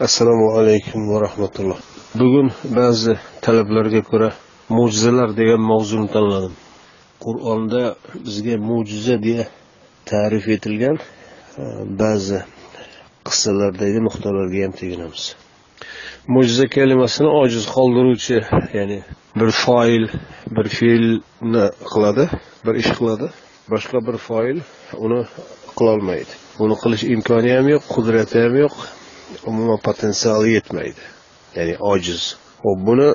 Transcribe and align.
assalomu 0.00 0.58
alaykum 0.58 1.08
va 1.08 1.20
rahmatulloh. 1.20 1.78
Bugun 2.14 2.50
ba'zi 2.76 3.18
talablarga 3.44 4.00
ko'ra 4.10 4.32
mo'jizalar 4.68 5.36
degan 5.36 5.60
mavzuni 5.72 6.08
tanladim. 6.14 6.54
Qur'onda 7.24 7.82
bizga 8.26 8.56
mo'jiza 8.70 9.16
deya 9.26 9.44
ta'rif 10.10 10.48
etilgan 10.56 10.96
e, 10.98 11.04
ba'zi 12.02 12.38
qissalardagi 13.28 14.00
nuqtalarga 14.06 14.58
ham 14.64 14.72
teginamiz. 14.80 15.24
Mo'jiza 16.34 16.66
kalimasini 16.76 17.30
ojiz 17.42 17.64
qoldiruvchi 17.76 18.36
ya'ni 18.78 18.98
bir 19.40 19.50
foil 19.64 20.04
bir 20.56 20.66
fe'lni 20.78 21.64
qiladi 21.92 22.24
bir 22.66 22.74
ish 22.82 22.92
qiladi 22.98 23.26
boshqa 23.72 23.98
bir 24.06 24.16
foil 24.28 24.58
uni 25.04 25.20
qilolmaydi. 25.78 26.32
Uni 26.64 26.74
qilish 26.82 27.04
imkoni 27.14 27.50
ham 27.56 27.66
yo'q 27.74 27.84
qudrati 27.94 28.36
ham 28.44 28.56
yo'q. 28.64 28.76
Umuman 29.50 29.78
potensiali 29.88 30.48
yetmaydi. 30.56 31.02
Ya'ni 31.56 31.74
ojiz. 31.92 32.22
Ho'p 32.64 32.78
buni 32.88 33.08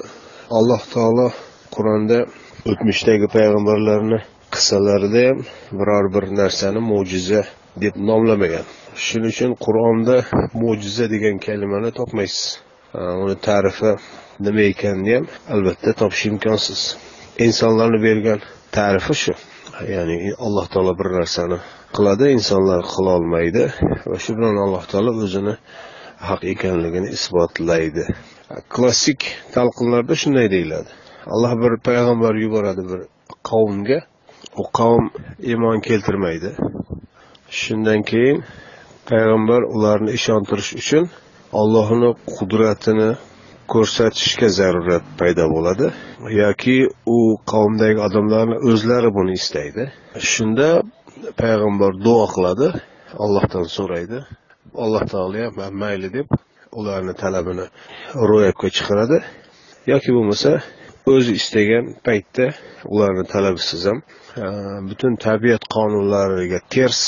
alloh 0.57 0.81
taolo 0.93 1.27
qur'onda 1.75 2.17
o'tmishdagi 2.71 3.27
payg'ambarlarni 3.35 4.19
qissalarida 4.53 5.21
ham 5.27 5.39
biror 5.79 6.05
bir 6.15 6.25
narsani 6.41 6.81
mo'jiza 6.91 7.41
deb 7.83 7.93
nomlamagan. 8.09 8.65
Shuning 9.05 9.31
uchun 9.33 9.51
qur'onda 9.65 10.15
mo'jiza 10.61 11.05
degan 11.13 11.35
kalimani 11.47 11.89
topmaysiz. 11.99 12.45
Uni 13.23 13.35
ta'rifi 13.47 13.91
nima 14.45 14.63
ekanini 14.71 15.11
ham 15.17 15.25
albatta 15.53 15.91
topish 16.01 16.23
imkonsiz. 16.31 16.81
Insonlarni 17.45 17.99
bergan 18.07 18.39
ta'rifi 18.77 19.15
shu. 19.23 19.33
Ya'ni 19.95 20.15
alloh 20.45 20.65
taolo 20.73 20.93
bir 20.99 21.09
narsani 21.19 21.57
qiladi 21.95 22.25
insonlar 22.37 22.81
qilolmaydi 22.93 23.63
va 24.09 24.17
shu 24.23 24.31
bilan 24.37 24.55
alloh 24.65 24.83
taolo 24.91 25.11
o'zini 25.25 25.53
haq 26.19 26.43
ekanligini 26.53 27.09
isbotlaydi. 27.17 28.05
Klassik 28.69 29.21
talqinlarda 29.55 30.15
shunday 30.15 30.51
deyiladi. 30.51 30.89
Alloh 31.33 31.53
bir 31.61 31.73
payg'ambar 31.87 32.33
yuboradi 32.43 32.83
bir 32.91 33.01
qavmga 33.49 33.99
u 34.61 34.63
qavm 34.79 35.05
iymon 35.49 35.79
keltirmaydi. 35.87 36.49
Shundan 37.49 38.01
keyin 38.11 38.43
payg'ambar 39.09 39.61
ularni 39.75 40.11
ishontirish 40.19 40.71
uchun 40.81 41.03
ollohni 41.61 42.09
qudratini 42.35 43.09
ko'rsatishga 43.73 44.49
zarurat 44.59 45.05
paydo 45.19 45.45
bo'ladi. 45.55 45.87
Yoki 46.41 46.77
u 47.15 47.19
qavmdagi 47.51 47.99
odamlarni 48.07 48.57
o'zlari 48.69 49.09
buni 49.17 49.33
istaydi. 49.41 49.83
Shunda 50.31 50.69
payg'ambar 51.41 51.91
duo 52.05 52.25
qiladi 52.35 52.67
allohdan 53.23 53.65
so'raydi. 53.77 54.19
Alloh 54.75 55.03
taolo 55.13 55.37
ham 55.45 55.73
mayli 55.83 56.09
deb 56.17 56.27
ularni 56.79 57.13
talabini 57.23 57.65
ro'yobga 58.29 58.69
chiqaradi. 58.77 59.17
Yoki 59.91 60.09
bo'lmasa 60.17 60.51
o'zi 61.13 61.31
istagan 61.39 61.85
paytda 62.07 62.45
ularni 62.93 63.23
talabisiz 63.33 63.83
ham 63.89 63.99
butun 64.89 65.13
tabiat 65.27 65.63
qonunlariga 65.75 66.59
ters 66.73 66.99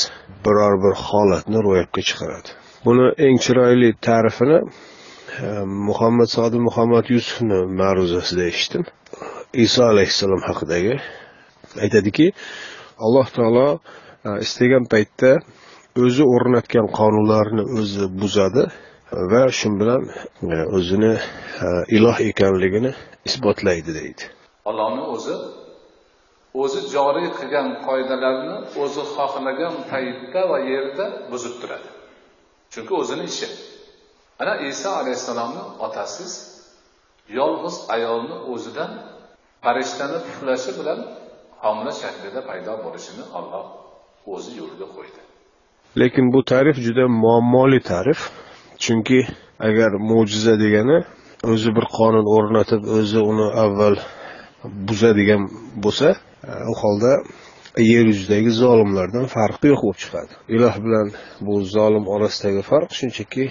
biror 0.45 0.75
bir 0.83 0.93
holatni 1.07 1.59
ro'yobga 1.67 2.01
chiqaradi. 2.09 2.49
Buni 2.85 3.05
eng 3.25 3.38
chiroyli 3.45 3.89
ta'rifini 4.07 4.59
muhammad 5.89 6.29
sodiq 6.38 6.61
muhammad 6.69 7.05
yusufni 7.16 7.59
ma'ruzasida 7.81 8.44
eshitdim. 8.51 8.83
Iso 9.66 9.81
alayhissalom 9.91 10.41
haqidagi. 10.49 10.94
Aytadiki 11.83 12.27
alloh 13.05 13.27
taolo 13.38 13.67
istagan 14.45 14.83
paytda 14.94 15.31
o'zi 16.05 16.23
o'rnatgan 16.36 16.88
qonunlarni 17.00 17.64
o'zi 17.80 18.05
buzadi 18.22 18.64
va 19.31 19.44
shu 19.59 19.69
bilan 19.80 20.03
e, 20.56 20.58
o'zini 20.78 21.14
e, 21.66 21.67
iloh 21.97 22.17
ekanligini 22.31 22.91
isbotlaydi 23.30 23.91
deydi. 24.00 24.23
Allohni 24.69 25.03
o'zi 25.16 25.36
o'zi 26.62 26.79
joriy 26.96 27.29
qilgan 27.38 27.68
qoidalarni 27.88 28.57
o'zi 28.84 29.03
xohlagan 29.16 29.75
paytda 29.91 30.41
va 30.51 30.59
yerda 30.72 31.06
buzib 31.31 31.56
turadi. 31.62 31.90
Chunki 32.73 32.94
o'zini 33.02 33.23
ishi. 33.31 33.50
Ana 34.41 34.53
iso 34.72 34.90
alayhissalomni 35.02 35.63
otasiz 35.85 36.31
yolg'iz 37.40 37.75
ayolni 37.96 38.38
o'zidan 38.53 38.91
farishtani 39.63 40.18
puflashi 40.28 40.72
bilan 40.79 41.00
homila 41.63 41.94
shaklida 42.02 42.41
paydo 42.50 42.73
bo'lishini 42.85 43.25
olloh 43.40 43.66
o'zi 44.34 44.52
yo'lga 44.62 44.88
qo'ydi. 44.96 45.28
Lekin 45.97 46.33
bu 46.33 46.44
ta'rif 46.44 46.77
juda 46.85 47.07
muammoli 47.07 47.79
ta'rif. 47.91 48.19
Chunki 48.83 49.19
agar 49.59 49.91
mo'jiza 50.09 50.55
degani 50.63 50.97
o'zi 51.51 51.69
bir 51.77 51.85
qonun 51.97 52.25
o'rnatib 52.35 52.81
o'zi 52.97 53.19
uni 53.31 53.47
avval 53.63 53.95
buzadigan 54.88 55.44
bo'lsa 55.83 56.09
e, 56.49 56.51
u 56.72 56.73
holda 56.81 57.11
yer 57.91 58.05
yuzidagi 58.11 58.51
zolimlardan 58.63 59.25
farqi 59.35 59.67
yo'q 59.72 59.81
bo'lib 59.85 59.99
chiqadi. 60.03 60.31
Iloh 60.55 60.75
bilan 60.85 61.07
bu 61.45 61.53
zolim 61.75 62.05
orasidagi 62.16 62.61
farq 62.72 62.89
shunchaki 62.99 63.44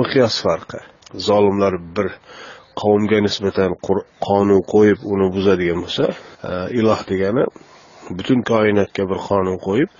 miqyos 0.00 0.36
farqi. 0.46 0.80
Zolimlar 1.28 1.74
bir 1.96 2.08
qavmga 2.82 3.18
nisbatan 3.26 3.70
qonun 4.28 4.62
qo'yib 4.72 5.00
uni 5.12 5.26
buzadigan 5.36 5.78
bo'lsa 5.84 6.04
e, 6.48 6.50
iloh 6.80 7.00
degani 7.10 7.44
butun 8.18 8.40
koinotga 8.52 9.02
bir 9.10 9.18
qonun 9.28 9.58
qo'yib 9.66 9.90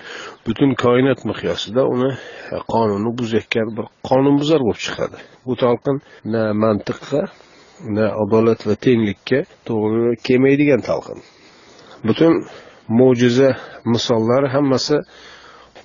butun 0.47 0.71
koinot 0.85 1.21
miqyosida 1.31 1.83
uni 1.95 2.11
qonunni 2.75 3.11
buzayotgan 3.19 3.69
bir 3.77 3.87
qonunbuzar 4.09 4.61
bo'lib 4.67 4.83
chiqadi. 4.87 5.17
Bu 5.47 5.55
talqin 5.63 5.97
na 6.33 6.43
mantiqqa 6.63 7.23
na 7.97 8.07
adolat 8.23 8.61
va 8.69 8.75
tenglikka 8.87 9.41
to'g'ri 9.69 10.17
kelmaydigan 10.27 10.81
talqin. 10.89 11.19
Butun 12.09 12.33
mo'jiza 13.01 13.51
misollari 13.95 14.49
hammasi 14.55 14.97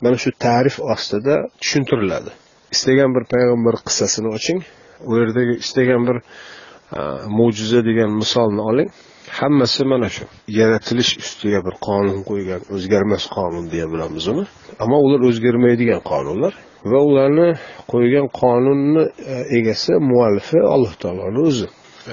mana 0.03 0.18
shu 0.24 0.30
ta'rif 0.46 0.75
ostida 0.94 1.36
tushuntiriladi. 1.62 2.31
Istagan 2.75 3.09
bir 3.16 3.24
payg'ambar 3.34 3.75
qissasini 3.88 4.30
oching 4.38 4.59
u 5.09 5.12
yerdagi 5.22 5.53
istagan 5.63 6.02
bir 6.07 6.18
mo'jiza 7.40 7.80
degan 7.90 8.12
misolni 8.22 8.62
oling. 8.72 8.90
Hammasi 9.30 9.86
mana 9.86 10.09
shu. 10.09 10.25
Yaratilish 10.47 11.12
ustiga 11.24 11.59
bir 11.66 11.75
qonun 11.88 12.19
qo'ygan 12.30 12.62
o'zgarmas 12.75 13.24
qonun 13.38 13.66
deya 13.74 13.88
bilamiz 13.94 14.28
uni. 14.31 14.44
Ammo 14.84 14.97
ular 15.06 15.22
o'zgarmaydigan 15.30 16.02
qonunlar 16.12 16.53
va 16.91 17.00
ularni 17.09 17.50
qo'ygan 17.94 18.28
qonunni 18.41 19.03
e, 19.34 19.36
egasi 19.58 19.91
muallifi 20.12 20.59
alloh 20.74 20.94
taoloni 21.03 21.40
o'zi. 21.50 21.68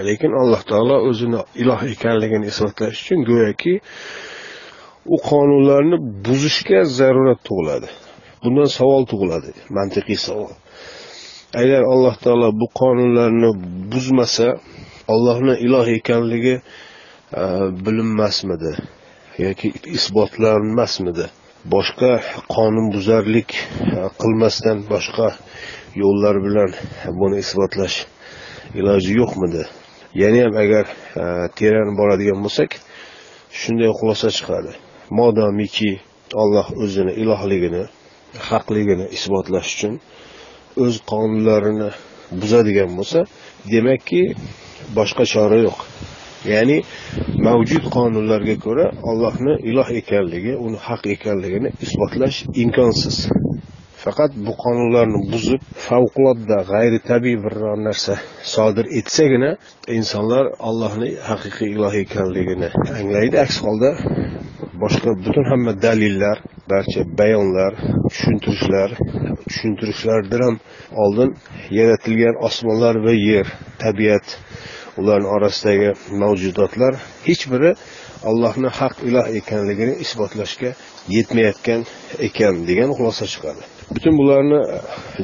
Lekin 0.08 0.32
alloh 0.42 0.62
taolo 0.70 0.96
o'zini 1.08 1.40
iloh 1.62 1.80
ekanligini 1.94 2.46
isbotlash 2.52 2.96
uchun 3.02 3.20
go'yoki 3.30 3.74
u 5.14 5.16
qonunlarni 5.30 5.96
buzishga 6.26 6.80
zarurat 6.98 7.40
tug'iladi. 7.48 7.88
Bundan 8.42 8.68
savol 8.78 9.02
tug'iladi 9.12 9.50
mantiqiy 9.76 10.18
savol. 10.28 10.52
Agar 11.62 11.82
alloh 11.94 12.14
taolo 12.24 12.48
bu 12.60 12.66
qonunlarni 12.80 13.50
buzmasa 13.92 14.48
ollohni 15.14 15.54
iloh 15.66 15.86
ekanligi 15.98 16.54
Э, 17.32 17.70
bilinmasmidi 17.86 18.72
yoki 19.38 19.68
isbotlanmasmidi? 19.96 21.26
Boshqa 21.74 22.10
qonunbuzarlik 22.54 23.54
e, 23.56 24.00
qilmasdan 24.20 24.82
boshqa 24.92 25.28
yo'llar 26.02 26.36
bilan 26.46 26.70
buni 27.20 27.38
isbotlash 27.44 27.96
iloji 28.80 29.16
yo'qmidi? 29.20 29.64
Yana 30.22 30.44
ham 30.44 30.54
agar 30.64 30.84
e, 31.22 31.24
teran 31.58 31.96
boradigan 32.00 32.38
bo'lsak 32.44 32.70
shunday 33.60 33.90
xulosa 33.98 34.28
chiqadi. 34.38 34.72
Modomiki 35.18 35.92
olloh 36.42 36.66
o'zini 36.84 37.12
ilohligini 37.22 37.84
haqligini 38.50 39.06
isbotlash 39.16 39.68
uchun 39.74 39.94
o'z 40.84 40.94
qonunlarini 41.10 41.90
buzadigan 42.40 42.90
bo'lsa 42.98 43.20
demakki 43.72 44.22
boshqa 44.98 45.24
chora 45.34 45.58
yo'q. 45.68 45.78
Ya'ni 46.50 46.78
mavjud 47.46 47.84
qonunlarga 47.96 48.56
ko'ra 48.64 48.86
allohni 49.10 49.54
iloh 49.70 49.88
ekanligi 50.00 50.52
uni 50.66 50.78
haq 50.88 51.02
ekanligini 51.16 51.68
isbotlash 51.84 52.38
imkonsiz. 52.64 53.16
Faqat 54.04 54.32
bu 54.46 54.52
qonunlarni 54.64 55.20
buzib 55.32 55.60
favqulodda 55.88 56.58
g'ayritabiiy 56.72 57.36
biror 57.44 57.76
narsa 57.86 58.14
sodir 58.54 58.86
etsagina 59.00 59.50
insonlar 59.98 60.44
allohni 60.68 61.10
haqiqiy 61.28 61.68
iloh 61.76 61.94
ekanligini 62.04 62.70
anglaydi. 62.98 63.36
Aks 63.44 63.56
holda 63.64 63.90
boshqa 64.82 65.10
butun 65.24 65.44
hamma 65.50 65.72
dalillar 65.86 66.38
barcha 66.72 67.02
bayonlar 67.20 67.72
tushuntirishlar 68.10 68.90
tushuntirishlardan 69.48 70.42
ham 70.46 70.56
oldin 71.04 71.30
yaratilgan 71.78 72.34
osmonlar 72.48 72.94
va 73.06 73.14
yer 73.30 73.46
tabiat 73.82 74.26
ularni 75.00 75.28
orasidagi 75.36 75.90
mavjudotlar 76.22 76.94
hech 77.26 77.44
biri 77.52 77.70
allohni 78.30 78.68
haq 78.78 78.94
iloh 79.08 79.26
ekanligini 79.40 79.94
isbotlashga 80.04 80.70
yetmayotgan 81.16 81.80
ekan 82.28 82.54
degan 82.68 82.90
xulosa 82.96 83.24
chiqadi. 83.32 83.62
Butun 83.94 84.14
bularni 84.20 84.58
e, 84.76 84.78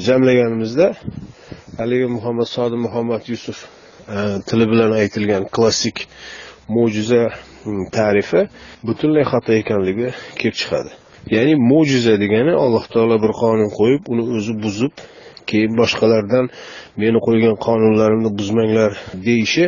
jamlaganimizda 0.07 0.87
haligi 1.81 2.09
muhammad 2.17 2.49
sodiq 2.57 2.81
muhammad 2.87 3.23
yusuf 3.33 3.59
e, 3.65 4.17
tili 4.49 4.67
bilan 4.73 4.93
aytilgan 5.01 5.45
klassik 5.55 5.97
mo'jiza 6.77 7.23
tarifi 7.97 8.41
butunlay 8.89 9.25
xato 9.33 9.53
ekanligi 9.63 10.09
kelib 10.39 10.57
chiqadi. 10.61 10.91
Ya'ni 11.35 11.55
mo'jiza 11.71 12.15
degani 12.25 12.53
alloh 12.65 12.85
taolo 12.95 13.17
bir 13.25 13.33
qonun 13.43 13.71
qo'yib 13.79 14.03
uni 14.13 14.25
o'zi 14.37 14.53
buzib 14.65 14.93
keyin 15.51 15.73
boshqalardan 15.81 16.45
meni 17.03 17.19
qo'ygan 17.27 17.57
qonunlarimni 17.67 18.31
buzmanglar 18.39 18.93
deyishi 19.27 19.65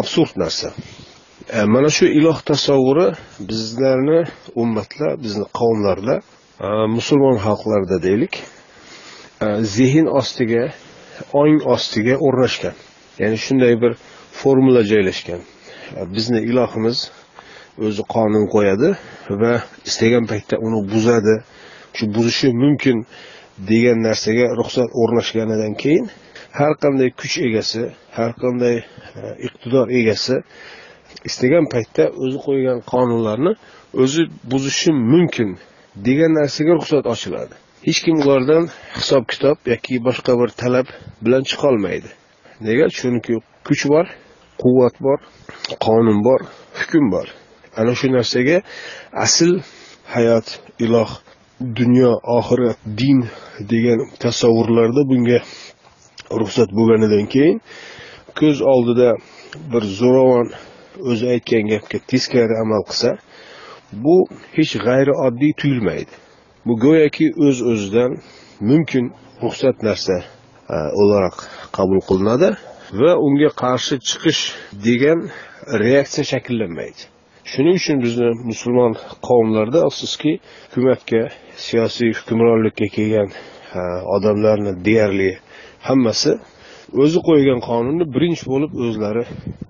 absurd 0.00 0.32
narsa. 0.42 0.68
E, 1.56 1.64
mana 1.74 1.88
shu 1.96 2.06
iloh 2.18 2.38
tasavvuri 2.50 3.08
bizlarni 3.48 4.20
ummatlar 4.62 5.12
bizni 5.24 5.46
qavmlarda 5.58 6.14
e, 6.64 6.66
musulmon 6.96 7.36
xalqlarda 7.46 7.96
deylik 8.06 8.34
e, 9.44 9.46
zehn 9.76 10.06
ostiga 10.20 10.64
ong 11.42 11.58
ostiga 11.74 12.14
o'rnashgan. 12.26 12.76
Ya'ni 13.20 13.38
shunday 13.44 13.74
bir 13.82 13.92
formula 14.40 14.82
joylashgan. 14.92 15.40
E, 15.98 16.00
bizni 16.14 16.40
ilohimiz 16.50 16.98
o'zi 17.86 18.02
qonun 18.14 18.44
qo'yadi 18.54 18.88
va 19.42 19.52
istagan 19.88 20.24
paytda 20.32 20.56
uni 20.66 20.80
buzadi. 20.92 21.34
Shu 21.96 22.04
buzishi 22.14 22.48
mumkin 22.62 22.96
degan 23.70 23.98
narsaga 24.08 24.46
ruxsat 24.60 24.90
o'rnashganidan 25.00 25.74
keyin 25.82 26.06
har 26.58 26.72
qanday 26.82 27.10
kuch 27.20 27.36
egasi 27.48 27.82
har 28.16 28.32
qanday 28.42 28.76
e, 29.20 29.22
iqtidor 29.46 29.86
egasi 30.00 30.36
istagan 31.28 31.64
paytda 31.74 32.04
o'zi 32.24 32.38
qo'ygan 32.46 32.78
qonunlarni 32.92 33.52
o'zi 34.02 34.22
buzishi 34.50 34.90
mumkin 35.12 35.50
degan 36.06 36.32
narsaga 36.40 36.72
ruxsat 36.78 37.04
ochiladi. 37.14 37.54
Hech 37.86 38.00
kim 38.04 38.16
ulardan 38.24 38.64
hisob 38.96 39.24
kitob 39.32 39.56
yoki 39.72 39.94
boshqa 40.06 40.32
bir 40.40 40.50
talab 40.62 40.86
bilan 41.24 41.42
chiqolmaydi. 41.50 42.10
Nega? 42.66 42.86
Chunki 42.98 43.34
kuch 43.66 43.82
bor 43.92 44.06
quvvat 44.62 44.94
bor 45.06 45.18
qonun 45.86 46.18
bor 46.26 46.40
hukm 46.78 47.04
bor. 47.14 47.26
Ana 47.78 47.92
shu 47.98 48.06
narsaga 48.16 48.58
asl 49.24 49.50
hayot 50.14 50.46
iloh 50.84 51.10
dunyo 51.78 52.12
oxirat 52.38 52.78
din 53.00 53.18
degan 53.72 54.00
tasavvurlarda 54.22 55.02
bunga 55.10 55.38
ruxsat 56.40 56.70
bo'lganidan 56.78 57.26
keyin 57.34 57.56
ko'z 58.38 58.58
oldida 58.72 59.08
bir 59.72 59.82
zo'ravon 60.00 60.46
o'zi 61.10 61.24
aytgan 61.34 61.64
gapga 61.72 61.98
teskari 62.10 62.54
amal 62.64 62.82
qilsa 62.90 63.10
bu 64.04 64.16
hech 64.56 64.72
g'ayrioddiy 64.86 65.52
tuyulmaydi. 65.60 66.12
Bu 66.66 66.72
go'yoki 66.84 67.26
o'z 67.46 67.48
öz 67.48 67.58
o'zidan 67.72 68.10
mumkin 68.70 69.04
ruxsat 69.42 69.76
narsa 69.88 70.16
e, 70.74 70.76
o'laroq 71.00 71.36
qabul 71.76 72.00
qilinadi 72.08 72.48
va 73.00 73.12
unga 73.26 73.50
qarshi 73.62 73.94
chiqish 74.08 74.42
degan 74.86 75.18
reaksiya 75.84 76.24
shakllanmaydi. 76.32 77.02
Shuning 77.50 77.76
uchun 77.80 77.96
bizni 78.04 78.28
musulmon 78.50 78.92
qavmlarda 79.28 79.78
afsuski 79.88 80.32
hukumatga 80.70 81.22
siyosiy 81.66 82.10
hukmronlikka 82.18 82.86
kelgan 82.96 83.28
odamlarni 84.16 84.72
deyarli 84.86 85.30
hammasi 85.88 86.32
o'zi 87.02 87.18
qo'ygan 87.28 87.60
qonunni 87.68 88.04
birinchi 88.14 88.44
bo'lib 88.52 88.72
o'zlari 88.84 89.24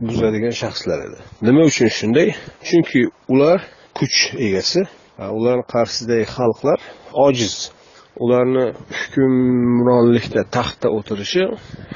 buzadigan 0.08 0.54
shaxslar 0.62 0.98
edi. 1.06 1.18
Nima 1.46 1.62
uchun 1.70 1.88
shunday? 1.98 2.28
Chunki 2.68 3.00
ular 3.34 3.58
kuch 3.98 4.18
egasi 4.48 4.80
ularni 5.38 5.64
qarshisidagi 5.74 6.26
xalqlar 6.36 6.78
ojiz. 7.26 7.54
Ularni 8.24 8.64
hukmronlikda 9.00 10.42
taxtda 10.56 10.88
o'tirishi 10.98 11.44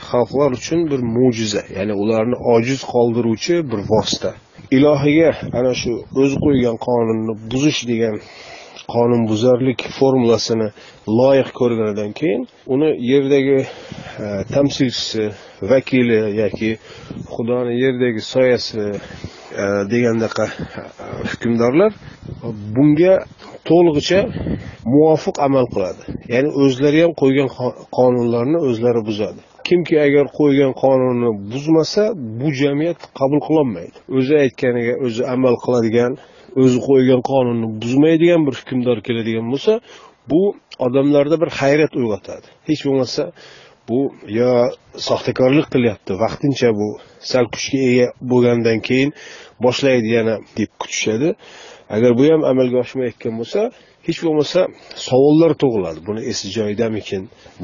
xalqlar 0.08 0.50
uchun 0.58 0.80
bir 0.90 1.00
mo'jiza 1.16 1.62
ya'ni 1.76 1.94
ularni 2.02 2.36
ojiz 2.54 2.80
qoldiruvchi 2.92 3.54
bir 3.70 3.80
vosita. 3.92 4.30
Ilohiga 4.76 5.30
ana 5.58 5.72
shu 5.80 5.92
o'zi 6.22 6.36
qo'ygan 6.44 6.76
qonunni 6.86 7.34
buzish 7.50 7.80
degan 7.90 8.16
qonunbuzarlik 8.94 9.80
formulasini 9.98 10.68
loyiq 11.18 11.48
ko'rganidan 11.60 12.10
keyin 12.18 12.42
uni 12.74 12.90
yerdagi 13.10 13.58
e, 13.62 13.66
tamsilchisi 14.54 15.24
vakili 15.70 16.18
yoki 16.40 16.70
xudoni 17.34 17.72
yerdagi 17.82 18.20
soyasi 18.32 18.84
e, 19.62 19.64
degandaqa 19.92 20.46
e, 20.46 21.06
hukmdorlar 21.30 21.92
bunga 22.76 23.14
to'lig'icha 23.68 24.20
muvofiq 24.92 25.36
amal 25.46 25.66
qiladi. 25.74 26.02
Ya'ni 26.34 26.50
o'zlari 26.62 26.98
ham 27.04 27.12
qo'ygan 27.22 27.48
qonunlarni 27.98 28.58
o'zlari 28.68 29.00
buzadi. 29.08 29.40
Kimki 29.66 29.96
agar 30.06 30.26
qo'ygan 30.38 30.72
qonunni 30.82 31.30
buzmasa 31.52 32.02
bu 32.40 32.48
jamiyat 32.60 33.00
qabul 33.18 33.40
qilolmaydi 33.46 33.96
o'zi 34.18 34.34
aytganiga 34.44 34.94
o'zi 35.06 35.22
amal 35.34 35.54
qiladigan 35.64 36.12
o'zi 36.62 36.78
qo'ygan 36.88 37.20
qonunni 37.30 37.66
buzmaydigan 37.82 38.40
bir 38.46 38.54
hukmdor 38.60 38.98
keladigan 39.06 39.46
bo'lsa 39.52 39.72
bu 40.30 40.42
odamlarda 40.86 41.36
bir 41.42 41.50
hayrat 41.60 41.92
uyg'otadi. 42.00 42.46
Hech 42.68 42.82
bo'lmasa 42.86 43.22
bu 43.88 44.00
yo 44.38 44.52
soxtakorlik 45.08 45.66
qilyapti 45.74 46.12
vaqtincha 46.22 46.68
bu 46.80 46.88
sal 47.30 47.46
kuchga 47.54 47.80
ega 47.90 48.06
bo'lgandan 48.30 48.78
keyin 48.88 49.10
boshlaydi 49.64 50.08
yana 50.18 50.34
deb 50.58 50.70
kutishadi. 50.80 51.28
Agar 51.96 52.10
bu 52.18 52.24
ham 52.32 52.42
amalga 52.52 52.76
oshmayotgan 52.84 53.34
bo'lsa 53.40 53.60
hech 54.06 54.20
bo'lmasa 54.26 54.60
savollar 55.08 55.52
tug'iladi. 55.62 56.00
Buni 56.08 56.22
esi 56.30 56.46
joyidamikin? 56.56 57.22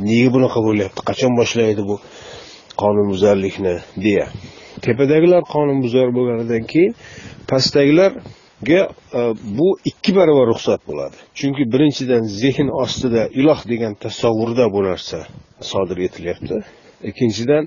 Nega 0.09 0.31
bunaqa 0.37 0.61
bo'lyapti 0.69 1.01
qachon 1.09 1.33
boshlaydi 1.41 1.83
bu 1.91 1.97
qonunbuzarlikni 2.83 3.75
deya. 4.05 4.27
Tepadagilar 4.87 5.43
qonunbuzar 5.55 6.09
bo'lganidan 6.17 6.63
keyin 6.73 6.93
pastdagilarga 7.51 8.83
e, 9.19 9.21
bu 9.59 9.69
ikki 9.91 10.13
barobar 10.19 10.47
ruxsat 10.53 10.81
bo'ladi. 10.89 11.17
Chunki 11.39 11.65
birinchidan 11.73 12.23
zehn 12.43 12.69
ostida 12.83 13.23
iloh 13.41 13.61
degan 13.73 13.95
tasavvurda 14.05 14.65
bu 14.75 14.81
narsa 14.89 15.19
sodir 15.73 15.99
etilyapti. 16.09 16.57
Ikkinchidan 17.11 17.65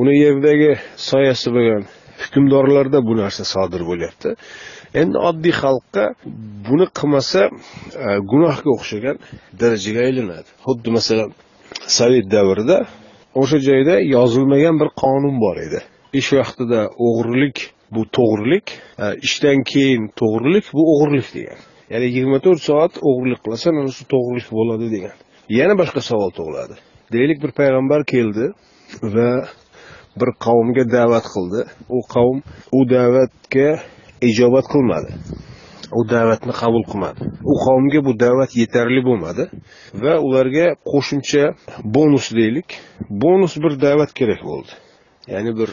uni 0.00 0.14
yerdagi 0.24 0.70
soyasi 1.10 1.48
bo'lgan 1.56 1.82
hukmdorlarda 2.22 2.98
bu 3.08 3.16
narsa 3.22 3.44
sodir 3.54 3.82
bo'lyapti. 3.90 4.28
Endi 4.94 5.18
oddiy 5.28 5.54
xalqqa 5.62 6.04
buni 6.66 6.86
qilmasa 6.98 7.42
e, 7.46 7.50
gunohga 8.30 8.70
o'xshagan 8.76 9.16
darajaga 9.60 10.00
aylanadi. 10.08 10.48
Xuddi 10.66 10.88
masalan 10.96 11.30
sovet 11.98 12.26
davrida 12.34 12.78
o'sha 13.40 13.58
joyda 13.68 13.94
yozilmagan 14.16 14.76
bir 14.80 14.88
qonun 15.02 15.36
bor 15.44 15.56
edi. 15.66 15.80
Ish 16.20 16.30
vaqtida 16.38 16.80
o'g'irlik 17.06 17.56
bu 17.94 18.02
to'g'rilik 18.16 18.66
e, 19.04 19.06
ishdan 19.26 19.58
keyin 19.72 20.02
to'g'rilik 20.20 20.66
bu 20.76 20.82
o'g'irlik 20.92 21.28
degan. 21.38 21.58
Ya'ni 21.92 22.06
yigirma 22.08 22.38
to'rt 22.44 22.62
soat 22.68 22.92
o'g'irlik 23.08 23.40
qilasan 23.44 23.72
ana 23.80 23.90
shu 23.96 24.04
to'g'rilik 24.14 24.48
bo'ladi 24.58 24.86
degan. 24.96 25.16
Yana 25.58 25.74
boshqa 25.80 26.00
savol 26.10 26.30
tug'iladi. 26.38 26.74
Deylik 27.14 27.38
bir 27.44 27.52
payg'ambar 27.60 28.00
keldi 28.12 28.44
va 29.14 29.30
bir 30.20 30.30
qavmga 30.46 30.84
da'vat 30.96 31.26
qildi. 31.34 31.60
U 31.96 31.98
qavm 32.14 32.38
u 32.78 32.80
da'vatga 32.94 33.68
ijobat 34.28 34.66
qilmadi. 34.72 35.14
U 35.98 36.04
da'vatni 36.14 36.52
qabul 36.62 36.84
qilmadi. 36.90 37.20
U 37.52 37.54
qavmga 37.64 38.00
bu 38.06 38.12
da'vat 38.24 38.54
yetarli 38.62 39.02
bo'lmadi 39.08 39.44
va 40.02 40.14
ularga 40.26 40.66
qo'shimcha 40.90 41.44
bonus 41.96 42.26
deylik. 42.38 42.78
Bonus 43.24 43.56
bir 43.62 43.72
da'vat 43.86 44.10
kerak 44.18 44.40
bo'ldi. 44.50 44.72
Ya'ni 45.32 45.52
bir 45.58 45.70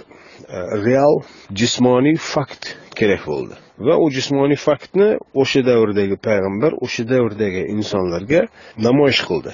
e, 0.56 0.58
real 0.88 1.16
jismoniy 1.60 2.18
fakt 2.34 2.64
kerak 3.00 3.24
bo'ldi. 3.32 3.56
Va 3.88 3.96
u 4.04 4.10
jismoniy 4.18 4.60
faktni 4.68 5.10
o'sha 5.42 5.62
davrdagi 5.70 6.18
payg'ambar 6.28 6.72
o'sha 6.86 7.04
davrdagi 7.14 7.62
insonlarga 7.76 8.42
namoyish 8.88 9.22
qildi. 9.30 9.54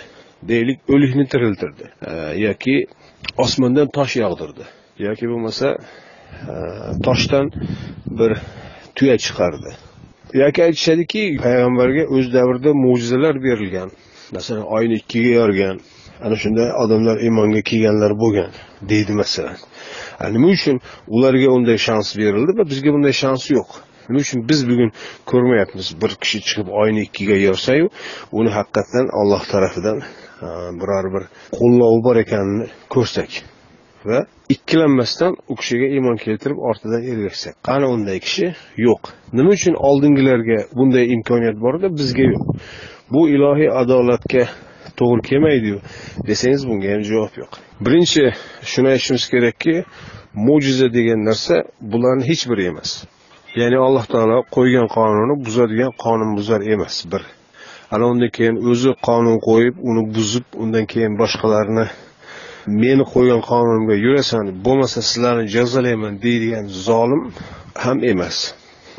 Deylik 0.51 0.79
o'likni 0.93 1.25
tiriltirdi 1.33 1.85
e, 2.09 2.13
yoki 2.45 2.75
osmondan 3.45 3.87
tosh 3.97 4.15
yog'dirdi 4.23 4.65
yoki 4.97 5.29
bo'lmasa 5.31 5.67
e, 6.51 6.55
toshdan 7.05 7.51
bir 8.19 8.37
tuya 8.95 9.17
chiqardi. 9.25 9.71
Yoki 10.41 10.63
aytishadiki 10.67 11.21
payg'ambarga 11.45 12.03
o'z 12.15 12.25
davrida 12.33 12.71
mo'jizalar 12.85 13.35
berilgan. 13.47 13.89
Masalan 14.35 14.65
oyni 14.75 14.95
ikkiga 15.01 15.31
yorgan. 15.41 15.75
Ana 16.25 16.35
shunday 16.43 16.69
odamlar 16.83 17.17
iymonga 17.25 17.61
kelganlar 17.69 18.11
bo'lgan 18.23 18.51
deydi 18.91 19.13
masalan. 19.21 19.57
Nima 20.35 20.47
uchun 20.57 20.77
ularga 21.15 21.47
unday 21.57 21.77
shans 21.87 22.07
berildi 22.21 22.51
va 22.59 22.63
bizga 22.71 22.89
bunday 22.95 23.15
shans 23.21 23.43
yo'q? 23.57 23.69
Nima 24.09 24.19
uchun 24.25 24.39
biz 24.49 24.59
bugun 24.69 24.89
ko'rmayapmiz 25.31 25.87
bir 26.01 26.11
kishi 26.21 26.39
chiqib 26.47 26.67
oyni 26.81 27.01
ikkiga 27.07 27.37
yorsayu 27.47 27.85
uni 28.39 28.49
haqiqatdan 28.57 29.05
olloh 29.21 29.43
tarafidan 29.53 29.97
biror 30.81 31.05
bir 31.15 31.23
qo'llovi 31.59 31.99
bor 32.07 32.15
ekanini 32.25 32.65
ko'rsak? 32.95 33.29
Va 34.05 34.25
ikkilanmasdan 34.49 35.35
u 35.51 35.55
kishiga 35.55 35.87
iymon 35.95 36.17
keltirib 36.25 36.59
ortidan 36.69 37.03
ergashsa. 37.11 37.49
Qani 37.67 37.85
unday 37.95 38.19
kishi? 38.25 38.47
Yo'q. 38.87 39.01
Nima 39.37 39.49
uchun 39.57 39.75
oldingilarga 39.89 40.59
bunday 40.77 41.05
imkoniyat 41.15 41.57
borda 41.65 41.87
bizga 41.99 42.25
yo'q. 42.33 42.43
Bu 43.13 43.21
ilohiy 43.35 43.69
adolatga 43.81 44.43
to'g'ri 44.99 45.21
kelmaydiyu 45.29 45.77
desangiz 46.27 46.67
bunga 46.69 46.87
ham 46.93 47.03
javob 47.11 47.33
yo'q. 47.41 47.51
Birinchi 47.85 48.23
shuni 48.71 48.87
aytishimiz 48.93 49.25
kerakki 49.33 49.75
mo'jiza 50.47 50.87
degan 50.97 51.19
narsa 51.29 51.55
bularni 51.91 52.23
hech 52.29 52.43
biri 52.51 52.63
emas. 52.71 52.91
Ya'ni 53.59 53.77
alloh 53.87 54.05
taolo 54.13 54.37
qo'ygan 54.57 54.87
qonunni 54.95 55.35
buzadigan 55.45 55.91
qonunbuzar 56.05 56.61
emas 56.73 56.95
bir. 57.11 57.23
Ana 57.93 58.05
undan 58.11 58.29
keyin 58.37 58.55
o'zi 58.71 58.91
qonun 59.07 59.37
qo'yib 59.49 59.75
uni 59.89 60.03
buzib 60.15 60.45
undan 60.63 60.85
keyin 60.93 61.13
boshqalarni 61.21 61.85
meni 62.67 63.03
qo'ygan 63.13 63.41
qonunimga 63.49 63.95
yurasan 64.05 64.45
bo'lmasa 64.65 64.99
sizlarni 65.09 65.45
jazolayman 65.55 66.13
deydigan 66.25 66.65
zolim 66.87 67.23
ham 67.83 67.97
emas. 68.11 68.37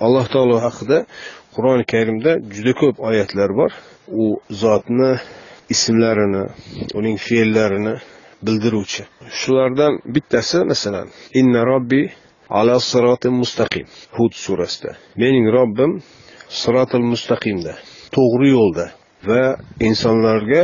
Alloh 0.05 0.27
taolo 0.35 0.57
haqida 0.67 0.99
qur'oni 1.55 1.85
karimda 1.93 2.33
juda 2.55 2.73
ko'p 2.81 2.97
oyatlar 3.09 3.51
bor. 3.61 3.71
U 4.23 4.25
zotni 4.63 5.13
ismlarini 5.75 6.45
uning 6.99 7.17
fe'llarini 7.27 7.95
bildiruvchi. 8.47 9.03
Shulardan 9.41 9.93
bittasi 10.15 10.59
masalan 10.73 11.09
inna 11.41 11.61
robbi 11.73 12.03
ala 12.59 12.77
siroti 12.91 13.29
mustaqim 13.41 13.87
hud 14.17 14.33
surasida. 14.45 14.91
Mening 15.23 15.47
robbim 15.57 15.93
sirotil 16.61 17.05
mustaqimda 17.13 17.73
to'g'ri 18.17 18.49
yo'lda 18.57 18.87
va 19.29 19.45
insonlarga 19.89 20.63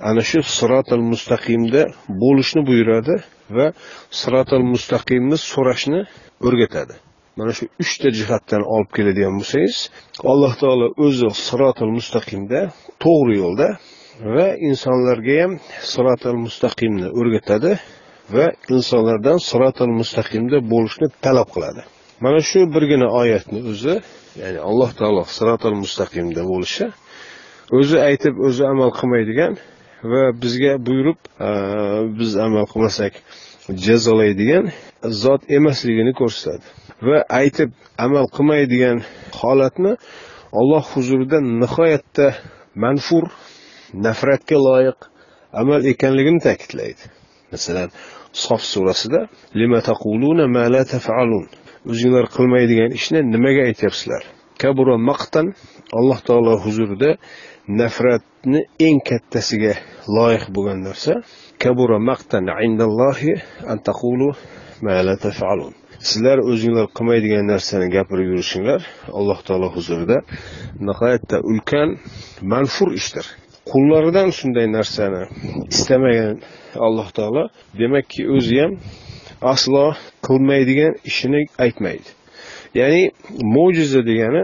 ana 0.00 0.22
shu 0.28 0.42
sirotil 0.58 1.02
mustaqimda 1.12 1.82
bo'lishni 2.22 2.62
buyuradi 2.68 3.14
va 3.56 3.66
sirotil 4.20 4.64
mustaqimni 4.74 5.36
so'rashni 5.52 6.00
o'rgatadi. 6.46 6.94
Mana 7.38 7.52
shu 7.58 7.64
uchta 7.82 8.08
jihatdan 8.18 8.62
olib 8.74 8.90
keladigan 8.96 9.34
bo'lsangiz 9.40 9.76
alloh 10.32 10.52
taolo 10.62 10.86
o'zi 11.06 11.28
sirotil 11.46 11.92
mustaqimda 11.98 12.60
to'g'ri 13.04 13.34
yo'lda 13.42 13.68
va 14.34 14.46
insonlarga 14.68 15.34
ham 15.42 15.52
sirotil 15.92 16.38
mustaqimni 16.46 17.08
o'rgatadi 17.20 17.72
va 18.36 18.46
insonlardan 18.74 19.38
sirotil 19.48 19.92
mustaqimda 20.00 20.56
bo'lishni 20.72 21.06
talab 21.24 21.48
qiladi. 21.54 21.82
Mana 22.24 22.40
shu 22.50 22.60
birgina 22.74 23.08
oyatni 23.20 23.60
o'zi 23.70 23.94
ya'ni 24.42 24.60
alloh 24.68 24.90
taolo 25.00 25.22
sirotil 25.36 25.76
mustaqimda 25.84 26.42
bo'lishi 26.52 26.84
o'zi 27.78 27.96
aytib 28.08 28.34
o'zi 28.46 28.62
amal 28.72 28.90
qilmaydigan 28.98 29.52
va 30.12 30.22
bizga 30.42 30.72
buyurib 30.86 31.20
e, 31.48 31.50
biz 32.18 32.36
amal 32.46 32.66
qilmasak 32.72 33.14
jazolaydigan 33.86 34.64
zot 35.22 35.42
emasligini 35.58 36.12
ko'rsatadi. 36.20 36.64
Va 37.08 37.18
aytib 37.40 37.70
amal 38.06 38.26
qilmaydigan 38.36 38.98
holatni 39.40 39.92
alloh 40.60 40.84
huzurida 40.94 41.38
nihoyatda 41.62 42.26
manfur 42.84 43.24
nafratga 44.06 44.58
loyiq 44.68 44.98
amal 45.60 45.80
ekanligini 45.92 46.40
ta'kidlaydi. 46.46 47.04
Masalan 47.52 47.88
sof 48.44 48.62
surasida 48.72 49.20
lima 49.60 49.80
taquluna 49.90 50.44
ma 50.56 50.64
la 50.74 50.82
taf'alun? 50.94 51.46
O'zinglar 51.90 52.26
qilmaydigan 52.36 52.90
ishni 52.98 53.20
nimaga 53.34 53.62
aytyapsizlar? 53.70 54.22
Kabura 54.62 54.96
maqtan 55.10 55.46
alloh 55.98 56.18
taolo 56.28 56.54
huzurida 56.64 57.10
nafratni 57.68 58.60
eng 58.86 59.00
kattasiga 59.08 59.74
loyiq 60.16 60.44
bo'lgan 60.54 60.78
narsa 60.88 61.12
kabura 61.62 61.98
maqtan 62.10 62.46
indallohi 62.66 63.32
an 63.70 63.78
taqulu 63.88 64.28
ma 64.84 65.02
la 65.08 65.16
taf'alun. 65.26 65.72
Sizlar 66.08 66.38
o'zinglar 66.50 66.86
qilmaydigan 66.96 67.44
narsani 67.52 67.86
gapirib 67.96 68.28
yurishinglar 68.32 68.80
alloh 69.18 69.38
taolo 69.46 69.68
huzurida. 69.76 70.18
Nihoyatda 70.88 71.36
ulkan 71.50 71.88
manfur 72.52 72.90
ishdir. 73.00 73.26
Qullaridan 73.70 74.28
shunday 74.38 74.66
narsani 74.78 75.22
istamagan 75.74 76.34
alloh 76.86 77.08
taolo 77.18 77.42
demakki 77.80 78.22
o'zi 78.36 78.56
ham 78.62 78.72
aslo 79.52 79.86
qilmaydigan 80.26 80.92
ishini 81.10 81.40
aytmaydi. 81.64 82.08
Ya'ni 82.80 83.02
mo'jiza 83.54 84.00
degani 84.10 84.42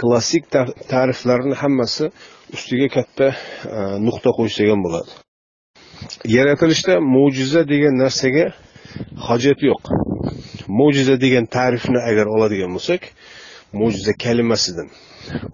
klassik 0.00 0.44
ta'riflarni 0.92 1.54
hammasi 1.62 2.10
ustiga 2.54 2.88
katta 2.96 3.28
e, 3.76 3.78
nuqta 4.06 4.30
qo'yishsa 4.38 4.68
ham 4.72 4.80
bo'ladi. 4.86 5.10
Yaratilishda 6.36 6.94
mo'jiza 7.14 7.62
degan 7.72 7.94
narsaga 8.02 8.46
hojat 9.28 9.58
yo'q. 9.70 9.82
Mo'jiza 10.80 11.16
degan 11.24 11.44
ta'rifni 11.56 12.00
agar 12.10 12.26
oladigan 12.34 12.70
bo'lsak 12.76 13.02
mo'jiza 13.80 14.12
kalimasidan. 14.24 14.88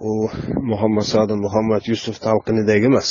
U 0.08 0.10
muhammad 0.70 1.06
sodiq 1.14 1.38
muhammad 1.46 1.82
yusuf 1.92 2.16
talqinidagi 2.26 2.86
emas. 2.92 3.08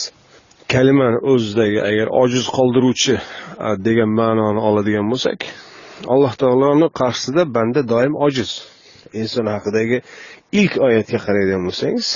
Kalimani 0.74 1.20
o'zidagi 1.32 1.80
agar 1.90 2.08
ojiz 2.24 2.46
qoldiruvchi 2.58 3.16
e, 3.18 3.68
degan 3.88 4.10
ma'noni 4.22 4.62
oladigan 4.70 5.08
bo'lsak 5.14 5.40
alloh 6.14 6.34
taoloni 6.42 6.88
qarshisida 7.00 7.44
banda 7.56 7.82
doim 7.94 8.16
ojiz. 8.28 8.52
Inson 9.22 9.46
haqidagi 9.56 9.98
ilk 10.60 10.74
oyatga 10.88 11.20
qaraydigan 11.26 11.64
bo'lsangiz 11.68 12.08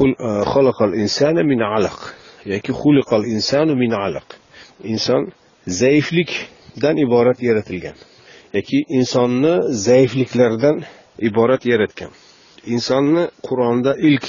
e, 0.00 1.00
insana 1.04 1.42
min 1.52 1.60
alaq 1.76 1.98
yoki 2.52 2.72
xuliqal 2.80 3.22
insanu 3.34 3.74
min 3.82 3.92
alaq. 4.06 4.28
Inson 4.92 5.22
zaiflikdan 5.66 6.96
iborat 7.06 7.38
yaratilgan 7.48 7.96
yoki 8.54 8.78
insonni 8.88 9.54
zaifliklardan 9.86 10.76
iborat 11.28 11.62
yaratgan. 11.72 12.10
Insonni 12.74 13.24
qur'onda 13.48 13.92
ilk 14.08 14.26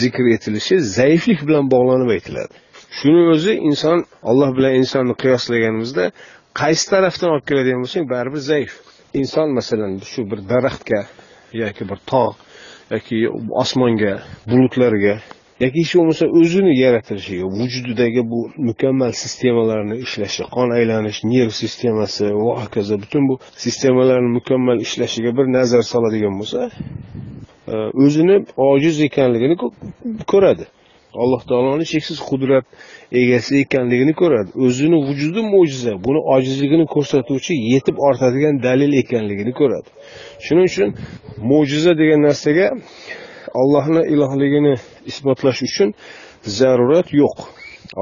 zikr 0.00 0.24
etilishi 0.36 0.76
zaiflik 0.98 1.40
bilan 1.48 1.70
bog'lanib 1.74 2.10
aytiladi. 2.16 2.54
Shuni 2.98 3.22
o'zi 3.34 3.52
inson 3.68 3.98
alloh 4.30 4.50
bilan 4.56 4.74
insonni 4.80 5.14
qiyoslaganimizda 5.22 6.04
qaysi 6.60 6.84
tarafdan 6.92 7.28
olib 7.34 7.46
keladigan 7.50 7.80
bo'lsak 7.84 8.04
baribir 8.14 8.42
zaif. 8.52 8.72
Inson 9.20 9.48
masalan 9.58 9.92
shu 10.12 10.20
bir 10.30 10.38
daraxtga 10.52 11.00
yoki 11.62 11.82
bir 11.90 11.98
tog' 12.10 12.34
yoki 12.94 13.16
osmonga 13.62 14.12
bulutlarga 14.50 15.14
yoki 15.62 15.78
hech 15.82 15.92
bo'lmasa 15.98 16.26
o'zini 16.40 16.72
yaratilishiga 16.84 17.46
vujudidagi 17.58 18.22
bu 18.30 18.40
mukammal 18.68 19.12
sistemalarni 19.22 19.96
ishlashi 20.06 20.42
qon 20.54 20.68
aylanish 20.78 21.20
nerv 21.32 21.52
sistemasi 21.62 22.24
va 22.44 22.52
hokazo 22.62 22.94
butun 23.02 23.22
bu 23.28 23.34
sistemalarni 23.64 24.30
mukammal 24.38 24.78
ishlashiga 24.86 25.30
bir 25.38 25.46
nazar 25.56 25.82
soladigan 25.92 26.34
bo'lsa 26.40 26.60
e, 27.72 27.74
o'zini 28.04 28.36
ojiz 28.70 28.96
ekanligini 29.08 29.56
ko'radi. 30.32 30.64
Alloh 31.22 31.42
taoloni 31.50 31.84
cheksiz 31.92 32.18
qudrat 32.30 32.64
egasi 33.20 33.52
ekanligini 33.64 34.14
ko'radi. 34.20 34.50
O'zini 34.66 34.98
vujudi 35.08 35.42
mo'jiza 35.54 35.92
buni 36.06 36.20
ojizligini 36.34 36.86
ko'rsatuvchi 36.94 37.54
yetib 37.72 37.96
ortadigan 38.08 38.54
dalil 38.66 38.92
ekanligini 39.02 39.52
ko'radi. 39.60 39.88
Shuning 40.44 40.66
uchun 40.70 40.88
mo'jiza 41.50 41.92
degan 42.00 42.20
narsaga 42.28 42.66
allohni 43.60 44.02
ilohligini 44.14 44.74
isbotlash 45.10 45.60
uchun 45.68 45.88
zarurat 46.58 47.08
yo'q. 47.22 47.38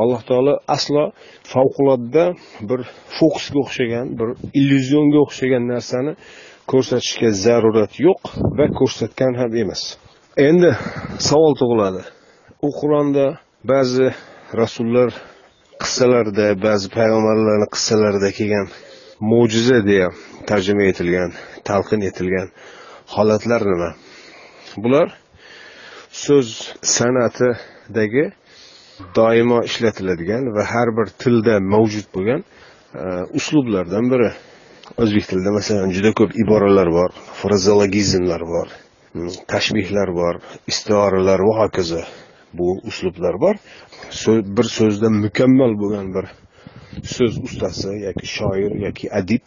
Alloh 0.02 0.20
taolo 0.28 0.54
aslo 0.76 1.04
favqulodda 1.52 2.24
bir 2.68 2.80
fokusga 3.18 3.58
o'xshagan 3.64 4.06
bir 4.18 4.28
illyuzionga 4.58 5.18
o'xshagan 5.26 5.64
narsani 5.74 6.12
ko'rsatishga 6.72 7.30
zarurat 7.44 7.92
yo'q 8.06 8.20
va 8.58 8.66
ko'rsatgan 8.78 9.32
ham 9.40 9.50
emas. 9.62 9.82
Endi 10.48 10.70
savol 11.28 11.54
tug'iladi. 11.60 12.02
U 12.66 12.70
qur'onda 12.80 13.26
ba'zi 13.72 14.08
rasullar 14.62 15.10
qissalarida 15.82 16.46
ba'zi 16.66 16.86
payg'ambarlarni 16.96 17.66
qissalarida 17.74 18.28
kelgan 18.38 18.68
mo'jiza 19.30 19.78
deya 19.90 20.08
tarjima 20.50 20.84
etilgan 20.92 21.30
talqin 21.68 22.00
etilgan 22.10 22.48
holatlar 23.14 23.62
nima? 23.72 23.90
Bular 24.84 25.08
so'z 26.24 26.48
san'atidagi 26.96 28.24
doimo 29.18 29.58
ishlatiladigan 29.70 30.42
va 30.56 30.62
har 30.72 30.88
bir 30.98 31.06
tilda 31.22 31.54
mavjud 31.74 32.06
bo'lgan 32.14 32.40
e, 33.02 33.04
uslublardan 33.38 34.04
biri. 34.12 34.30
O'zbek 35.02 35.24
tilida 35.30 35.50
masalan 35.58 35.90
juda 35.96 36.10
ko'p 36.18 36.30
iboralar 36.42 36.88
bor 36.98 37.10
frazeologizmlar 37.40 38.42
bor 38.54 38.68
tashbihlar 39.52 40.08
bor 40.20 40.34
istioralar 40.72 41.40
va 41.48 41.54
hokazo. 41.62 42.02
Bu 42.58 42.80
uslublar 42.88 43.40
bor. 43.40 43.56
Bir 44.56 44.66
so'zda 44.78 45.08
mukammal 45.10 45.72
bo'lgan 45.82 46.06
bir 46.14 46.26
so'z 47.14 47.38
ustasi 47.46 47.90
yoki 48.06 48.26
shoir 48.36 48.72
yoki 48.86 49.06
adib 49.20 49.44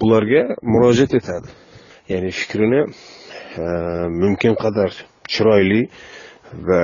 bularga 0.00 0.42
murojaat 0.72 1.14
etadi. 1.20 1.48
Ya'ni 2.08 2.30
fikrini 2.40 2.80
e, 3.62 3.64
mumkin 4.22 4.54
qadar 4.64 4.90
chiroyli 5.32 5.82
va 6.68 6.82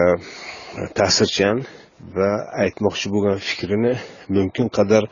ta'sirchan 0.99 1.57
va 2.17 2.31
aytmoqchi 2.65 3.07
bo'lgan 3.15 3.39
fikrini 3.49 3.95
mumkin 4.37 4.67
qadar 4.79 5.05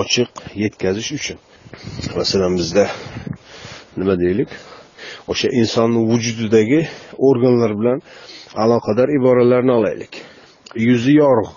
ochiq 0.00 0.30
yetkazish 0.62 1.10
uchun. 1.18 1.38
Masalan 2.16 2.56
bizda 2.60 2.84
nima 3.96 4.14
deylik? 4.24 4.48
O'sha 5.32 5.48
insonni 5.60 6.00
vujudidagi 6.10 6.80
organlar 7.28 7.72
bilan 7.80 7.98
aloqador 8.64 9.08
iboralarni 9.18 9.72
olaylik. 9.72 10.22
Yuzi 10.88 11.12
yorug' 11.22 11.54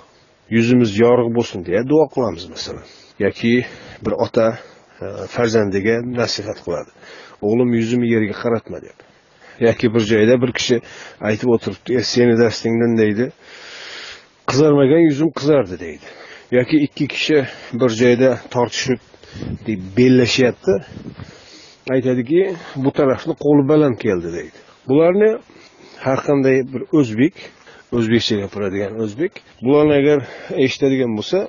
yuzimiz 0.50 0.92
yorug' 1.00 1.32
bo'lsin 1.38 1.66
deya 1.66 1.82
duo 1.90 2.06
qilamiz 2.14 2.46
masalan. 2.54 2.86
Yoki 3.20 3.66
bir 4.06 4.14
ota 4.26 4.48
e, 5.02 5.06
farzandiga 5.34 5.96
nasihat 6.20 6.60
qiladi. 6.66 6.92
O'g'lim 7.46 7.74
yuzimni 7.80 8.08
yerga 8.16 8.36
qaratma 8.44 8.78
deb. 8.88 8.98
Yoki 9.68 9.94
bir 9.94 10.04
joyda 10.12 10.42
bir 10.44 10.52
kishi 10.58 10.78
aytib 11.30 11.50
o'tiribdi 11.56 12.00
e, 12.00 12.04
seni 12.14 12.38
dastingdan 12.44 12.98
deydi. 13.02 13.26
Qizarmagan 14.50 15.04
yuzim 15.10 15.30
qizardi 15.40 15.80
deydi. 15.86 16.08
Yoki 16.52 16.78
ikki 16.88 17.08
kishi 17.14 17.40
bir 17.74 17.90
joyda 18.02 18.30
tortishib 18.54 19.00
bellashyapti 19.98 20.74
aytadiki 21.96 22.42
bu 22.84 22.92
tarafni 23.00 23.34
qo'li 23.46 23.64
baland 23.72 23.98
keldi 24.06 24.30
deydi. 24.38 24.58
Bularni 24.90 25.30
har 26.06 26.20
qanday 26.28 26.58
bir 26.74 26.82
o'zbek 27.00 27.36
o'zbekcha 27.98 28.36
gapiradigan 28.44 28.94
o'zbek 29.04 29.34
bularni 29.66 29.94
agar 30.02 30.20
eshitadigan 30.66 31.12
bo'lsa 31.18 31.40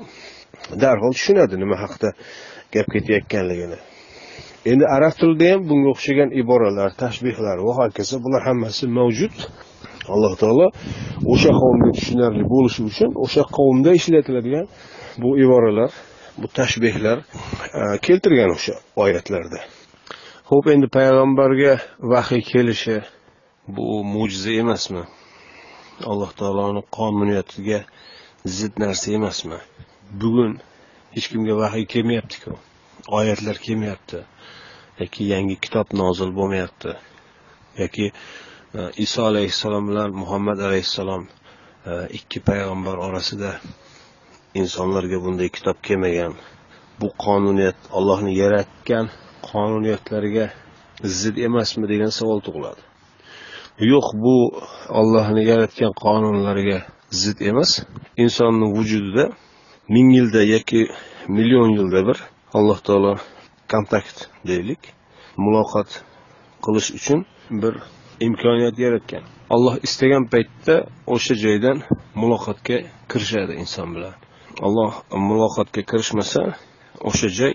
darhol 0.83 1.13
tushunadi 1.19 1.55
nima 1.63 1.77
haqida 1.83 2.11
gap 2.75 2.87
ketayotganligini. 2.95 3.79
Endi 4.71 4.85
arab 4.97 5.15
tilida 5.21 5.47
ham 5.53 5.61
bunga 5.71 5.89
o'xshagan 5.95 6.31
iboralar 6.43 6.91
tashbihlar 7.03 7.57
va 7.67 7.73
hokazo 7.81 8.17
bular 8.25 8.43
hammasi 8.49 8.85
mavjud. 8.99 9.35
Alloh 10.15 10.35
taolo 10.43 10.67
o'sha 11.33 11.51
qavmga 11.61 11.91
tushunarli 11.99 12.45
bo'lishi 12.55 12.81
uchun 12.91 13.11
o'sha 13.25 13.43
qavmda 13.57 13.91
ishlatiladigan 14.01 14.67
bu 15.23 15.31
iboralar 15.45 15.91
bu 16.41 16.47
tashbehlar 16.59 17.19
e, 17.81 17.83
keltirgan 18.07 18.51
o'sha 18.57 18.75
oyatlarda. 19.03 19.61
Ho'p 20.49 20.67
endi 20.73 20.89
payg'ambarga 20.89 21.73
vahiy 22.11 22.43
kelishi 22.51 22.95
bu 23.77 23.87
mo'jiza 24.13 24.53
emasmi? 24.63 25.03
Alloh 26.11 26.31
taoloni 26.41 26.83
qonuniyatiga 26.99 27.81
zid 28.59 28.81
narsa 28.83 29.13
emasmi? 29.19 29.59
Bugun 30.21 30.55
hech 31.15 31.27
kimga 31.33 31.59
vahiy 31.63 31.85
kelmayaptiku. 31.93 32.55
Oyatlar 33.19 33.61
kelmayapti. 33.67 34.23
Yoki 35.01 35.29
yangi 35.35 35.59
kitob 35.65 35.93
nozil 36.03 36.33
bo'lmayapti. 36.39 36.97
Yoki 37.83 38.07
e, 38.79 38.81
iso 39.05 39.29
alayhissalom 39.31 39.85
bilan 39.91 40.17
muhammad 40.23 40.65
alayhissalom 40.67 41.29
e, 41.91 41.93
ikki 42.19 42.41
payg'ambar 42.49 42.97
orasida 43.07 43.53
insonlarga 44.61 45.25
bunday 45.25 45.49
kitob 45.57 45.85
kelmagan. 45.87 46.35
Bu 47.01 47.09
qonuniyat 47.25 47.79
allohni 47.93 48.33
yaratgan 48.43 49.17
qonuniyatlariga 49.49 50.47
zid 51.21 51.37
emasmi 51.49 51.89
degan 51.93 52.13
savol 52.19 52.41
tug'iladi. 52.47 52.83
Yo'q 53.93 54.07
bu 54.25 54.37
ollohni 55.01 55.43
yaratgan 55.51 55.93
qonunlariga 56.05 56.79
zid 57.23 57.39
emas. 57.51 57.71
Insonni 58.25 58.67
vujudida 58.77 59.25
ming 59.95 60.09
yilda 60.19 60.43
yoki 60.55 60.81
million 61.29 61.69
yilda 61.79 62.01
bir 62.09 62.19
alloh 62.59 62.79
taolo 62.87 63.15
kontakt 63.73 64.17
deylik 64.49 64.83
muloqot 65.45 65.89
qilish 66.65 66.91
uchun 66.99 67.21
bir 67.63 67.75
imkoniyat 68.27 68.77
yaratgan. 68.79 69.23
Alloh 69.55 69.75
istagan 69.87 70.25
paytda 70.33 70.75
o'sha 71.15 71.35
joydan 71.45 71.79
muloqotga 72.21 72.79
kirishadi 73.11 73.53
inson 73.63 73.89
bilan. 73.95 74.15
Alloh 74.67 74.93
muloqotga 75.29 75.83
kirishmasa 75.91 76.43
o'sha 77.09 77.29
joy 77.39 77.55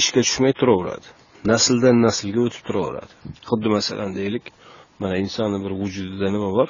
ishga 0.00 0.20
tushmay 0.26 0.52
turaveradi. 0.60 1.06
Nasldan 1.50 1.96
naslga 2.06 2.40
o'tib 2.46 2.62
turaveradi. 2.68 3.12
Xuddi 3.48 3.68
masalan 3.76 4.10
deylik 4.18 4.44
mana 5.00 5.16
insonni 5.24 5.58
bir 5.64 5.72
vujudida 5.80 6.28
nima 6.36 6.50
bor? 6.58 6.68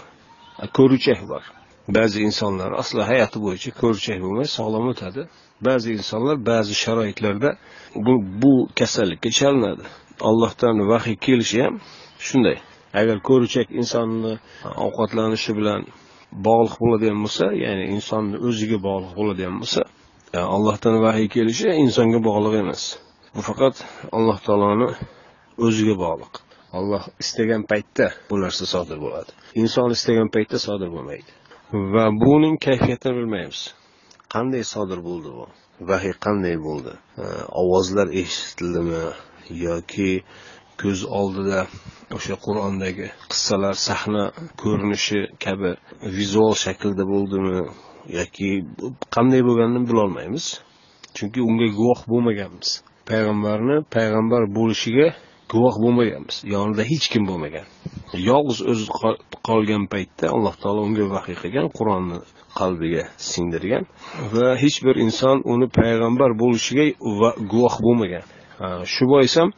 Ko'ruchak 0.79 1.21
bor. 1.33 1.45
Ba'zi 1.97 2.19
insonlar 2.29 2.71
asli 2.83 3.03
hayoti 3.11 3.39
bo'yicha 3.45 3.71
ko'ruchak 3.81 4.19
bo'lmay 4.25 4.49
sog'lom 4.59 4.85
o'tadi. 4.93 5.23
Ba'zi 5.67 5.89
insonlar 5.99 6.37
ba'zi 6.51 6.75
sharoitlarda 6.85 7.51
bu, 8.07 8.13
bu 8.43 8.53
kasallikka 8.79 9.31
chalinadi. 9.39 9.85
Allohdan 10.29 10.77
vahiy 10.91 11.17
kelishi 11.27 11.59
ham 11.65 11.75
shunday. 12.27 12.59
Agar 13.01 13.17
ko'ruchak 13.29 13.69
insonni 13.81 14.33
ovqatlanishi 14.87 15.53
bilan 15.59 15.81
bog'liq 16.47 16.75
bo'ladigan 16.83 17.19
bo'lsa 17.25 17.47
ya'ni 17.65 17.85
insonni 17.97 18.37
o'ziga 18.49 18.79
bog'liq 18.89 19.13
bo'ladigan 19.21 19.57
bo'lsa 19.63 19.83
e, 20.37 20.39
allohdan 20.55 20.97
vahiy 21.07 21.29
kelishi 21.37 21.69
insonga 21.85 22.19
bog'liq 22.29 22.55
emas. 22.63 22.83
Bu 23.35 23.41
faqat 23.49 23.77
alloh 24.17 24.39
taoloni 24.47 24.89
o'ziga 25.67 25.95
bog'liq. 26.05 26.35
Alloh 26.79 27.05
istagan 27.23 27.63
paytda 27.71 28.07
bu 28.31 28.35
narsa 28.45 28.65
sodir 28.75 28.99
bo'ladi. 29.05 29.31
Inson 29.63 29.91
istagan 29.97 30.29
paytda 30.35 30.59
sodir 30.67 30.89
bo'lmaydi. 30.95 31.31
Va 31.95 32.05
buning 32.25 32.57
kayfiyatini 32.67 33.15
bilmaymiz. 33.19 33.61
Qanday 34.35 34.65
sodir 34.75 35.01
bo'ldi 35.09 35.31
bu? 35.39 35.47
Vahiy 35.91 36.15
qanday 36.27 36.57
bo'ldi? 36.67 36.93
Ovozlar 37.63 38.09
eshitildimi? 38.23 39.03
Yoki 39.67 40.11
ko'z 40.83 41.01
oldida 41.21 41.61
o'sha 42.17 42.37
qur'ondagi 42.45 43.07
qissalar 43.31 43.75
sahna 43.89 44.25
ko'rinishi 44.63 45.21
kabi 45.45 45.71
vizual 46.19 46.55
shaklda 46.65 47.05
bo'ldimi? 47.15 47.59
Yoki 48.19 48.51
qanday 49.17 49.43
bo'lganini 49.49 49.83
bilolmaymiz. 49.91 50.47
Chunki 51.17 51.41
unga 51.49 51.69
guvoh 51.79 52.01
bo'lmaganmiz 52.13 52.71
payg'ambarni 53.11 53.77
payg'ambar 53.97 54.43
bo'lishiga 54.57 55.09
guvoh 55.53 55.75
bo'lmaganmiz 55.85 56.37
yonida 56.55 56.83
hech 56.91 57.07
kim 57.13 57.23
bo'lmagan. 57.31 57.67
Yolg'iz 58.29 58.61
o'zi 58.73 58.85
qolgan 59.49 59.85
paytda 59.93 60.27
alloh 60.35 60.55
taolo 60.63 60.81
unga 60.89 61.05
vahiy 61.15 61.37
qilgan 61.43 61.67
qur'onni 61.79 62.19
qalbiga 62.59 63.05
singdirgan 63.31 63.85
va 64.35 64.47
hech 64.63 64.79
bir 64.87 64.97
inson 65.07 65.37
uni 65.55 65.67
payg'ambar 65.81 66.31
bo'lishiga 66.43 66.85
guvoh 67.53 67.75
bo'lmagan. 67.87 68.25
Shu 68.95 69.05
bois 69.13 69.35
ham 69.41 69.51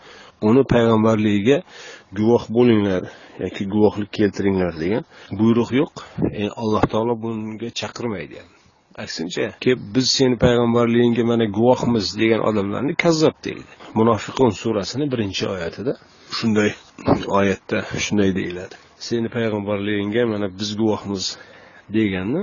uni 0.48 0.62
payg'ambarligiga 0.74 1.59
guvoh 2.18 2.44
bo'linglar 2.57 3.02
yoki 3.44 3.64
guvohlik 3.74 4.11
keltiringlar 4.18 4.74
degan 4.83 5.04
buyruq 5.40 5.70
yo'q. 5.80 5.92
E, 6.40 6.44
alloh 6.62 6.85
taolo 6.92 7.14
bunga 7.24 7.68
chaqirmaydi. 7.80 8.38
Aksincha. 9.02 9.46
Kelib 9.61 9.83
biz 9.94 10.07
seni 10.18 10.37
payg'ambarligingga 10.44 11.24
mana 11.24 11.44
guvohmiz 11.59 12.07
degan 12.20 12.40
odamlarni 12.48 12.94
kazzob 13.04 13.37
deydi. 13.44 13.72
Munofiqun 13.94 14.50
surasini 14.50 15.07
birinchi 15.12 15.44
oyatida 15.54 15.92
shunday 16.38 16.70
oyatda 17.38 17.78
shunday 18.04 18.30
deyiladi. 18.38 18.74
Seni 19.09 19.28
payg'ambarligingga 19.37 20.22
mana 20.33 20.46
biz 20.59 20.70
guvohmiz 20.80 21.24
deganni 21.96 22.42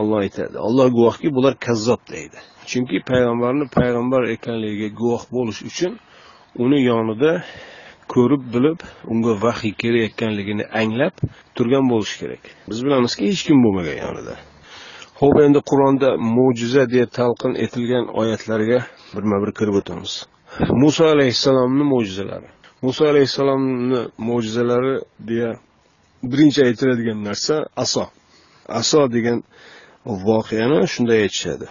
olloh 0.00 0.18
aytadi. 0.24 0.56
Alloh 0.66 0.86
guvohki 0.96 1.28
bular 1.36 1.54
kazzob 1.66 2.02
deydi. 2.14 2.38
Chunki 2.70 2.96
payg'ambarni 3.10 3.64
payg'ambar 3.78 4.22
ekanligiga 4.34 4.88
guvoh 5.00 5.22
bo'lish 5.34 5.60
uchun 5.70 5.92
uni 6.64 6.78
yonida 6.90 7.32
ko'rib 8.14 8.42
bilib 8.54 8.78
unga 9.12 9.32
vahiy 9.44 9.74
kelayotganligini 9.82 10.64
anglab 10.80 11.14
turgan 11.56 11.84
bo'lishi 11.92 12.16
kerak. 12.22 12.42
Biz 12.70 12.78
bilamizki 12.84 13.22
hech 13.30 13.42
kim 13.46 13.58
bo'lmagan 13.64 13.98
yonida. 14.06 14.34
Ho'p 15.22 15.36
endi 15.46 15.60
qur'onda 15.70 16.08
mo'jiza 16.36 16.84
deb 16.94 17.08
talqin 17.18 17.52
etilgan 17.64 18.06
oyatlarga 18.20 18.78
birma 19.16 19.36
bir 19.42 19.50
kirib 19.58 19.74
o'tamiz. 19.80 20.12
Muso 20.82 21.04
alayhissalomni 21.14 21.84
mo'jizalari. 21.92 22.48
Muso 22.84 23.02
alayhissalomni 23.12 24.00
mo'jizalari 24.28 24.94
deya 25.28 25.50
birinchi 26.30 26.60
aytiladigan 26.68 27.18
narsa 27.28 27.54
aso. 27.84 28.04
Aso 28.80 29.00
degan 29.16 29.38
voqeani 30.28 30.78
shunday 30.92 31.18
aytishadi. 31.26 31.66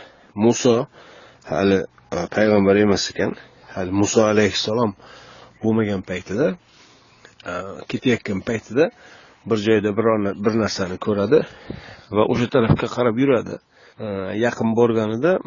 Muso 0.45 0.75
hali 1.53 1.79
e, 2.15 2.19
payg'ambar 2.35 2.75
emas 2.85 3.03
ekan 3.11 3.31
hali 3.75 3.91
muso 4.01 4.21
alayhissalom 4.31 4.91
bo'lmagan 5.63 6.01
paytida 6.09 6.47
e, 7.51 7.53
ketayotgan 7.91 8.39
paytida 8.49 8.85
bir 9.45 9.57
joyda 9.67 9.89
biror 9.97 10.17
bir 10.45 10.53
narsani 10.63 10.97
ko'radi 11.05 11.39
va 12.15 12.23
o'sha 12.31 12.47
tarafga 12.55 12.87
qarab 12.95 13.15
yuradi. 13.23 13.55
Yaqin 14.45 14.69
borganida 14.79 15.39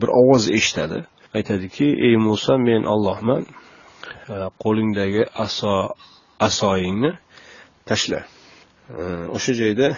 bir 0.00 0.08
ovoz 0.20 0.50
eshitadi. 0.50 0.98
Aytadiki 1.34 1.86
ey 2.06 2.16
muso 2.16 2.58
men 2.58 2.82
ollohman 2.94 3.42
e, 4.34 4.34
qo'lingdagi 4.64 5.22
aso 5.44 5.72
asoyingni 6.48 7.12
tashla. 7.88 8.20
O'sha 9.36 9.52
joyda 9.60 9.88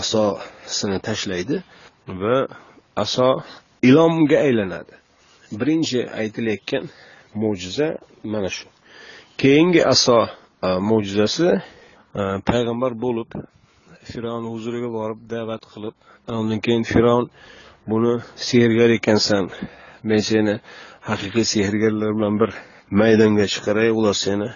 asosini 0.00 0.98
tashlaydi 1.08 1.56
va 2.22 2.36
aso 3.04 3.28
ilomga 3.88 4.38
aylanadi. 4.46 4.94
Birinchi 5.60 6.00
aytilayotgan 6.20 6.84
mo'jiza 7.42 7.88
mana 8.32 8.50
shu. 8.56 8.66
Keyingi 9.40 9.82
aso 9.94 10.18
e, 10.66 10.68
mo'jizasi 10.90 11.48
payg'ambar 12.50 12.92
bo'lib 13.04 13.30
fir'avn 14.10 14.44
huzuriga 14.52 14.90
borib 14.98 15.20
da'vat 15.32 15.64
qilib 15.72 15.94
undan 16.40 16.60
keyin 16.66 16.84
fir'avn 16.92 17.26
buni 17.90 18.14
sehrgar 18.48 18.90
ekansan. 18.98 19.44
Men 20.08 20.20
seni 20.30 20.54
haqiqiy 21.10 21.46
sehrgarlar 21.54 22.10
bilan 22.16 22.34
bir 22.40 22.50
maydonga 23.00 23.46
chiqaray 23.54 23.90
ular 23.98 24.16
seni 24.26 24.48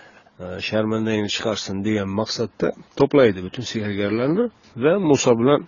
e, 0.42 0.44
sharmandangni 0.68 1.30
chiqarsin 1.34 1.76
degan 1.86 2.08
maqsadda 2.20 2.68
to'playdi 2.98 3.38
butun 3.46 3.64
sehrgarlarni 3.72 4.44
va 4.84 4.92
muso 5.10 5.32
bilan 5.40 5.60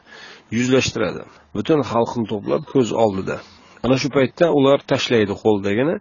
yuzlashtiradi. 0.58 1.22
Butun 1.56 1.80
xalqni 1.90 2.24
to'plab 2.32 2.62
ko'z 2.72 2.88
oldida. 3.04 3.36
Ana 3.84 3.96
shu 4.02 4.08
paytda 4.16 4.46
ular 4.58 4.78
tashlaydi 4.92 5.34
qo'lidagini 5.42 5.96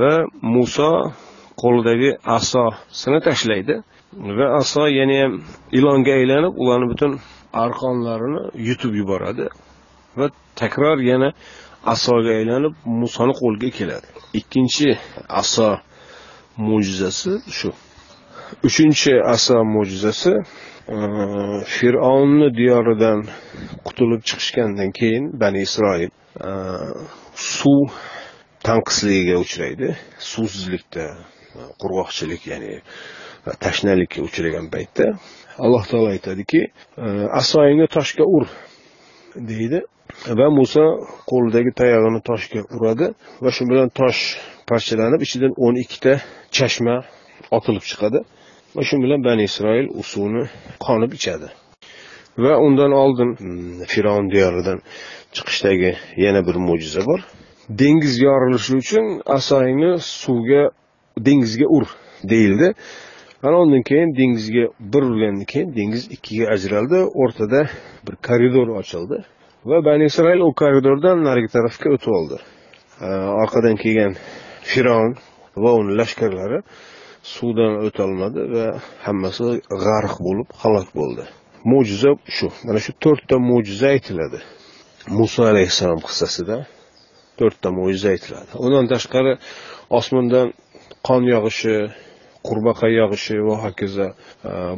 va 0.00 0.12
muso 0.54 0.90
qo'lidagi 1.62 2.10
asosini 2.36 3.18
tashlaydi 3.28 3.74
va 4.38 4.46
aso 4.60 4.82
yana 4.98 5.16
ham 5.22 5.32
ilonga 5.78 6.12
aylanib 6.20 6.52
ularni 6.62 6.86
butun 6.92 7.12
arqonlarini 7.64 8.42
yutib 8.68 8.92
yuboradi 9.00 9.46
va 10.18 10.26
takror 10.60 10.98
yana 11.10 11.28
asoga 11.94 12.30
aylanib 12.40 12.74
musoni 13.02 13.34
qo'liga 13.40 13.70
keladi. 13.78 14.08
Ikkinchi 14.40 14.88
aso 15.42 15.68
mo'jizasi 16.68 17.32
shu. 17.58 17.70
Uchinchi 18.68 19.12
aso 19.34 19.56
mo'jizasi 19.74 20.32
e, 20.96 20.96
fir'avnni 21.74 22.48
diyoridan 22.60 23.18
qutulib 23.86 24.22
chiqishgandan 24.28 24.90
keyin 24.98 25.24
bani 25.42 25.60
isroil 25.68 26.10
e, 26.48 26.50
suv 27.56 27.80
tanqisligiga 28.66 29.36
uchraydi. 29.44 29.88
Suvsizlikda 30.32 31.04
qurg'oqchilik 31.82 32.42
ya'ni 32.52 32.72
e, 32.78 32.80
tashnalikka 33.64 34.18
uchragan 34.28 34.66
paytda 34.74 35.06
alloh 35.64 35.84
taolo 35.90 36.08
aytadiki 36.16 36.60
e, 37.04 37.06
asoyingni 37.40 37.86
toshga 37.96 38.24
ur 38.36 38.44
deydi. 39.50 39.80
Va 40.40 40.46
muso 40.50 40.84
qo'lidagi 41.30 41.70
tayog'ini 41.80 42.20
toshga 42.30 42.60
uradi 42.76 43.06
va 43.44 43.50
shu 43.56 43.62
bilan 43.70 43.88
tosh 44.00 44.20
parchalanib 44.70 45.20
ichidan 45.26 45.52
o'n 45.66 45.74
ikkita 45.84 46.12
chashma 46.56 46.96
otilib 47.56 47.84
chiqadi 47.90 48.20
va 48.76 48.82
shu 48.88 48.96
bilan 49.04 49.20
bani 49.28 49.42
isroil 49.50 49.86
u 50.00 50.02
suvni 50.12 50.44
qonib 50.86 51.12
ichadi. 51.18 51.48
Va 52.44 52.52
undan 52.66 52.92
oldin 53.02 53.30
fir'avn 53.92 54.26
diyoridan 54.34 54.78
chiqishdagi 55.34 55.90
yana 56.24 56.40
bir 56.48 56.56
mo'jiza 56.68 57.02
bor. 57.08 57.20
Dengiz 57.80 58.14
yorilishi 58.26 58.72
uchun 58.82 59.04
asoyingni 59.38 59.92
suvga 60.22 60.62
dengizga 61.26 61.66
ur 61.76 61.84
deyildi. 62.32 62.68
Ana 63.42 63.56
undan 63.64 63.82
keyin 63.90 64.10
dengizga 64.20 64.64
bir 64.92 65.02
urgandan 65.10 65.46
keyin 65.52 65.68
dengiz 65.78 66.02
ikkiga 66.16 66.46
ajraldi. 66.54 66.98
O'rtada 67.22 67.60
bir 68.06 68.14
koridor 68.28 68.68
ochildi 68.80 69.18
va 69.64 69.84
bani 69.84 70.04
isroil 70.10 70.40
u 70.40 70.52
koridordan 70.62 71.24
narigi 71.28 71.48
tarafga 71.56 71.88
o'tib 71.94 72.12
oldi. 72.18 72.36
Orqadan 73.42 73.76
kelgan 73.82 74.14
fir'avn 74.70 75.12
va 75.62 75.70
uni 75.80 75.92
lashkarlari 76.00 76.58
suvdan 77.34 77.72
o'tolmadi 77.86 78.40
va 78.54 78.66
hammasi 79.06 79.44
g'arq 79.84 80.14
bo'lib 80.26 80.48
halok 80.62 80.88
bo'ldi. 81.00 81.24
Mo'jiza 81.72 82.12
shu. 82.36 82.48
Mana 82.66 82.80
shu 82.84 82.92
to'rtta 83.04 83.36
mo'jiza 83.50 83.86
aytiladi. 83.94 84.38
Muso 85.18 85.42
alayhissalom 85.52 86.00
qissasida 86.08 86.56
to'rtta 87.38 87.68
mo'jiza 87.78 88.08
aytiladi. 88.14 88.50
Undan 88.64 88.86
tashqari 88.92 89.32
osmondan 89.98 90.46
qon 91.06 91.22
yog'ishi 91.34 91.74
qurbaqa 92.48 92.88
yog'ishi 93.00 93.36
va 93.48 93.56
hokazo 93.64 94.06
e, 94.10 94.14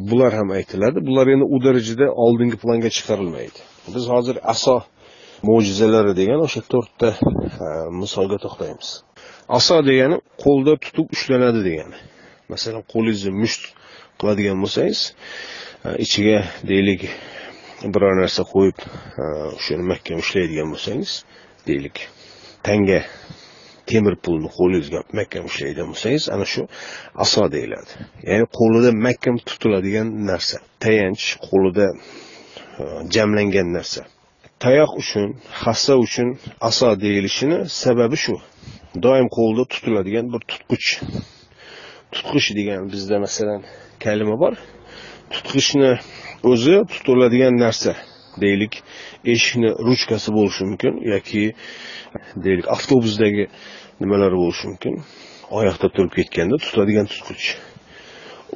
bular 0.09 0.31
ham 0.39 0.49
aytiladi. 0.57 0.99
Bular 1.07 1.27
endi 1.33 1.45
u 1.55 1.57
darajada 1.65 2.07
oldingi 2.25 2.57
planga 2.63 2.89
chiqarilmaydi. 2.97 3.59
Biz 3.95 4.03
hozir 4.13 4.35
aso 4.53 4.75
mo'jizalari 5.49 6.13
degan 6.21 6.39
o'sha 6.47 6.61
to'rtta 6.73 7.09
e, 7.65 7.67
misolga 8.01 8.37
to'xtaymiz. 8.45 8.89
Aso 9.57 9.77
degani 9.89 10.17
qo'lda 10.43 10.73
tutib 10.83 11.05
ushlanadi 11.15 11.61
degani. 11.69 11.97
Masalan 12.53 12.83
qo'lingizni 12.93 13.33
musht 13.41 13.63
qiladigan 14.19 14.57
bo'lsangiz 14.63 15.01
e, 15.87 15.89
ichiga 16.05 16.39
deylik 16.71 17.01
biror 17.93 18.13
narsa 18.21 18.43
qo'yib 18.53 18.77
o'shani 19.57 19.83
mahkam 19.91 20.17
ushlaydigan 20.23 20.67
bo'lsangiz 20.73 21.11
deylik 21.67 21.97
tanga 22.67 22.99
temir 23.89 24.15
pulni 24.25 24.49
qo'lingizga 24.57 24.99
mahkam 25.17 25.43
ushlaydigan 25.49 25.87
bo'lsangiz 25.91 26.23
ana 26.35 26.45
shu 26.53 26.61
aso 27.23 27.43
deyiladi. 27.55 27.91
Ya'ni 28.29 28.45
qo'lida 28.59 28.89
mahkam 29.05 29.35
tutiladigan 29.47 30.07
narsa 30.29 30.57
tayanch 30.83 31.25
qo'lida 31.47 31.87
e, 32.81 32.83
jamlangan 33.15 33.67
narsa. 33.77 34.01
Tayoq 34.63 34.91
uchun 35.03 35.27
hassa 35.63 35.93
uchun 36.05 36.27
aso 36.69 36.89
deyilishini 37.03 37.57
sababi 37.83 38.17
shu. 38.23 38.35
Doim 39.05 39.27
qo'lda 39.37 39.63
tutiladigan 39.73 40.25
bir 40.33 40.41
tutqich. 40.51 40.87
Tutqich 42.15 42.47
degan 42.57 42.81
bizda 42.93 43.15
masalan 43.25 43.61
kalima 44.03 44.35
bor. 44.43 44.53
Tutqichni 45.33 45.91
o'zi 46.51 46.75
tutiladigan 46.93 47.55
narsa. 47.65 47.93
Deylik 48.41 48.73
eshikni 49.33 49.69
ruchkasi 49.87 50.29
bo'lishi 50.37 50.63
mumkin 50.69 50.93
yoki 51.13 51.43
deylik 52.45 52.67
avtobusdagi 52.75 53.47
nimalar 54.01 54.33
bo'lishi 54.41 54.67
mumkin. 54.71 54.93
Oyoqda 55.57 55.87
turib 55.95 56.13
ketganda 56.17 56.57
tutadigan 56.65 57.07
tutqich. 57.13 57.45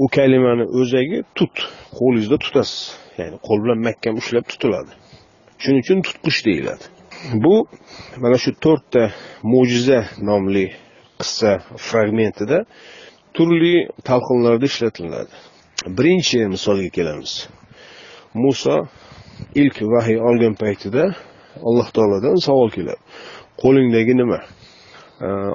U 0.03 0.05
kalimani 0.15 0.65
o'zagi 0.79 1.19
tut 1.37 1.55
qo'lingizda 1.97 2.37
tutasiz. 2.45 2.81
Ya'ni 3.19 3.37
qo'l 3.47 3.59
bilan 3.63 3.79
mahkam 3.87 4.13
ushlab 4.21 4.45
tutiladi. 4.51 4.91
Shuning 5.61 5.81
uchun 5.85 5.99
tutqich 6.07 6.39
deyiladi. 6.47 6.83
Bu 7.43 7.55
mana 8.23 8.37
shu 8.43 8.51
to'rtta 8.65 9.03
mo'jiza 9.53 9.99
nomli 10.29 10.65
qissa 11.19 11.51
fragmentida 11.87 12.57
turli 13.35 13.75
talqinlarda 14.09 14.65
ishlatiladi. 14.71 15.33
Birinchi 15.97 16.37
misolga 16.53 16.89
kelamiz. 16.97 17.31
Muso 18.43 18.75
ilk 19.61 19.77
vahiy 19.93 20.19
olgan 20.29 20.55
paytida 20.61 21.03
alloh 21.67 21.87
taolodan 21.95 22.37
savol 22.47 22.69
keladi. 22.75 23.01
Qo'lingdagi 23.61 24.13
nima? 24.21 24.39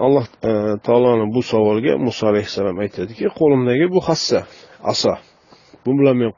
Alloh 0.06 0.26
e, 0.50 0.52
taoloni 0.86 1.34
bu 1.34 1.42
savolga 1.42 1.92
muso 2.06 2.26
alayhissalom 2.32 2.78
aytadiki 2.84 3.24
qo'limdagi 3.38 3.86
bu 3.94 4.00
hassa 4.08 4.40
aso 4.92 5.14
bu 5.84 5.90
bilan 5.98 6.16
men 6.22 6.30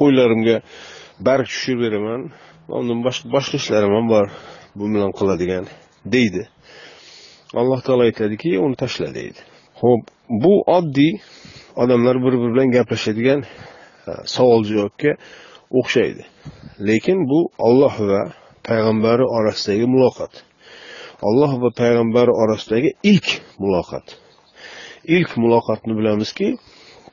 qo'ylarimga 0.00 0.56
barg 1.26 1.46
tushirib 1.52 1.80
beraman 1.84 2.20
undan 2.78 2.98
boshqa 3.06 3.26
boshqa 3.34 3.56
ishlarim 3.62 3.92
ham 3.96 4.06
bor 4.14 4.26
bu 4.78 4.84
bilan 4.94 5.10
qiladigan 5.18 5.64
deydi. 6.14 6.42
Alloh 7.60 7.80
taolo 7.86 8.02
aytadiki 8.08 8.50
uni 8.64 8.76
tashla 8.82 9.08
deydi. 9.18 9.40
Ho'p 9.82 10.02
bu 10.44 10.54
oddiy 10.76 11.12
odamlar 11.82 12.16
bir 12.24 12.32
biri 12.32 12.48
bilan 12.54 12.68
gaplashadigan 12.76 13.40
e, 14.10 14.12
savol 14.34 14.62
javobga 14.70 15.12
o'xshaydi. 15.80 16.22
Lekin 16.80 17.28
bu 17.30 17.50
olloh 17.58 17.94
va 18.00 18.22
payg'ambari 18.68 19.24
orasidagi 19.36 19.86
muloqot. 19.94 20.32
Olloh 21.28 21.52
va 21.62 21.70
payg'ambari 21.80 22.32
orasidagi 22.42 22.90
ilk 23.02 23.28
muloqot. 23.58 24.06
Ilk 25.16 25.30
muloqotni 25.42 25.92
bilamizki 25.98 26.48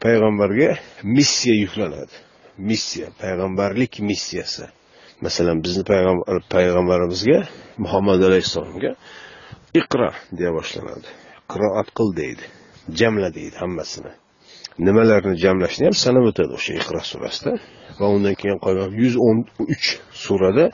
payg'ambarga 0.04 0.70
missiya 1.04 1.56
yuklanadi. 1.64 2.16
Missiya 2.58 3.08
payg'ambarlik 3.22 4.00
missiyasi. 4.00 4.66
Masalan 5.22 5.64
bizni 5.64 5.84
payg'ambarimizga 6.54 7.40
muhammad 7.84 8.20
alayhissalomga 8.28 8.92
iqro 9.80 10.10
deya 10.38 10.52
boshlanadi. 10.58 11.08
Qiroat 11.52 11.90
qil 11.98 12.10
deydi 12.22 12.44
jamla 13.00 13.30
deydi 13.38 13.56
hammasini. 13.64 14.12
Nimalarni 14.78 15.36
jamlashni 15.40 15.86
ham 15.88 15.96
sanab 16.06 16.26
o'tadi 16.32 16.52
o'sha 16.58 16.74
iqro 16.82 17.02
surasida. 17.12 17.52
Va 18.00 18.08
undan 18.16 18.36
keyin 18.42 18.60
qolgan 18.66 18.92
yuz 19.02 19.16
o'n 19.28 19.38
uch 19.74 19.88
surada 20.26 20.66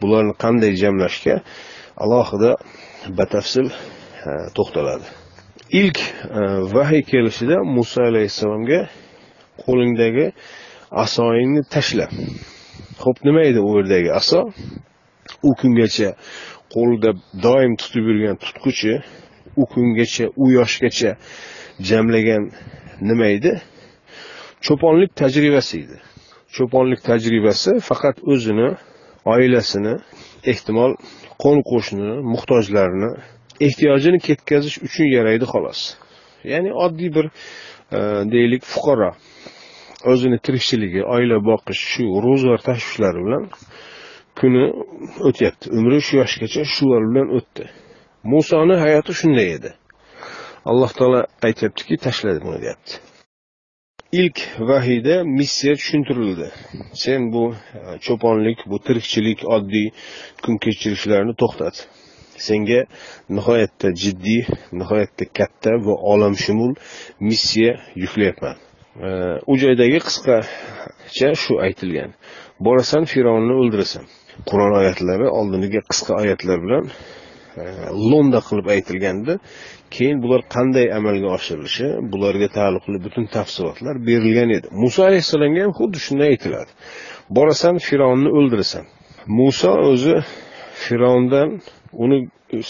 bularni 0.00 0.34
qanday 0.44 0.72
jamlashga 0.82 1.36
alohida 2.04 2.52
batafsil 3.18 3.66
e, 3.70 4.30
to'xtaladi. 4.56 5.06
Ilk 5.80 5.98
e, 6.00 6.40
vahiy 6.74 7.02
kelishida 7.12 7.56
muso 7.76 8.00
alayhissalomga 8.10 8.80
qo'lingdagi 9.64 10.26
asoyingni 11.04 11.62
tashla. 11.74 12.06
Ho'p 13.02 13.18
nima 13.26 13.42
edi 13.50 13.60
u 13.68 13.70
yerdagi 13.78 14.10
aso? 14.20 14.40
U 15.48 15.50
kungacha 15.60 16.10
qo'lida 16.74 17.10
doim 17.46 17.72
tutib 17.80 18.04
yurgan 18.10 18.36
tutquchi 18.44 18.92
u 19.60 19.64
kungacha 19.72 20.26
u 20.42 20.44
yoshgacha 20.58 21.10
jamlagan 21.88 22.44
nima 23.08 23.26
edi? 23.36 23.52
Cho'ponlik 24.66 25.10
tajribasi 25.20 25.74
edi. 25.84 25.96
Cho'ponlik 26.56 27.00
tajribasi 27.10 27.72
faqat 27.88 28.16
o'zini 28.32 28.68
oilasini 29.34 29.94
ehtimol 30.52 30.92
qo'ni 31.42 31.62
qo'shni 31.70 32.08
muhtojlarini 32.32 33.10
ehtiyojini 33.66 34.18
ketkazish 34.28 34.76
uchun 34.86 35.06
yaraydi 35.16 35.46
xolos. 35.52 35.80
Ya'ni 36.52 36.70
oddiy 36.84 37.10
bir 37.16 37.26
e, 37.28 37.98
deylik 38.34 38.62
fuqaro. 38.72 39.10
O'zini 40.12 40.38
tirikchiligi 40.44 41.02
oila 41.14 41.36
boqish 41.50 41.82
shu 41.92 42.04
ro'zg'or 42.26 42.60
tashvishlari 42.68 43.20
bilan 43.26 43.44
kuni 44.40 44.64
o'tyapti. 45.28 45.66
Umri 45.78 45.98
shu 46.06 46.12
yoshgacha 46.22 46.62
shular 46.74 47.02
bilan 47.10 47.28
o'tdi. 47.38 47.64
Musoni 48.32 48.76
hayoti 48.84 49.12
shunday 49.20 49.48
edi. 49.56 49.70
Alloh 50.64 50.92
taolo 50.98 51.20
aytyaptiki 51.46 51.96
tashladi 51.96 52.40
buni 52.44 52.58
deyapti. 52.64 52.92
Ilk 54.12 54.38
vahiyda 54.70 55.24
missiya 55.24 55.74
tushuntirildi. 55.80 56.48
Sen 57.02 57.32
bu 57.32 57.44
e, 57.54 57.98
cho'ponlik 58.04 58.58
bu 58.70 58.76
tirikchilik 58.86 59.40
oddiy 59.56 59.88
kun 60.42 60.58
kechirishlarni 60.64 61.34
to'xtat. 61.42 61.76
Senga 62.46 62.80
nihoyatda 63.36 63.88
jiddiy 64.02 64.42
nihoyatda 64.80 65.24
katta 65.38 65.72
va 65.86 65.94
olamshumul 66.12 66.74
missiya 67.28 67.72
yuklayapman. 68.02 68.56
E, 69.06 69.08
u 69.50 69.54
joydagi 69.62 69.98
qisqacha 70.06 71.30
shu 71.42 71.60
aytilgan. 71.66 72.10
Borasan 72.66 73.04
fir'avnni 73.12 73.54
o'ldirasan. 73.60 74.04
Qur'on 74.50 74.72
oyatlari 74.80 75.26
oldiniga 75.38 75.80
qisqa 75.90 76.12
oyatlar 76.22 76.58
bilan 76.64 76.84
e, 77.56 77.64
lo'nda 78.10 78.40
qilib 78.48 78.66
aytilganda 78.74 79.34
keyin 79.94 80.18
bular 80.24 80.40
qanday 80.54 80.86
amalga 80.98 81.28
oshirilishi 81.36 81.86
bularga 82.12 82.48
taalluqli 82.58 82.98
butun 83.06 83.24
tafsilotlar 83.36 83.94
berilgan 84.08 84.50
edi. 84.58 84.66
Muso 84.82 85.00
alayhissalomga 85.08 85.60
ham 85.64 85.72
xuddi 85.80 85.98
shunday 86.06 86.28
aytiladi. 86.34 86.70
Borasan 87.36 87.76
fir'avnni 87.88 88.30
o'ldirasan. 88.38 88.84
Muso 89.38 89.72
o'zi 89.90 90.16
fir'avndan 90.84 91.48
uni 92.04 92.18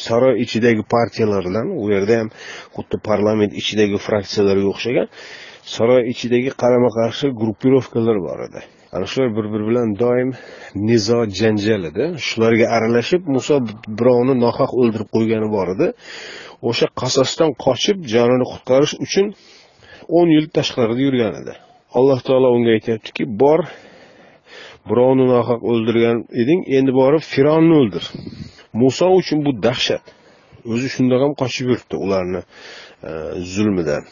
saroy 0.06 0.34
ichidagi 0.44 0.82
partiyalardan 0.94 1.66
u 1.80 1.84
yerda 1.92 2.14
ham 2.20 2.28
xuddi 2.76 2.96
parlament 3.08 3.52
ichidagi 3.60 3.96
fraksiyalarga 4.06 4.68
o'xshagan 4.74 5.08
saroy 5.74 6.02
ichidagi 6.12 6.50
qarama 6.62 6.90
qarshi 6.98 7.26
gruppirovkalar 7.40 8.18
bor 8.28 8.40
edi. 8.48 8.60
Ana 8.94 9.06
shular 9.10 9.30
bir 9.36 9.46
biri 9.52 9.64
bilan 9.70 9.88
doim 10.02 10.30
nizo 10.88 11.20
janjal 11.40 11.82
edi. 11.90 12.04
Shularga 12.28 12.66
aralashib 12.76 13.22
muso 13.34 13.56
birovni 13.98 14.34
nohaq 14.44 14.70
o'ldirib 14.80 15.08
qo'ygani 15.16 15.48
bor 15.56 15.68
edi. 15.74 15.86
O'sha 16.68 16.86
qasosdan 17.00 17.50
qochib 17.64 17.98
jonini 18.12 18.46
qutqarish 18.52 18.94
uchun 19.04 19.26
o'n 20.18 20.28
yil 20.36 20.46
tashqarida 20.56 21.00
yurgan 21.06 21.34
edi. 21.42 21.52
Alloh 21.98 22.18
taolo 22.26 22.48
unga 22.56 22.70
aytyaptiki 22.76 23.24
bor 23.42 23.60
birovni 24.90 25.26
nohaq 25.34 25.60
o'ldirgan 25.70 26.18
eding 26.42 26.60
endi 26.78 26.92
borib 27.00 27.22
fironni 27.32 27.74
o'ldir. 27.80 28.04
Muso 28.82 29.06
uchun 29.20 29.38
bu 29.46 29.52
dahshat. 29.66 30.04
O'zi 30.72 30.88
shundoq 30.94 31.20
ham 31.24 31.32
qochib 31.42 31.66
yuribdi 31.70 31.96
ularni 32.04 32.40
e, 33.08 33.10
zulmidan. 33.54 34.02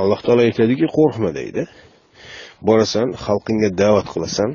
Alloh 0.00 0.20
taolo 0.26 0.42
aytadiki 0.48 0.86
qo'rqma 0.98 1.30
deydi. 1.38 1.62
Borasan 2.68 3.08
xalqingga 3.24 3.70
da'vat 3.82 4.06
qilasan 4.14 4.50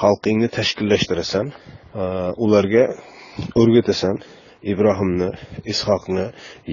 xalqingni 0.00 0.48
tashkillashtirasan 0.56 1.46
e, 2.02 2.04
ularga 2.44 2.84
o'rgatasan 3.60 4.16
ibrohimni 4.72 5.30
ishoqni 5.72 6.26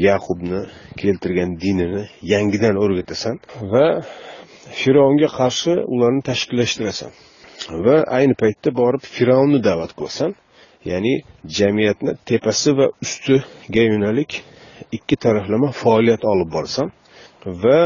yaqubni 0.07 0.61
keltirgan 1.01 1.51
dinini 1.63 2.03
yangidan 2.33 2.75
o'rgatasan 2.83 3.35
va 3.73 3.87
fir'avnga 4.79 5.29
qarshi 5.39 5.73
ularni 5.93 6.21
tashkillashtirasan 6.29 7.11
va 7.85 7.95
ayni 8.17 8.35
paytda 8.43 8.69
borib 8.81 9.03
fir'avnni 9.15 9.59
da'vat 9.69 9.91
qilasan. 9.97 10.31
Ya'ni 10.91 11.13
jamiyatni 11.57 12.11
tepasi 12.29 12.71
va 12.79 12.85
ustiga 13.03 13.83
yo'nalik 13.91 14.31
ikki 14.97 15.15
taraflama 15.23 15.69
faoliyat 15.81 16.23
olib 16.33 16.49
borasan 16.55 16.87
va 17.63 17.79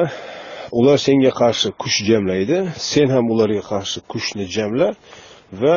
ular 0.79 0.97
senga 1.05 1.31
qarshi 1.41 1.69
kuch 1.81 1.97
jamlaydi 2.09 2.57
sen 2.91 3.07
ham 3.15 3.25
ularga 3.33 3.63
qarshi 3.71 3.99
kuchni 4.11 4.45
jamla 4.55 4.87
va 5.61 5.75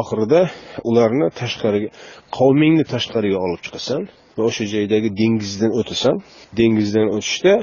oxirida 0.00 0.40
ularni 0.88 1.26
tashqariga 1.40 1.88
qavmingni 2.36 2.84
tashqariga 2.94 3.38
olib 3.44 3.60
chiqasan 3.66 4.00
va 4.36 4.42
o'sha 4.48 4.64
joydagi 4.74 5.08
dengizdan 5.20 5.72
o'tasan. 5.80 6.14
Dengizdan 6.58 7.06
o'tishda 7.16 7.54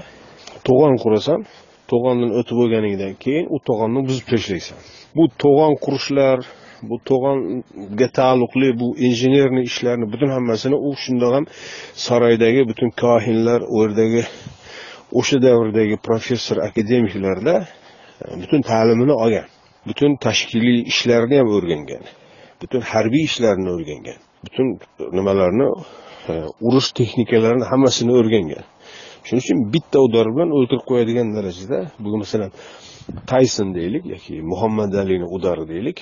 to'g'on 0.68 0.96
qurasan. 1.04 1.40
To'g'ondan 1.92 2.32
o'tib 2.40 2.56
bo'lganingdan 2.62 3.14
keyin 3.24 3.46
u 3.56 3.58
to'g'onni 3.68 4.02
buzib 4.08 4.26
tashlaysan 4.32 4.78
bu 5.18 5.24
to'g'on 5.44 5.74
qurishlar 5.86 6.38
bu 6.90 6.96
to'g'onga 7.10 8.08
taalluqli 8.20 8.70
bu 8.82 8.88
injenerniy 9.08 9.66
ishlarni 9.72 10.06
butun 10.14 10.30
hammasini 10.36 10.78
u 10.88 10.90
shundoq 11.04 11.32
ham 11.38 11.46
saroydagi 12.06 12.62
butun 12.70 12.90
kohinlar 13.04 13.60
u 13.74 13.76
yerdagi 13.84 14.24
o'sha 15.20 15.38
davrdagi 15.48 15.96
professor 16.08 16.58
akademiklarda 16.70 17.56
e, 18.22 18.42
butun 18.42 18.62
ta'limini 18.62 19.16
olgan 19.24 19.48
butun 19.88 20.12
tashkiliy 20.26 20.80
ishlarni 20.92 21.36
ham 21.42 21.48
o'rgangan 21.58 22.04
butun 22.62 22.82
harbiy 22.92 23.24
ishlarni 23.30 23.70
o'rgangan 23.76 24.20
butun 24.46 24.68
nimalarni 25.18 25.68
e, 26.32 26.34
urush 26.68 26.90
texnikalarini 27.00 27.66
hammasini 27.72 28.12
o'rgangan. 28.20 28.66
Shuning 29.26 29.44
uchun 29.46 29.60
bitta 29.74 30.00
udar 30.08 30.28
bilan 30.34 30.50
o'ldirib 30.58 30.84
qo'yadigan 30.90 31.28
darajada 31.38 31.80
bu 32.04 32.18
masalan 32.24 32.52
tayson 33.32 33.70
deylik 33.78 34.04
yoki 34.14 34.36
muhammad 34.52 34.92
alini 35.02 35.28
udari 35.36 35.66
deylik 35.74 35.98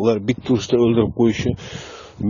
ular 0.00 0.16
bitta 0.28 0.48
urushda 0.54 0.76
o'ldirib 0.84 1.12
qo'yishi 1.20 1.50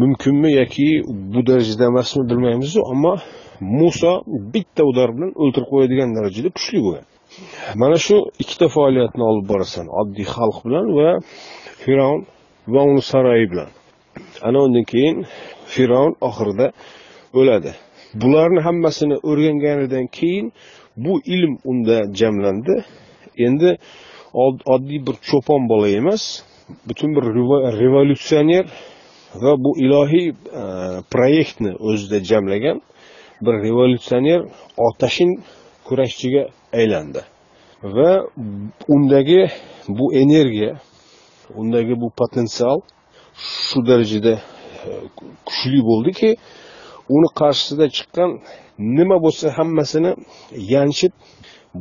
mumkinmi 0.00 0.50
yoki 0.61 0.88
bu 1.33 1.40
darajada 1.48 1.85
emasmi 1.92 2.22
bilmaymizu 2.31 2.81
ammo 2.92 3.14
muso 3.61 4.12
bitta 4.55 4.83
udar 4.90 5.09
bilan 5.17 5.31
o'ldirib 5.43 5.69
qo'yadigan 5.73 6.11
darajada 6.17 6.51
kuchli 6.57 6.81
bo'lgan 6.87 7.07
mana 7.81 7.97
shu 8.07 8.17
ikkita 8.43 8.67
faoliyatni 8.77 9.23
olib 9.31 9.47
borasan. 9.53 9.87
Oddiy 10.01 10.27
xalq 10.35 10.59
bilan 10.67 10.87
va 10.99 11.11
fir'avn 11.83 12.21
va 12.75 12.81
uni 12.90 13.03
saroyi 13.11 13.47
bilan. 13.53 13.71
Ana 14.47 14.59
undan 14.67 14.85
keyin 14.93 15.17
fir'avn 15.73 16.14
oxirida 16.29 16.67
o'ladi. 17.38 17.73
Bularni 18.23 18.61
hammasini 18.67 19.17
o'rganganidan 19.31 20.07
keyin 20.19 20.47
bu 21.05 21.14
ilm 21.35 21.53
unda 21.71 21.97
jamlandi. 22.21 22.75
Endi 23.47 23.71
oddiy 24.75 25.01
bir 25.07 25.17
cho'pon 25.29 25.62
bola 25.73 25.88
emas 26.01 26.23
butun 26.88 27.11
bir 27.17 27.25
revolyutsioner 27.83 28.64
va 29.43 29.53
bu 29.64 29.71
ilohiy 29.85 30.29
e, 30.31 30.35
proyektni 31.12 31.73
o'zida 31.88 32.19
jamlagan 32.31 32.79
bir 33.40 33.55
revolyutsioner 33.66 34.40
otashin 34.77 35.31
kurashchiga 35.85 36.49
aylandi. 36.73 37.20
Va 37.83 38.27
undagi 38.88 39.51
bu 39.88 40.14
energiya 40.14 40.73
undagi 41.55 42.01
bu 42.01 42.11
potensial 42.11 42.81
shu 43.37 43.87
darajada 43.87 44.35
e, 44.87 44.90
kuchli 45.47 45.81
bo'ldiki 45.90 46.31
uni 47.09 47.29
qarshisida 47.40 47.87
chiqqan 47.97 48.31
nima 48.79 49.16
bo'lsa 49.25 49.47
hammasini 49.59 50.12
yanchib 50.75 51.12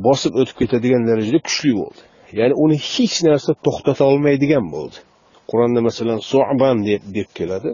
bosib 0.06 0.32
o'tib 0.40 0.56
ketadigan 0.60 1.02
darajada 1.10 1.38
kuchli 1.46 1.72
bo'ldi. 1.80 2.00
Ya'ni 2.38 2.54
uni 2.64 2.76
hech 2.92 3.16
narsa 3.28 3.50
to'xtata 3.66 4.02
olmaydigan 4.10 4.64
bo'ldi. 4.74 4.98
Qur'onda 5.50 5.80
masalan 5.88 6.18
soban 6.32 6.76
deb 6.88 7.02
deb 7.16 7.28
keladi. 7.38 7.70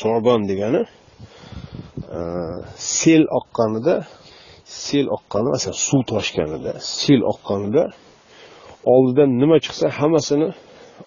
Soban 0.00 0.40
degani 0.50 0.82
Э, 2.10 2.18
sel 2.76 3.22
oqqanida 3.38 3.96
sel 4.64 5.06
oqqani 5.16 5.48
masalan 5.54 5.78
suv 5.88 6.02
toshganida 6.12 6.72
sel 7.00 7.20
oqqanida 7.32 7.84
oldidan 8.94 9.30
nima 9.42 9.56
chiqsa 9.64 9.86
hammasini 9.98 10.48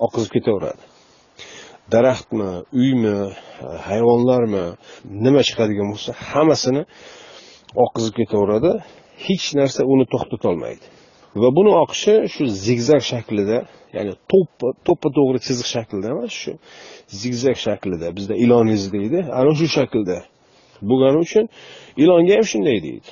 oqizib 0.06 0.32
ketaveradi. 0.36 0.84
Daraxtmi 1.94 2.50
uymi 2.82 3.18
e, 3.26 3.68
hayvonlarmi 3.88 4.66
nima 5.26 5.42
chiqadigan 5.48 5.88
bo'lsa 5.94 6.12
hammasini 6.32 6.84
oqizib 7.86 8.14
ketaveradi. 8.20 8.72
Hech 9.26 9.46
narsa 9.60 9.82
uni 9.94 10.06
to'xtatolmaydi. 10.14 10.86
Va 11.42 11.50
buni 11.58 11.72
oqishi 11.84 12.14
shu 12.34 12.44
zigzag 12.66 13.02
shaklida 13.12 13.58
ya'ni 13.96 14.14
to'ppa 14.32 14.68
to'ppa 14.88 15.10
to'g'ri 15.18 15.40
chiziq 15.48 15.68
shaklida 15.76 16.08
emas 16.16 16.34
shu 16.42 16.52
zigzag 17.22 17.58
shaklida 17.66 18.08
bizda 18.18 18.36
ilon 18.44 18.68
izi 18.76 18.90
deydi. 18.96 19.20
Ana 19.40 19.52
shu 19.60 19.68
shaklda 19.78 20.18
bo'lgani 20.90 21.20
uchun 21.26 21.46
ilonga 22.04 22.34
ham 22.38 22.46
shunday 22.52 22.78
deydi. 22.86 23.10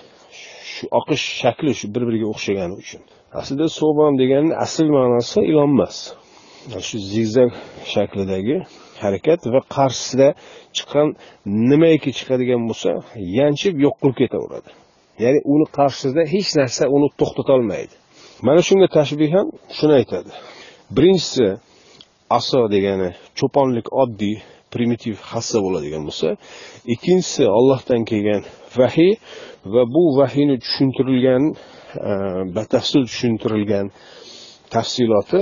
Shu 0.74 0.84
oqish 1.00 1.24
shakli 1.42 1.72
shu 1.80 1.86
bir 1.94 2.04
biriga 2.08 2.28
o'xshagani 2.34 2.76
uchun. 2.84 3.02
Aslida 3.40 3.68
so'bam 3.80 4.14
deganni 4.22 4.54
asl 4.66 4.88
ma'nosi 4.98 5.40
ilon 5.52 5.70
emas 5.76 5.98
shu 6.88 6.98
zigzag 7.12 7.50
shaklidagi 7.94 8.58
harakat 9.04 9.40
va 9.54 9.60
qarshisida 9.76 10.28
chiqqan 10.78 11.08
nimaiki 11.70 12.10
chiqadigan 12.18 12.62
bo'lsa 12.70 12.92
yanchib 13.40 13.76
yo'q 13.86 13.96
qilib 14.02 14.18
ketaveradi. 14.22 14.70
Ya'ni 15.24 15.40
uni 15.54 15.66
qarshisida 15.78 16.22
hech 16.34 16.50
narsa 16.60 16.84
uni 16.96 17.08
to'xtatolmaydi 17.20 17.96
mana 18.46 18.62
shunga 18.68 18.88
tashbih 18.98 19.30
ham 19.36 19.48
shuni 19.78 19.94
aytadi. 20.00 20.32
Birinchisi 20.96 21.46
aso 22.38 22.62
degani 22.76 23.10
cho'ponlik 23.40 23.88
oddiy 24.04 24.38
primitiv 24.74 25.16
hassa 25.32 25.58
bo'ladigan 25.66 26.04
bo'lsa 26.08 26.28
ikkinchisi 26.94 27.44
ollohdan 27.58 28.02
kelgan 28.12 28.42
vahiy 28.80 29.14
va 29.74 29.84
bu 29.96 30.04
vahiyni 30.20 30.58
tushuntirilgan 30.64 31.44
e, 32.10 32.12
batafsil 32.56 33.02
tushuntirilgan 33.10 33.86
tafsiloti 34.76 35.42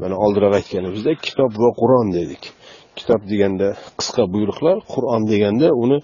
mana 0.00 0.14
oldinroq 0.24 0.54
aytganimizdek 0.60 1.18
kitob 1.28 1.52
va 1.62 1.70
qur'on 1.80 2.08
dedik. 2.18 2.42
Kitob 2.98 3.20
deganda 3.32 3.68
qisqa 3.98 4.22
buyruqlar 4.34 4.76
qur'on 4.94 5.22
deganda 5.32 5.68
uni 5.84 5.98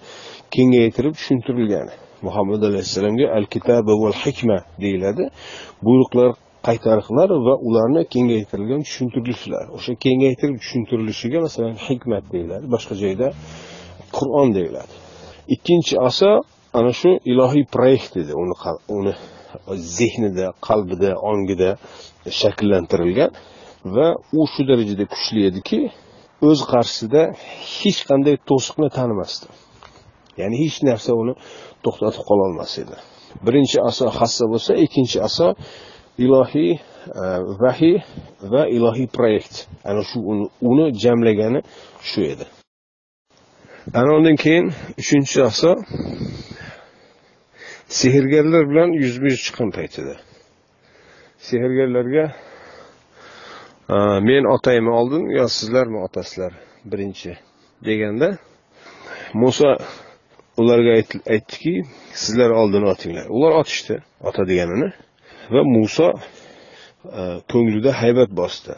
kengaytirib 0.55 1.13
tushuntirilgani 1.19 1.93
muhammad 2.25 2.61
alayhissalomga 2.69 3.25
al 3.37 3.45
kitaba 3.53 3.93
val 4.03 4.15
hikma 4.23 4.57
deyiladi. 4.83 5.23
Buyruqlar 5.85 6.31
qaytariqlar 6.67 7.29
va 7.47 7.53
ularni 7.67 8.01
kengaytirilgan 8.13 8.81
tushuntirishlar 8.87 9.65
o'sha 9.77 9.93
kengaytirib 10.05 10.57
tushuntirilishiga 10.63 11.39
masalan 11.45 11.75
hikmat 11.87 12.23
deyiladi 12.33 12.65
boshqa 12.75 12.93
joyda 13.03 13.27
qur'on 14.17 14.49
deyiladi. 14.57 14.93
Ikkinchi 15.55 15.95
aso 16.09 16.31
ana 16.79 16.91
shu 16.99 17.09
ilohiy 17.31 17.65
proyekt 17.75 18.13
edi 18.21 18.33
uni 18.43 18.55
uni 18.97 19.13
zehnida 19.97 20.45
qalbida 20.67 21.11
ongida 21.31 21.69
shakllantirilgan 22.39 23.31
va 23.95 24.07
u 24.39 24.41
shu 24.53 24.61
darajada 24.69 25.05
kuchli 25.13 25.41
ediki 25.49 25.79
o'z 26.47 26.59
qarshisida 26.71 27.21
hech 27.77 27.99
qanday 28.09 28.35
to'siqni 28.49 28.89
tanimasdi. 28.97 29.47
Ya'ni 30.39 30.55
hech 30.63 30.77
narsa 30.89 31.11
uni 31.21 31.33
to'xtatib 31.85 32.23
qololmas 32.29 32.71
edi. 32.83 32.95
Birinchi 33.45 33.77
aso 33.89 34.05
hassa 34.19 34.43
bo'lsa 34.53 34.71
ikkinchi 34.85 35.17
aso 35.27 35.47
ilohiy 36.17 36.73
e, 36.73 36.79
vahiy 37.61 37.97
va 38.53 38.67
ilohiy 38.67 39.07
proyekt. 39.07 39.67
Ana 39.83 40.03
shu 40.03 40.19
uni 40.61 40.85
jamlagani 41.03 41.61
shu 42.09 42.21
edi. 42.33 42.45
Ana 43.93 44.11
undan 44.17 44.35
keyin 44.35 44.71
uchinchi 45.01 45.43
aso 45.43 45.71
sehrgarlar 47.87 48.63
bilan 48.71 48.89
yuzma 49.03 49.27
yuz 49.33 49.41
chiqqan 49.45 49.69
paytida. 49.77 50.15
Sehrgarlarga 51.47 52.25
e, 53.93 53.95
men 54.27 54.43
otaymi 54.55 54.91
oldin 54.99 55.23
yo 55.37 55.47
sizlarmi 55.57 55.99
otasizlar 56.07 56.53
birinchi 56.91 57.31
deganda 57.85 58.37
muso 59.33 59.77
ularga 60.57 60.91
aytdiki 61.33 61.83
sizlar 62.13 62.49
oldin 62.49 62.83
otinglar. 62.93 63.25
Ular 63.29 63.51
otishdi 63.61 63.95
ota 64.23 64.47
deganini. 64.47 64.91
Va 65.53 65.61
muso 65.63 66.07
e, 67.19 67.21
ko'nglida 67.51 67.91
haybat 68.01 68.29
bosdi. 68.41 68.73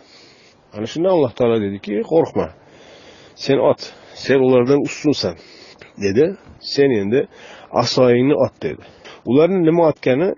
Ana 0.76 0.88
shunda 0.93 1.10
alloh 1.15 1.32
taolo 1.38 1.58
dediki 1.65 2.02
qo'rqma. 2.13 2.47
Sen 3.45 3.58
ot 3.71 3.82
sen 4.26 4.39
ulardan 4.47 4.80
ustunsan. 4.88 5.36
Dedi 6.04 6.26
sen 6.73 6.89
endi 7.02 7.19
asoyingni 7.84 8.36
ot 8.45 8.56
dedi. 8.65 8.84
Ularni 9.30 9.60
nima 9.69 9.84
otgani 9.91 10.30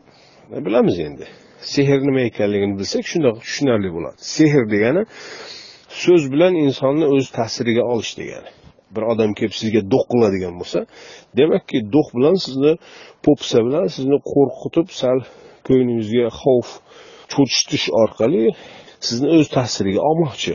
e, 0.55 0.65
bilamiz 0.65 0.99
endi. 1.07 1.25
Sehr 1.73 1.99
nima 2.09 2.21
ekanligini 2.29 2.75
bilsak 2.79 3.05
shunda 3.11 3.29
tushunarli 3.45 3.89
bo'ladi. 3.95 4.17
Sehr 4.35 4.63
degani 4.73 5.01
so'z 6.03 6.23
bilan 6.33 6.53
insonni 6.65 7.05
o'z 7.15 7.25
ta'siriga 7.37 7.83
olish 7.93 8.13
degani. 8.21 8.49
Bir 8.95 9.03
odam 9.11 9.31
kelib 9.37 9.55
sizga 9.61 9.81
do'q 9.93 10.03
qiladigan 10.11 10.53
bo'lsa 10.59 10.79
demakki 11.39 11.77
do'q 11.95 12.07
bilan 12.17 12.35
sizni 12.45 12.73
po'pisa 13.25 13.59
bilan 13.67 13.85
sizni 13.95 14.17
qo'rqitib 14.31 14.87
sal 15.01 15.17
ko'nglingizga 15.67 16.25
xavf 16.41 16.69
cho'chitish 17.33 17.85
orqali 18.01 18.43
sizni 19.07 19.27
o'z 19.37 19.47
ta'siriga 19.57 20.01
olmoqchi. 20.09 20.53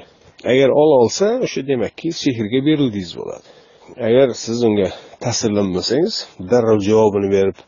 Agar 0.52 0.70
ola 0.82 0.96
olsa 1.04 1.26
o'sha 1.46 1.60
demakki 1.70 2.08
sehrga 2.22 2.60
berildingiz 2.68 3.12
bo'ladi. 3.20 3.46
Agar 4.08 4.28
siz 4.44 4.58
unga 4.68 4.88
ta'sirlanmasangiz 5.24 6.14
darrov 6.50 6.80
javobini 6.88 7.28
berib 7.36 7.58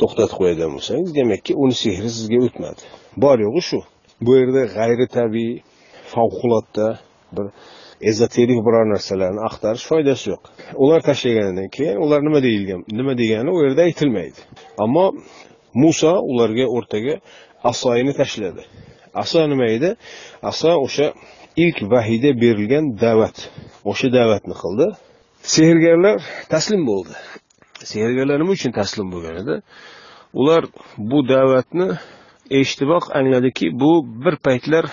to'xtatib 0.00 0.36
qo'yadigan 0.40 0.70
bo'lsangiz 0.76 1.10
demakki 1.20 1.52
uni 1.62 1.74
sehri 1.84 2.10
sizga 2.16 2.38
o'tmadi. 2.46 2.82
Bor 3.22 3.36
yo'g'i 3.46 3.62
shu. 3.68 3.80
Bu 4.24 4.30
yerda 4.38 4.62
g'ayri 4.76 5.06
tabiiy 5.18 5.54
favqulodda 6.14 6.88
bir 7.36 7.46
ezoterik 8.10 8.58
biror 8.66 8.84
narsalarni 8.94 9.40
axtarish 9.48 9.84
foydasi 9.90 10.24
yo'q. 10.32 10.42
Ular 10.84 11.00
tashlaganidan 11.08 11.68
keyin 11.76 11.96
ular 12.04 12.20
nima 12.28 12.40
deyilgan 12.46 12.80
nima 12.98 13.12
degani 13.22 13.50
u 13.56 13.58
yerda 13.64 13.82
aytilmaydi. 13.88 14.40
Ammo 14.84 15.06
muso 15.82 16.12
ularga 16.30 16.66
o'rtaga 16.76 17.14
asoyini 17.70 18.12
tashladi. 18.20 18.62
Aso 19.22 19.38
nima 19.52 19.66
edi? 19.76 19.90
Aso 20.50 20.70
o'sha 20.86 21.06
ilk 21.64 21.78
vahiyda 21.92 22.30
berilgan 22.42 22.84
da'vat 23.04 23.36
o'sha 23.90 24.08
da'vatni 24.18 24.54
qildi. 24.62 24.86
Sehrgarlar 25.54 26.18
taslim 26.52 26.82
bo'ldi. 26.90 27.14
Sehrgarlar 27.92 28.36
nima 28.42 28.52
uchun 28.58 28.72
taslim 28.80 29.06
bo'lgan 29.14 29.36
edi? 29.42 29.54
Ular 30.40 30.62
bu 31.10 31.18
da'vatni 31.34 31.88
eshitiboq 32.60 33.04
angladiki 33.18 33.66
bu 33.82 33.92
bir 34.24 34.36
paytlar 34.46 34.84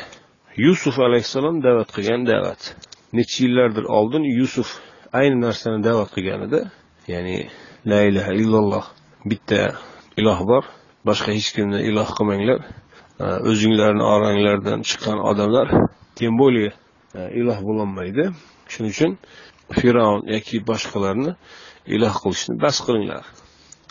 yusuf 0.66 0.96
alayhissalom 1.08 1.56
da'vat 1.68 1.90
qilgan 1.96 2.22
da'vat. 2.32 2.62
Necha 3.18 3.38
yillardir 3.46 3.86
oldin 3.98 4.24
yusuf 4.40 4.70
ayni 5.20 5.38
narsani 5.46 5.80
da'vat 5.88 6.10
qilgan 6.16 6.42
edi. 6.48 6.60
Ya'ni 7.14 7.38
la 7.92 8.00
ilaha 8.10 8.32
illalloh 8.42 8.86
bitta 9.32 9.62
iloh 10.20 10.40
bor. 10.52 10.64
Boshqa 11.08 11.32
hech 11.38 11.50
kimni 11.56 11.80
iloh 11.90 12.10
qilmanglar. 12.18 12.60
O'zinglarni 13.52 14.04
oranglardan 14.16 14.80
chiqqan 14.90 15.18
odamlar 15.32 15.68
тем 16.20 16.34
более 16.42 16.72
iloh 17.40 17.60
bo'lolmaydi. 17.68 18.24
Shuning 18.72 18.94
uchun 18.96 19.12
fir'avn 19.80 20.22
yoki 20.36 20.58
boshqalarni 20.70 21.32
iloh 21.96 22.16
qilishni 22.24 22.54
bas 22.64 22.78
qilinglar. 22.86 23.24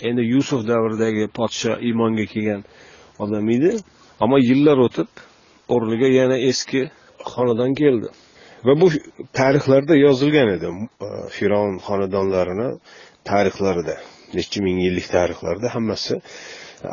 Endi 0.09 0.22
yusuf 0.35 0.61
davridagi 0.72 1.24
podsho 1.38 1.72
iymonga 1.88 2.26
kelgan 2.33 2.62
odam 3.24 3.46
edi. 3.56 3.72
Ammo 4.22 4.38
yillar 4.50 4.78
o'tib 4.87 5.11
o'rniga 5.74 6.09
yana 6.20 6.37
eski 6.50 6.80
xonadon 7.33 7.72
keldi. 7.83 8.09
Va 8.66 8.74
bu 8.80 8.87
tarixlarda 9.38 9.94
yozilgan 10.06 10.48
edi 10.56 10.68
fir'avn 11.37 11.76
xonadonlarini 11.87 12.68
tarixlarida. 13.30 13.96
Nechi 14.38 14.59
ming 14.66 14.79
yillik 14.87 15.07
tarixlarda 15.16 15.75
hammasi 15.75 16.14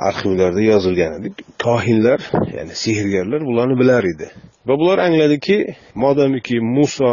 arxivlarda 0.10 0.62
yozilgan. 0.62 1.12
Edi 1.19 1.30
kohinlar 1.63 2.19
ya'ni 2.58 2.76
sehrgarlar 2.84 3.41
bularni 3.50 3.76
bilar 3.82 4.04
edi. 4.13 4.28
Va 4.67 4.73
bular 4.80 4.97
angladiki 5.08 5.58
modomiki 6.04 6.60
muso 6.60 7.12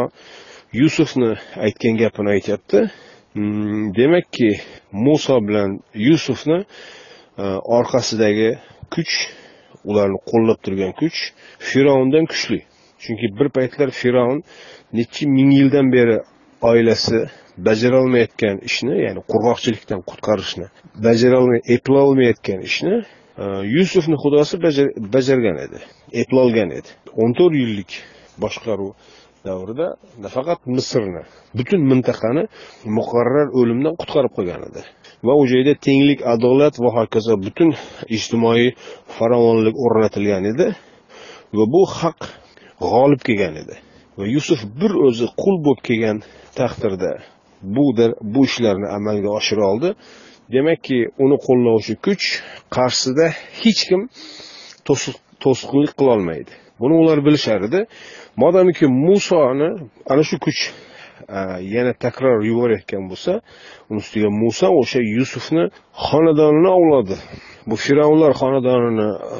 yusufni 0.81 1.31
aytgan 1.65 1.97
gapini 2.01 2.29
aytyapti. 2.35 2.79
Hmm, 3.33 3.95
demakki 3.95 4.51
muso 4.91 5.35
bilan 5.47 5.79
yusufni 5.93 6.59
e, 7.37 7.43
orqasidagi 7.77 8.49
kuch 8.93 9.13
ularni 9.89 10.19
qo'llab 10.31 10.59
turgan 10.65 10.93
kuch 11.01 11.17
fir'avndan 11.69 12.25
kuchli. 12.31 12.59
Chunki 13.03 13.27
bir 13.39 13.49
paytlar 13.57 13.89
fir'avn 14.01 14.39
nechi 14.97 15.23
ming 15.35 15.51
yildan 15.59 15.87
beri 15.95 16.17
oilasi 16.61 17.19
bajarolmayotgan 17.67 18.57
ishni 18.69 18.95
ya'ni 19.05 19.21
qurg'oqchilikdan 19.31 20.01
qutqarishni 20.09 20.67
bajarolmay 21.07 21.61
eplolmayotgan 21.75 22.59
ishni 22.69 22.95
e, 23.01 23.45
yusufni 23.75 24.17
xudosi 24.23 24.55
bajargan 25.15 25.57
edi 25.67 25.79
eplolgan 26.21 26.71
edi. 26.79 26.89
O'n 27.21 27.33
to'rt 27.37 27.55
yillik 27.61 27.91
boshqaruv 28.43 28.91
davrida 29.47 29.87
nafaqat 30.25 30.59
misrni 30.77 31.23
butun 31.57 31.81
mintaqani 31.91 32.43
muqarrar 32.97 33.47
o'limdan 33.59 33.95
qutqarib 34.01 34.33
qo'ygan 34.37 34.61
edi. 34.69 34.81
Va 35.27 35.33
u 35.41 35.43
joyda 35.51 35.73
tenglik 35.87 36.19
adolat 36.33 36.75
va 36.83 36.89
hokazo 36.97 37.37
butun 37.45 37.69
ijtimoiy 38.17 38.67
farovonlik 39.17 39.75
o'rnatilgan 39.85 40.43
edi 40.51 40.67
va 41.57 41.65
bu 41.75 41.81
haq 41.99 42.19
g'olib 42.87 43.21
kelgan 43.27 43.55
edi. 43.63 43.75
Va 44.17 44.25
yusuf 44.35 44.61
bir 44.79 44.91
o'zi 45.07 45.27
qul 45.41 45.55
bo'lib 45.65 45.81
kelgan 45.87 46.17
taqdirda 46.59 47.11
bu 47.61 47.85
bu 48.21 48.45
ishlarni 48.45 48.87
amalga 48.97 49.29
oshira 49.39 49.65
oldi. 49.71 49.89
Demakki 50.53 50.97
uni 51.23 51.37
qo'llovchi 51.47 51.93
kuch 52.05 52.25
qarshisida 52.75 53.25
hech 53.61 53.81
kim 53.89 54.01
to'siqlik 55.43 55.93
qilolmaydi 55.99 56.51
buni 56.79 56.93
ular 57.01 57.25
bilishar 57.25 57.61
edi. 57.67 57.85
Modomiki 58.41 58.85
musoni 58.87 59.69
ana 60.11 60.23
shu 60.29 60.37
kuch 60.45 60.61
e, 61.37 61.39
yana 61.75 61.93
takror 62.03 62.37
yuborayotgan 62.49 63.03
bo'lsa 63.11 63.33
uni 63.89 63.99
ustiga 64.03 64.29
muso 64.43 64.67
o'sha 64.81 64.99
yusufni 65.17 65.63
xonadonini 66.07 66.71
ovladi. 66.79 67.15
Bu 67.69 67.75
fir'avnlar 67.85 68.31
xonadonini 68.41 69.09
e, 69.35 69.37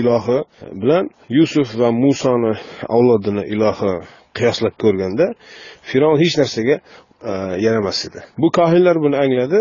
ilohi 0.00 0.38
bilan 0.82 1.04
yusuf 1.38 1.68
va 1.80 1.88
musoni 2.04 2.52
avlodini 2.96 3.42
ilohi 3.54 3.92
qiyoslab 4.38 4.74
ko'rganda 4.82 5.26
fir'avn 5.90 6.18
hech 6.22 6.34
narsaga 6.40 6.76
yaramas 7.66 7.98
edi. 8.06 8.20
Bu 8.38 8.50
kohinlar 8.58 8.96
buni 9.04 9.16
angladi. 9.24 9.60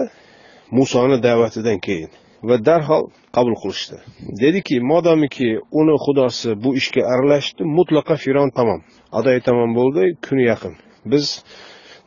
Musoni 0.71 1.17
da'vatidan 1.23 1.79
keyin 1.85 2.11
va 2.43 2.55
darhol 2.65 3.03
qabul 3.35 3.55
qilishdi. 3.61 3.97
Dediki 4.41 4.75
modomiki 4.91 5.49
uni 5.79 5.95
xudosi 6.05 6.49
bu 6.63 6.69
ishga 6.81 7.01
aralashdi 7.13 7.63
mutlaqo 7.77 8.15
firon 8.23 8.49
tamom. 8.57 8.81
Adoyi 9.17 9.41
tamom 9.47 9.71
bo'ldi 9.79 10.03
kuni 10.25 10.43
yaqin. 10.51 10.73
Biz 11.11 11.25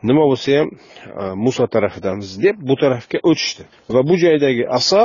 nima 0.09 0.25
bo'lsa 0.31 0.51
ham 0.59 0.69
e, 1.23 1.25
muso 1.45 1.65
tarafidamiz 1.75 2.31
deb 2.45 2.57
bu 2.69 2.75
tarafga 2.83 3.19
o'tishdi. 3.31 3.63
Va 3.95 4.01
bu 4.09 4.15
joydagi 4.25 4.65
aso 4.79 5.03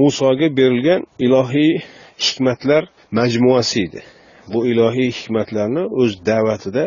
musoga 0.00 0.48
berilgan 0.58 1.00
ilohiy 1.26 1.72
hikmatlar 2.24 2.82
majmuasi 3.18 3.78
edi. 3.86 4.00
Bu 4.52 4.58
ilohiy 4.72 5.10
hikmatlarni 5.18 5.82
o'z 6.02 6.12
da'vatida 6.30 6.84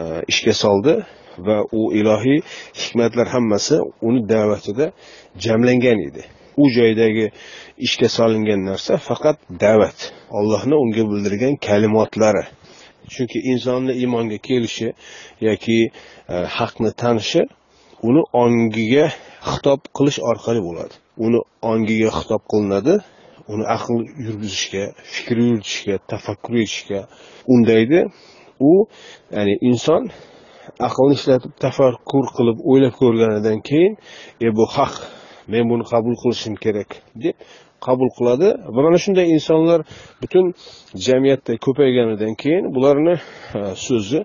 e, 0.00 0.02
ishga 0.32 0.54
soldi. 0.64 0.94
Va 1.46 1.58
u 1.78 1.82
ilohiy 2.00 2.40
hikmatlar 2.80 3.26
hammasi 3.34 3.76
uni 4.08 4.20
da'vatida 4.32 4.86
jamlangan 5.44 5.98
edi. 6.08 6.22
U 6.62 6.64
joydagi 6.76 7.26
ishga 7.86 8.08
solingan 8.16 8.60
narsa 8.70 8.94
faqat 9.08 9.36
da'vat 9.64 9.98
allohni 10.38 10.76
unga 10.84 11.02
bildirgan 11.10 11.54
kalimotlari 11.66 12.44
chunki 13.12 13.38
insonni 13.52 13.92
iymonga 14.02 14.38
kelishi 14.48 14.88
yoki 15.48 15.78
e, 16.28 16.34
haqni 16.56 16.90
tanishi 17.02 17.42
uni 18.08 18.22
ongiga 18.42 19.06
xitob 19.50 19.80
qilish 19.96 20.18
orqali 20.30 20.60
bo'ladi. 20.68 20.94
Uni 21.24 21.40
ongiga 21.70 22.10
xitob 22.18 22.42
qilinadi 22.52 22.94
uni 23.52 23.64
aql 23.76 23.94
yurgizishga 24.26 24.84
fikr 25.14 25.36
yuritishga 25.46 25.94
tafakkur 26.10 26.54
etishga 26.64 27.00
undaydi. 27.54 28.00
U 28.70 28.72
ya'ni 29.34 29.54
inson 29.68 30.02
aqlni 30.88 31.14
ishlatib 31.18 31.52
tafakkur 31.64 32.24
qilib 32.36 32.58
o'ylab 32.70 32.94
ko'rganidan 33.00 33.58
keyin 33.68 33.92
e 34.46 34.48
bu 34.56 34.64
haq 34.76 34.94
men 35.52 35.64
buni 35.70 35.84
qabul 35.92 36.14
qilishim 36.22 36.54
kerak 36.64 36.90
deb 37.24 37.36
qabul 37.86 38.10
qiladi. 38.18 38.48
Va 38.74 38.80
mana 38.86 38.98
shunday 39.04 39.26
insonlar 39.36 39.80
butun 40.22 40.44
jamiyatda 41.06 41.52
ko'payganidan 41.66 42.32
keyin 42.42 42.64
bularni 42.74 43.14
so'zi 43.86 44.20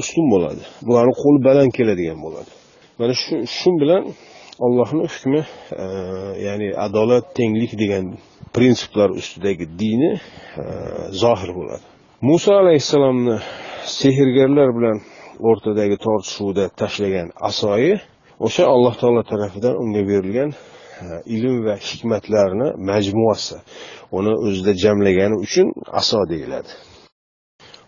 ustun 0.00 0.26
bo'ladi. 0.34 0.62
Bularni 0.88 1.14
qo'li 1.22 1.38
baland 1.48 1.72
keladigan 1.78 2.18
bo'ladi. 2.26 2.50
Mana 3.00 3.14
shu 3.22 3.34
shu 3.58 3.70
bilan 3.82 4.02
allohni 4.66 5.04
hukmi 5.14 5.42
ya'ni 6.46 6.68
adolat 6.86 7.24
tenglik 7.38 7.72
degan 7.82 8.04
prinsiplar 8.54 9.08
ustidagi 9.20 9.64
dini 9.80 10.10
zohir 11.22 11.50
bo'ladi. 11.58 11.84
Muso 12.28 12.52
alayhissalomni 12.62 13.36
sehrgarlar 14.00 14.68
bilan 14.78 14.96
o'rtadagi 15.48 15.96
tortishuvda 16.06 16.64
tashlagan 16.80 17.28
asoyi 17.48 17.94
o'sha 18.46 18.64
alloh 18.74 18.94
taolo 19.00 19.22
tarafidan 19.32 19.74
unga 19.82 20.02
berilgan 20.10 20.50
e, 21.02 21.06
ilm 21.34 21.56
va 21.66 21.74
hikmatlarni 21.88 22.68
majmuasi. 22.90 23.56
Uni 24.18 24.32
o'zida 24.46 24.72
jamlagani 24.84 25.36
uchun 25.44 25.66
aso 26.00 26.20
deyiladi. 26.32 26.70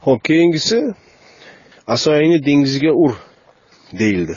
Ho'p 0.05 0.21
keyingisi 0.29 0.79
asoyingni 1.95 2.39
dengizga 2.49 2.93
ur 3.05 3.13
deyildi. 4.01 4.37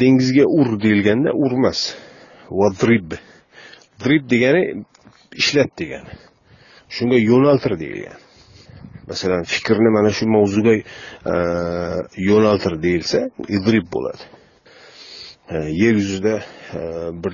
Dengizga 0.00 0.44
ur 0.58 0.68
deyilganda 0.84 1.30
urmas. 1.44 1.80
Vadrib 2.58 3.08
drib 4.04 4.24
degani 4.32 4.62
ishlat 5.40 5.70
degani. 5.80 6.12
Shunga 6.94 7.18
yo'naltir 7.30 7.72
deyilgan. 7.82 8.18
Masalan 9.08 9.42
fikrni 9.54 9.90
mana 9.96 10.10
shu 10.16 10.24
mavzuga 10.36 10.74
e, 10.74 11.36
yo'naltir 12.30 12.74
deyilsa 12.86 13.18
idrib 13.56 13.86
bo'ladi. 13.94 14.22
E, 15.54 15.56
yer 15.82 15.94
yuzida 16.02 16.34
e, 16.78 16.80
bir 17.22 17.32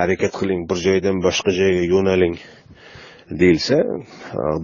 harakat 0.00 0.32
qiling 0.40 0.60
bir 0.70 0.78
joydan 0.86 1.16
boshqa 1.26 1.50
joyga 1.60 1.84
yo'naling 1.94 2.36
deyilsa 3.40 3.76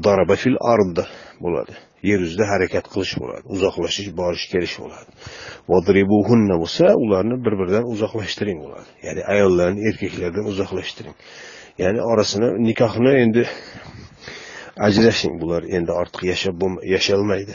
daraba 0.07 0.37
fil 0.43 0.57
ard 0.75 0.99
bo'ladi. 1.45 1.75
Yer 2.11 2.21
yuzida 2.25 2.45
harakat 2.53 2.87
qilish 2.93 3.15
bo'ladi 3.23 3.45
uzoqlashish 3.55 4.09
borish 4.21 4.47
kelish 4.53 4.77
bo'ladi. 4.83 5.11
Vodribuhunna 5.73 6.57
bo'lsa 6.63 6.87
ularni 7.05 7.37
bir 7.45 7.55
biridan 7.61 7.85
uzoqlashtiring 7.95 8.59
bo'ladi. 8.65 8.89
Ya'ni 9.07 9.23
ayollarni 9.35 9.81
erkaklardan 9.89 10.45
uzoqlashtiring. 10.53 11.17
Ya'ni 11.83 12.01
orasini 12.11 12.49
nikohni 12.69 13.13
endi 13.23 13.43
ajrashing 14.77 15.41
bular 15.41 15.63
endi 15.77 15.93
ortiq 16.01 16.23
yashab 16.33 16.63
yasholmaydi 16.95 17.55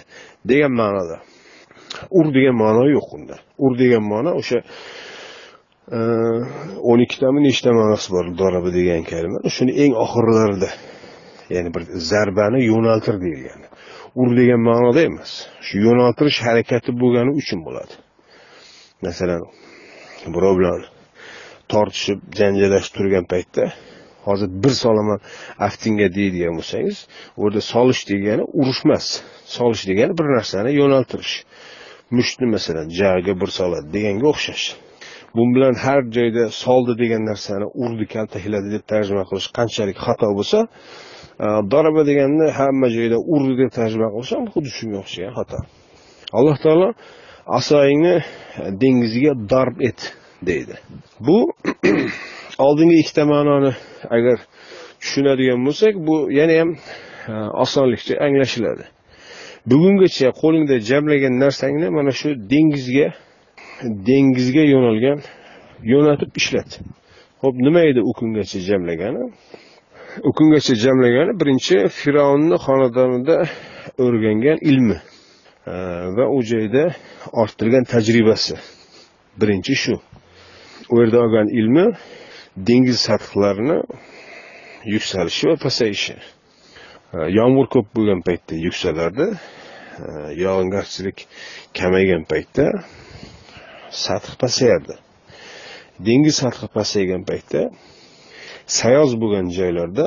degan 0.49 0.73
ma'noda. 0.81 1.17
Ur 2.17 2.25
degan 2.35 2.55
ma'no 2.63 2.83
yo'q 2.95 3.07
unda. 3.17 3.35
Ur 3.63 3.71
degan 3.81 4.03
ma'no 4.11 4.31
o'sha 4.39 4.59
e, 5.97 5.99
o'n 6.89 6.99
ikkitami 7.05 7.39
nechta 7.47 7.69
ma'nosi 7.79 8.07
bor 8.15 8.25
doraba 8.41 8.69
degan 8.79 9.03
kalima 9.11 9.39
shuni 9.55 9.73
eng 9.83 9.93
oxirlarida 10.05 10.69
ya'ni 11.53 11.69
bir 11.75 11.83
zarbani 12.11 12.59
yo'naltir 12.71 13.15
deyilgan 13.23 13.61
ur 14.21 14.29
degan 14.39 14.61
ma'noda 14.69 15.01
emas. 15.09 15.31
Shu 15.65 15.75
yo'naltirish 15.87 16.39
harakati 16.47 16.91
bo'lgani 17.01 17.31
uchun 17.41 17.59
bo'ladi. 17.67 17.93
Masalan 19.05 19.43
birov 20.35 20.55
bilan 20.59 20.81
tortishib 21.71 22.19
janjallashib 22.39 22.93
turgan 22.97 23.25
paytda 23.33 23.63
hozir 24.29 24.49
bir 24.63 24.73
solaman 24.83 25.19
aftingga 25.67 26.07
deydigan 26.17 26.53
bo'lsangiz 26.59 26.97
u 27.37 27.39
yerda 27.45 27.61
solish 27.73 28.01
degani 28.11 28.43
urush 28.59 28.81
emas. 28.85 29.05
Solish 29.57 29.83
degani 29.89 30.13
bir 30.19 30.27
narsani 30.35 30.71
yo'naltirish. 30.81 31.33
Mushtni 32.17 32.47
masalan 32.55 32.87
jag'iga 32.99 33.33
bir 33.41 33.49
soladi 33.59 33.87
deganga 33.95 34.27
o'xshash. 34.33 34.65
Bu 35.35 35.43
bilan 35.55 35.73
har 35.85 36.01
joyda 36.17 36.43
soldi 36.63 36.93
degan 37.03 37.23
narsani 37.31 37.67
urdi 37.83 38.05
kaltakladi 38.13 38.67
deb 38.75 38.83
tarjima 38.91 39.23
qilish 39.29 39.47
qanchalik 39.57 39.97
xato 40.05 40.29
bo'lsa 40.39 40.59
e, 41.45 41.47
deganni 42.09 42.47
hamma 42.59 42.87
joyda 42.97 43.17
urdi 43.33 43.53
deb 43.61 43.71
tarjima 43.79 44.09
qilish 44.15 44.31
ham 44.35 44.45
xuddi 44.53 44.69
shunga 44.77 44.97
o'xshagan 45.03 45.33
xato. 45.39 45.57
Alloh 46.37 46.57
taolo 46.63 46.89
asoyingni 47.59 48.15
dengizga 48.81 49.33
darb 49.51 49.75
et 49.89 49.99
deydi. 50.49 50.75
Bu 51.27 51.37
oldingi 52.65 52.95
ikkita 53.01 53.23
ma'noni 53.33 53.71
agar 54.15 54.37
tushunadigan 55.01 55.59
bo'lsak 55.67 55.93
bu 56.07 56.15
yana 56.39 56.55
ham 56.59 56.69
e, 57.31 57.33
osonlikcha 57.63 58.13
anglashiladi. 58.25 58.85
Bugungacha 59.71 60.27
qo'lingda 60.41 60.75
jamlagan 60.89 61.33
narsangni 61.43 61.87
mana 61.97 62.11
shu 62.19 62.29
dengizga 62.51 63.07
dengizga 64.09 64.63
yo'nalgan 64.73 65.19
yo'natib 65.93 66.31
ishlat. 66.39 66.69
Ho'p 67.43 67.55
nima 67.65 67.81
edi 67.91 68.01
u 68.09 68.11
kungacha 68.19 68.59
jamlagani? 68.69 69.23
U 70.27 70.29
kungacha 70.37 70.73
jamlagani 70.85 71.31
birinchi 71.41 71.75
fir'avnni 71.99 72.57
xonadonida 72.65 73.35
o'rgangan 74.05 74.57
ilmi 74.69 74.97
e, 75.71 75.73
va 76.17 76.25
u 76.35 76.39
joyda 76.51 76.83
orttirgan 77.41 77.83
tajribasi. 77.93 78.55
Birinchi 79.41 79.75
shu. 79.83 79.95
U 80.91 80.93
yerda 81.01 81.17
olgan 81.25 81.47
ilmi 81.59 81.85
dengiz 82.67 82.99
sathlarini 83.07 83.79
yuksalishi 84.93 85.47
va 85.49 85.55
pasayishi 85.65 86.15
yomg'ir 87.39 87.67
ko'p 87.73 87.87
bo'lgan 87.95 88.21
paytda 88.27 88.55
yuksalardi. 88.67 89.27
Yog'ingarchilik 90.45 91.17
kamaygan 91.79 92.23
paytda 92.31 92.65
sath 94.05 94.29
pasayardi. 94.41 94.95
Dengiz 96.07 96.35
sathi 96.41 96.67
pasaygan 96.77 97.23
paytda 97.29 97.61
sayoz 98.79 99.11
bo'lgan 99.21 99.47
joylarda 99.57 100.05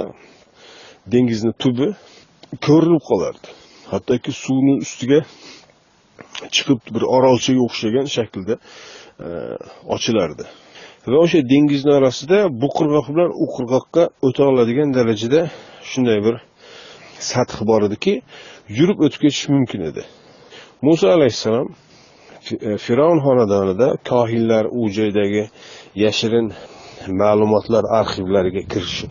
dengizni 1.13 1.53
tubi 1.63 1.89
ko'rinib 2.67 3.03
qolardi. 3.11 3.49
Hattoki 3.93 4.33
suvni 4.45 4.75
ustiga 4.85 5.21
chiqib 6.55 6.81
bir 6.95 7.03
orolchaga 7.17 7.61
o'xshagan 7.69 8.07
shaklda 8.17 8.55
ochilardi. 9.95 10.45
Va 11.11 11.19
o'sha 11.25 11.41
dengizni 11.53 11.93
orasida 11.99 12.39
bu 12.63 12.69
qirg'oq 12.79 13.07
bilan 13.15 13.31
u 13.45 13.47
qirg'oqqa 13.57 14.03
o'ta 14.27 14.43
oladigan 14.51 14.89
darajada 14.99 15.41
shunday 15.91 16.19
bir 16.27 16.35
sath 17.31 17.57
bor 17.71 17.81
ediki 17.89 18.13
yurib 18.79 18.99
o'tib 19.05 19.21
ketish 19.25 19.49
mumkin 19.55 19.81
edi. 19.91 20.03
Muso 20.87 21.07
alayhissalom 21.17 21.69
e, 22.69 22.77
fir'avn 22.85 23.19
xonadonida 23.27 23.89
kohinlar 24.11 24.65
u 24.81 24.83
joydagi 24.97 25.45
yashirin 26.05 26.47
ma'lumotlar 27.21 27.85
arxivlariga 28.01 28.63
kirish 28.73 28.99
e, 29.05 29.09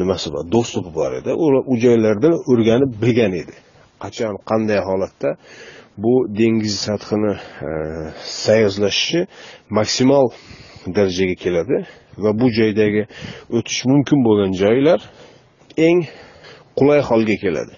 nimasi 0.00 0.26
bor 0.34 0.44
dostupi 0.54 0.90
bor 1.00 1.12
edi. 1.20 1.30
U 1.72 1.74
joylardan 1.84 2.34
o'rganib 2.50 2.92
bilgan 3.02 3.32
edi. 3.42 3.54
Qachon 4.02 4.34
qanday 4.50 4.80
holatda 4.88 5.30
bu 6.04 6.14
dengiz 6.40 6.74
sathini 6.86 7.34
e, 7.68 7.70
sayozlashishi 8.44 9.20
maksimal 9.78 10.26
darajaga 10.86 11.36
keladi 11.44 11.76
va 12.22 12.30
bu 12.40 12.46
joydagi 12.58 13.02
o'tish 13.56 13.80
mumkin 13.90 14.18
bo'lgan 14.26 14.52
joylar 14.62 15.00
eng 15.88 16.00
qulay 16.78 17.00
holga 17.08 17.36
keladi. 17.44 17.74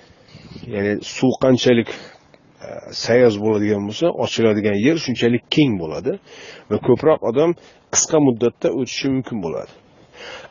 Ya'ni 0.74 0.92
suv 1.16 1.32
qanchalik 1.44 1.88
e, 2.66 2.68
sayoz 3.04 3.34
bo'ladigan 3.44 3.82
bo'lsa 3.88 4.06
ochiladigan 4.24 4.76
yer 4.86 4.96
shunchalik 5.04 5.42
keng 5.54 5.72
bo'ladi 5.82 6.12
va 6.70 6.76
ko'proq 6.86 7.20
odam 7.30 7.50
qisqa 7.94 8.18
muddatda 8.26 8.68
o'tishi 8.78 9.06
mumkin 9.14 9.38
bo'ladi. 9.44 9.72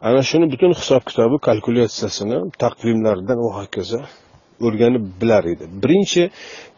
Ana 0.07 0.21
shuni 0.29 0.45
butun 0.53 0.71
hisob 0.79 1.03
kitobi 1.09 1.37
kalkulyatsiyasini 1.47 2.37
taqvimlaridan 2.63 3.39
va 3.45 3.51
hokazo 3.59 4.01
o'rganib 4.65 5.05
bilar 5.21 5.43
edi. 5.53 5.65
Birinchi 5.83 6.23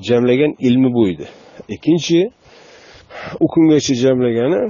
jamlagan 0.08 0.52
ilmi 0.68 0.90
bu 0.98 1.04
edi. 1.14 1.26
Ikkinchi 1.76 2.20
u 3.44 3.46
kungacha 3.54 3.94
jamlagani 4.04 4.62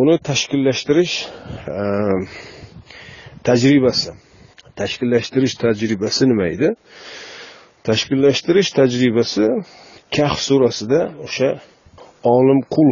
uni 0.00 0.16
tashkillashtirish 0.28 1.14
e, 1.76 1.78
tajribasi. 3.46 4.10
Tashkillashtirish 4.80 5.54
tajribasi 5.64 6.22
nima 6.30 6.46
edi? 6.54 6.68
Tashkillashtirish 7.88 8.70
tajribasi 8.78 9.46
kahf 10.16 10.38
surasida 10.48 11.00
o'sha 11.26 11.48
olim 12.34 12.60
qul 12.74 12.90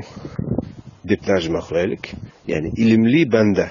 deb 1.11 1.20
tarjima 1.28 1.61
qilaylik. 1.68 2.05
Ya'ni 2.52 2.70
ilmli 2.84 3.22
banda. 3.34 3.66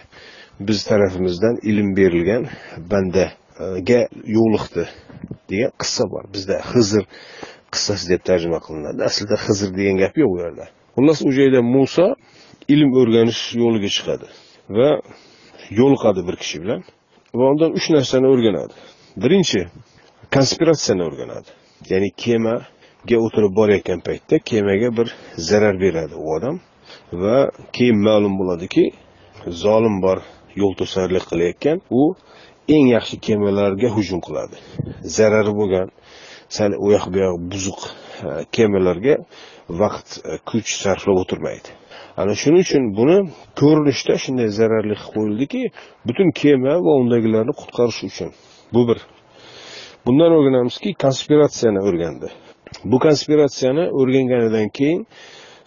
Biz 0.68 0.80
tarafimizdan 0.90 1.56
ilm 1.70 1.90
berilgan 1.98 2.44
bandaga 2.92 4.02
yo'liqdi 4.38 4.86
degan 5.50 5.72
qissa 5.82 6.04
bor. 6.14 6.24
Bizda 6.36 6.56
hizr 6.72 7.04
qissasi 7.74 8.06
deb 8.14 8.22
tarjima 8.30 8.60
qilinadi. 8.66 9.00
Aslida 9.10 9.36
hizr 9.46 9.70
degan 9.80 9.98
gap 10.04 10.14
yo'q 10.22 10.32
u 10.36 10.38
yerda. 10.44 10.66
Xullas 10.96 11.20
u 11.28 11.32
joyda 11.40 11.62
muso 11.76 12.08
ilm 12.74 12.90
o'rganish 13.00 13.42
yo'liga 13.62 13.90
chiqadi 13.96 14.28
va 14.78 14.90
yo'liqadi 15.80 16.22
bir 16.28 16.36
kishi 16.42 16.58
bilan 16.64 16.82
va 17.38 17.44
undan 17.54 17.72
uch 17.78 17.88
narsani 17.96 18.28
o'rganadi. 18.34 18.74
Birinchi 19.24 19.60
konspiratsiyani 20.36 21.04
o'rganadi. 21.08 21.50
Ya'ni 21.92 22.10
kemaga 22.24 23.18
o'tirib 23.26 23.54
borayotgan 23.60 24.00
paytda 24.08 24.36
kemaga 24.50 24.90
bir 24.98 25.08
zarar 25.50 25.76
beradi 25.84 26.16
u 26.24 26.26
odam 26.36 26.56
va 27.24 27.38
keyin 27.76 27.98
ma'lum 28.08 28.34
bo'ladiki 28.40 28.86
zolim 29.64 29.96
bor 30.06 30.20
yo'l 30.62 30.74
to'sarlik 30.80 31.24
qilayotgan 31.32 31.78
u 32.00 32.04
eng 32.76 32.88
yaxshi 32.96 33.16
kemalarga 33.28 33.90
hujum 33.96 34.20
qiladi. 34.26 34.58
Zarari 35.18 35.54
bo'lgan 35.60 35.88
sal 36.56 36.72
u 36.86 36.88
yoq 36.96 37.06
bu 37.14 37.18
yoq 37.26 37.36
buzuq 37.52 37.80
e, 37.88 37.92
kemalarga 38.56 39.16
vaqt 39.82 40.10
e, 40.30 40.34
kuch 40.50 40.70
sarflab 40.84 41.18
o'tirmaydi. 41.24 41.70
Ana 42.22 42.34
shuning 42.42 42.62
uchun 42.66 42.84
buni 42.98 43.18
ko'rinishda 43.60 44.14
shunday 44.24 44.50
zararli 44.60 44.96
qilib 44.96 45.14
qo'yildiki 45.16 45.62
butun 46.08 46.28
kema 46.42 46.74
va 46.86 46.94
undagilarni 47.02 47.54
qutqarish 47.62 48.02
uchun. 48.10 48.30
Bu 48.74 48.82
bir. 48.88 49.00
Bundan 50.06 50.32
o'rganamizki 50.38 50.90
konspiratsiyani 51.04 51.80
o'rgandi. 51.88 52.28
Bu 52.92 52.98
konspiratsiyani 53.06 53.84
o'rganganidan 54.00 54.68
keyin 54.78 55.02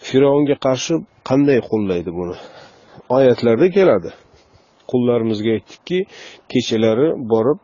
fir'avnga 0.07 0.55
qarshi 0.65 0.93
qanday 1.29 1.59
qo'llaydi 1.71 2.11
buni? 2.19 2.35
Oyatlarda 3.17 3.67
keladi. 3.77 4.09
Qullarimizga 4.91 5.51
aytdikki 5.57 5.99
kechalari 6.53 7.07
borib 7.33 7.61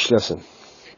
ishlasin. 0.00 0.38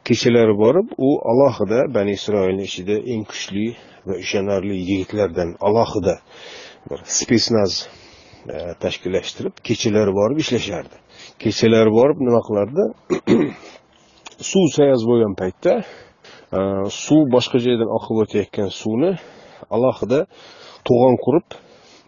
Kechalari 0.09 0.55
borib 0.65 0.89
u 1.07 1.11
alohida 1.31 1.81
bani 1.97 2.13
isroilni 2.19 2.65
ichida 2.71 2.97
eng 3.13 3.25
kuchli 3.31 3.67
va 4.09 4.15
ishonarli 4.25 4.77
yigitlardan 4.89 5.51
alohida 5.69 6.15
bir 6.91 7.01
spesnaz 7.19 7.73
e, 8.55 8.57
tashkillashtirib 8.83 9.55
kechalari 9.69 10.13
borib 10.21 10.39
ishlashardi. 10.45 10.97
Kechalari 11.43 11.91
borib 11.99 12.19
nima 12.27 12.41
qilardi 12.49 12.85
suv 14.51 14.67
sayoz 14.77 15.03
bo'lgan 15.11 15.35
paytda 15.41 15.73
e, 16.57 16.61
suv 17.05 17.23
boshqa 17.35 17.59
joydan 17.67 17.91
oqib 17.99 18.17
o'tayotgan 18.23 18.71
suvni 18.81 19.13
alohida 19.77 20.21
to'g'on 20.89 21.17
qurib 21.25 21.49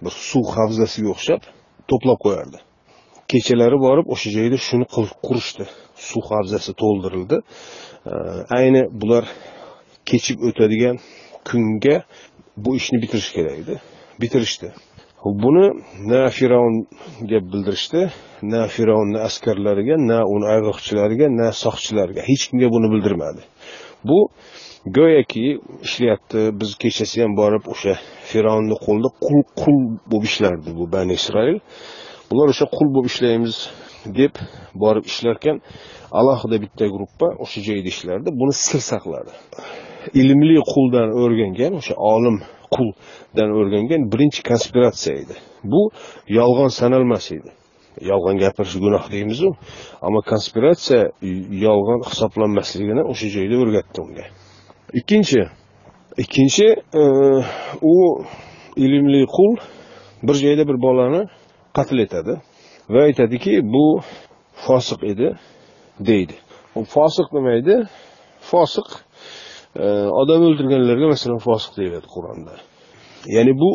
bir 0.05 0.14
suv 0.31 0.47
havzasiga 0.57 1.09
o'xshab 1.14 1.43
to'plab 1.91 2.18
qo'yardi. 2.24 2.59
Kechalari 3.33 3.79
borib 3.87 4.07
o'sha 4.14 4.31
joyda 4.39 4.59
shuni 4.68 4.87
qurishdi. 5.26 5.64
Suv 6.09 6.24
havzasi 6.33 6.72
to'ldirildi. 6.83 7.37
E, 8.11 8.14
ayni 8.59 8.83
bular 9.01 9.24
kechib 10.11 10.39
o'tadigan 10.49 10.97
kunga 11.49 11.97
bu 12.64 12.70
ishni 12.81 12.99
bitirish 13.03 13.31
kerak 13.37 13.57
edi. 13.62 13.76
Bitirishdi. 14.21 14.69
Buni 15.43 15.66
na 16.11 16.21
fir'avnga 16.37 17.39
bildirishdi 17.51 18.03
na 18.53 18.61
fir'avnni 18.75 19.19
askarlariga 19.29 19.97
na 20.11 20.19
uni 20.35 20.47
ayg'oqchilariga 20.55 21.27
na 21.41 21.49
soqchilarga. 21.62 22.21
Hech 22.31 22.45
kimga 22.49 22.69
buni 22.75 22.89
bildirmadi. 22.93 23.43
Bu 24.09 24.19
go'yoki 24.97 25.47
ishlayapti 25.87 26.41
biz 26.61 26.71
kechasi 26.83 27.16
ham 27.23 27.33
borib 27.41 27.64
o'sha 27.73 27.95
fir'avnni 28.31 28.77
qo'lida 28.85 29.11
qul 29.27 29.41
qul 29.61 29.79
bo'lib 30.11 30.25
ishlardi 30.31 30.71
bu 30.79 30.85
bani 30.95 31.12
isroil. 31.21 31.59
Bular 32.31 32.47
o'sha 32.55 32.66
qul 32.77 32.89
bo'lib 32.95 33.09
ishlaymiz 33.12 33.57
deb 34.19 34.33
borib 34.83 35.05
ishlarkan 35.12 35.57
alohida 36.21 36.57
bitta 36.64 36.85
gruppa 36.95 37.27
o'sha 37.45 37.61
joyda 37.69 37.89
ishlardi 37.95 38.29
buni 38.41 38.55
sir 38.66 38.81
saqladi. 38.93 39.33
Ilmli 40.21 40.57
quldan 40.73 41.09
o'rgangan 41.23 41.73
o'sha 41.81 41.95
olim 42.14 42.37
quldan 42.75 43.51
o'rgangan 43.59 44.03
birinchi 44.12 44.41
konspiratsiya 44.51 45.14
edi. 45.23 45.35
Bu 45.73 45.83
yolg'on 46.39 46.73
sanalmas 46.81 47.27
edi. 47.37 47.51
Yolg'on 48.11 48.37
gapirish 48.43 48.77
gunoh 48.85 49.05
deymizu 49.14 49.49
ammo 50.07 50.21
konspiratsiya 50.33 51.03
yolg'on 51.66 52.01
hisoblanmasligini 52.11 53.03
o'sha 53.12 53.29
joyda 53.37 53.55
o'rgatdi 53.62 53.99
unga. 54.07 54.27
Ikkinchi 55.01 55.41
ikkinchi 56.25 56.66
e, 57.01 57.03
u 57.93 57.97
ilmli 58.85 59.23
qul 59.37 59.53
bir 60.27 60.37
joyda 60.45 60.69
bir 60.71 60.79
bolani 60.87 61.23
qatl 61.77 61.99
etadi 62.07 62.35
va 62.93 63.01
aytadiki 63.09 63.53
bu 63.75 63.87
fosiq 64.66 65.01
edi 65.12 65.29
deydi. 66.09 66.35
Fosiq 66.95 67.29
nima 67.37 67.53
edi? 67.61 67.77
Fosiq 68.51 68.89
odam 70.23 70.41
o'ldirganlarga 70.49 71.07
masalan 71.14 71.39
fosiq 71.39 71.73
deyiladi 71.79 72.09
qur'onda. 72.14 72.55
Ya'ni 73.37 73.53
bu 73.62 73.71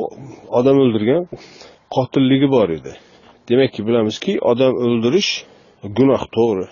odam 0.59 0.77
o'ldirgan 0.83 1.23
qotilligi 1.95 2.47
bor 2.51 2.69
edi. 2.69 2.93
Demakki 3.49 3.81
bilamizki 3.87 4.33
odam 4.51 4.73
o'ldirish 4.85 5.31
gunoh 5.97 6.23
to'g'ri. 6.37 6.67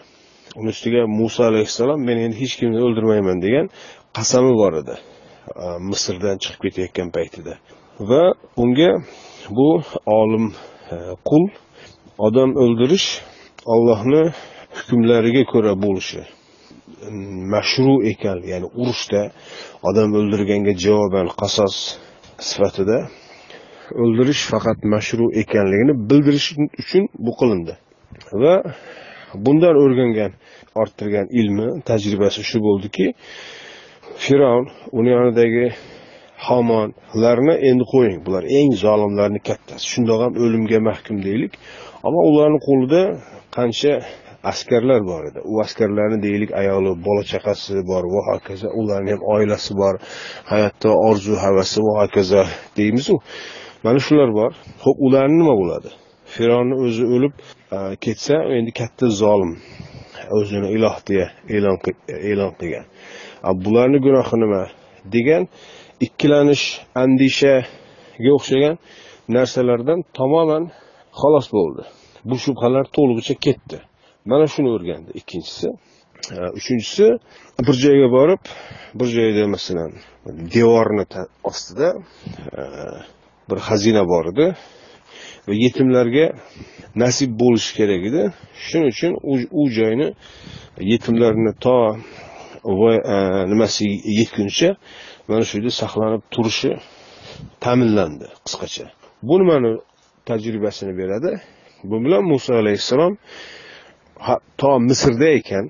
Uni 0.60 0.70
ustiga 0.76 1.02
muso 1.08 1.44
alayhissalom 1.44 2.00
men 2.08 2.18
endi 2.26 2.36
hech 2.42 2.56
kimni 2.60 2.80
o'ldirmayman 2.86 3.38
degan 3.46 3.66
qasami 4.18 4.54
bor 4.62 4.74
edi 4.82 4.96
e, 5.64 5.66
misrdan 5.90 6.38
chiqib 6.44 6.62
ketayotgan 6.66 7.10
paytida. 7.18 7.54
Va 8.10 8.24
unga 8.64 8.92
bu 9.58 9.70
olim 10.20 10.46
e, 10.94 10.96
qul 11.30 11.44
odam 12.28 12.50
o'ldirish 12.64 13.08
ollohni 13.74 14.24
hukmlariga 14.78 15.44
ko'ra 15.54 15.74
bo'lishi 15.84 16.22
mashru 17.54 17.94
ekan 18.12 18.40
ya'ni 18.52 18.68
urushda 18.82 19.22
odam 19.90 20.10
o'ldirganga 20.20 20.74
javoban 20.86 21.28
qasos 21.42 21.76
sifatida 22.50 22.98
o'ldirish 24.04 24.44
faqat 24.52 24.80
mashru 24.94 25.26
ekanligini 25.42 25.94
bildirish 26.10 26.48
uchun 26.82 27.04
bu 27.26 27.32
qilindi. 27.40 27.74
Va 28.42 28.56
bundan 29.46 29.76
o'rgangan 29.84 30.32
orttirgan 30.82 31.28
ilmi 31.40 31.68
tajribasi 31.90 32.42
shu 32.50 32.58
bo'ldiki 32.68 33.06
fir'avn 34.24 34.66
uni 34.98 35.10
yonidagi 35.18 35.66
homonlarni 36.48 37.56
endi 37.70 37.86
qo'ying 37.94 38.20
bular 38.26 38.44
eng 38.60 38.72
zolimlarni 38.86 39.40
kattasi 39.50 39.86
shundoq 39.94 40.20
ham 40.24 40.34
o'limga 40.44 40.80
mahkum 40.90 41.18
deylik 41.28 41.54
ammo 42.08 42.22
ularni 42.30 42.60
qo'lida 42.68 43.02
qancha 43.58 43.94
askarlar 44.44 45.02
bor 45.12 45.24
edi. 45.30 45.40
U 45.52 45.54
askarlarni 45.66 46.18
deylik 46.24 46.52
ayoli 46.62 46.92
bola 47.08 47.24
chaqasi 47.32 47.74
bor 47.92 48.04
va 48.14 48.22
hokazo 48.30 48.68
ularni 48.82 49.12
ham 49.14 49.22
oilasi 49.34 49.72
bor 49.82 49.96
hayotda 50.52 50.90
orzu 51.10 51.34
havasi 51.46 51.80
va 51.88 51.94
hokazo 52.02 52.44
deymizu 52.78 53.16
mana 53.84 54.00
shular 54.08 54.30
bor. 54.40 54.52
Ho'p 54.84 54.98
ularni 55.08 55.36
nima 55.42 55.56
bo'ladi? 55.62 55.90
Fironni 56.34 56.76
o'zi 56.86 57.04
o'lib 57.16 57.34
ketsa 58.04 58.36
endi 58.58 58.72
katta 58.80 59.06
zolim 59.22 59.54
o'zini 60.38 60.68
iloh 60.78 60.96
deya 61.10 61.28
e'lon 61.56 61.78
e'lon 62.32 62.52
qilgan. 62.60 62.86
Bularni 63.64 64.00
gunohi 64.06 64.36
nima 64.44 64.62
degan 65.16 65.44
ikkilanish 66.06 66.66
andishaga 67.04 68.30
o'xshagan 68.38 68.76
narsalardan 69.36 70.00
tamoman 70.18 70.64
xalos 71.22 71.48
bo'ldi. 71.58 71.84
Bu 72.30 72.36
shubhalar 72.44 72.86
to'lig'icha 72.96 73.36
ketdi. 73.46 73.78
Mana 74.26 74.48
shuni 74.54 74.70
o'rgandi. 74.76 75.12
Ikkinchisi 75.20 75.68
e, 76.32 76.50
uchinchisi 76.60 77.06
bir 77.68 77.76
joyga 77.84 78.08
borib 78.18 78.42
bir 79.00 79.08
joyda 79.18 79.48
masalan 79.48 79.92
devorni 80.56 81.06
ostida 81.44 81.90
e, 82.60 82.62
bir 83.50 83.60
xazina 83.68 84.04
bor 84.12 84.26
edi 84.34 84.48
va 85.48 85.54
yetimlarga 85.64 86.26
nasib 87.04 87.32
bo'lishi 87.42 87.72
kerak 87.80 88.02
edi. 88.10 88.24
Shuning 88.66 88.88
uchun 88.94 89.12
u 89.60 89.64
joyni 89.78 90.08
yetimlarni 90.92 91.54
to 91.66 91.78
e, 93.14 93.18
nimasi 93.52 93.86
yetguncha 94.20 94.70
mana 95.28 95.44
shu 95.48 95.54
yerda 95.58 95.72
saqlanib 95.82 96.24
turishi 96.34 96.72
ta'minlandi 97.64 98.28
qisqacha. 98.46 98.86
Bu 99.28 99.36
nimani 99.42 99.72
tajribasini 100.28 100.94
beradi? 101.02 101.32
Bu 101.90 101.96
bilan 102.06 102.24
muso 102.32 102.54
alayhissalom 102.62 103.14
to 104.58 104.70
misrda 104.90 105.30
ekan 105.40 105.66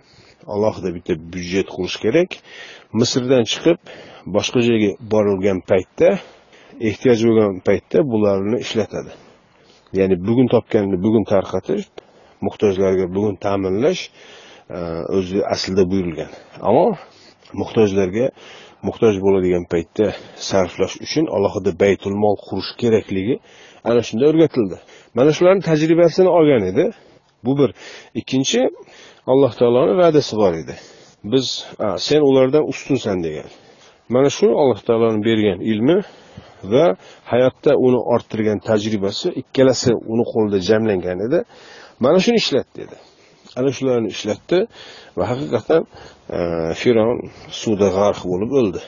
alohida 0.54 0.89
bitta 0.95 1.14
byudjet 1.34 1.68
qurish 1.76 1.97
kerak. 2.04 2.30
Misrdan 2.99 3.43
chiqib 3.52 3.78
boshqa 4.36 4.60
joyga 4.68 4.91
borilgan 5.14 5.60
paytda 5.72 6.10
ehtiyoj 6.89 7.20
bo'lgan 7.28 7.60
paytda 7.68 7.97
bularni 8.12 8.58
ishlatadi. 8.66 9.12
Ya'ni 9.99 10.16
bugun 10.28 10.47
topganini 10.54 10.97
bugun 11.06 11.24
tarqatish 11.34 11.86
muhtojlarga 12.45 13.06
bugun 13.16 13.36
ta'minlash 13.45 14.02
e, 14.76 14.80
o'zi 15.18 15.38
aslida 15.54 15.84
buyurilgan. 15.91 16.32
Ammo 16.68 16.88
muhtojlarga 17.62 18.28
muhtoj 18.88 19.16
bo'ladigan 19.26 19.66
paytda 19.74 20.06
sarflash 20.49 20.95
uchun 21.06 21.26
alohida 21.38 21.72
baytul 21.84 22.16
mol 22.24 22.36
qurish 22.47 22.72
kerakligi 22.82 23.36
ana 23.89 24.02
shunda 24.08 24.26
o'rgatildi. 24.32 24.78
Mana 25.18 25.32
shularni 25.38 25.64
tajribasini 25.70 26.30
olgan 26.39 26.64
edi. 26.72 26.86
Bu 27.46 27.58
bir. 27.60 27.70
Ikkinchi 28.20 28.62
alloh 29.32 29.52
taoloni 29.60 29.94
va'dasi 30.02 30.34
bor 30.42 30.54
edi 30.64 30.76
biz 31.24 31.66
sen 31.98 32.22
ulardan 32.30 32.64
ustunsan 32.72 33.24
degan 33.24 33.50
mana 34.10 34.30
shu 34.38 34.48
alloh 34.62 34.80
taoloni 34.88 35.20
bergan 35.28 35.60
ilmi 35.72 35.98
va 36.74 36.86
hayotda 37.32 37.72
uni 37.88 38.00
orttirgan 38.14 38.60
tajribasi 38.70 39.28
ikkalasi 39.42 39.92
uni 40.14 40.24
qo'lida 40.34 40.60
jamlangan 40.70 41.20
edi 41.28 41.39
mana 42.04 42.20
shuni 42.26 42.38
ishlat 42.44 42.68
dedi. 42.80 42.96
Ana 43.60 43.72
shularni 43.78 44.10
ishlatdi 44.16 44.60
va 45.18 45.24
haqiqatdan 45.32 45.84
e, 46.38 46.39
fir'avn 46.82 47.20
suvda 47.62 47.88
g'arq 47.98 48.22
bo'lib 48.32 48.52
o'ldi 48.60 48.82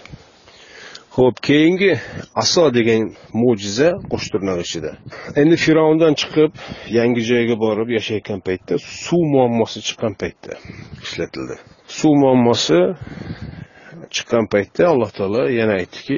ho'p 1.17 1.37
keyingi 1.47 1.91
aso 2.43 2.63
degan 2.77 3.03
mo'jiza 3.41 3.89
qo'sh 4.11 4.27
tirnoq 4.33 4.59
ichida 4.65 4.91
endi 5.41 5.55
fir'avndan 5.65 6.13
chiqib 6.21 6.51
yangi 6.97 7.21
joyga 7.31 7.55
borib 7.65 7.89
yashayotgan 7.97 8.39
paytda 8.47 8.79
suv 9.03 9.23
muammosi 9.35 9.79
chiqqan 9.87 10.13
paytda 10.21 10.57
ishlatildi. 11.05 11.55
Suv 11.97 12.13
muammosi 12.23 12.79
chiqqan 14.15 14.45
paytda 14.53 14.81
alloh 14.93 15.11
taolo 15.17 15.43
yana 15.59 15.73
aytdiki 15.81 16.17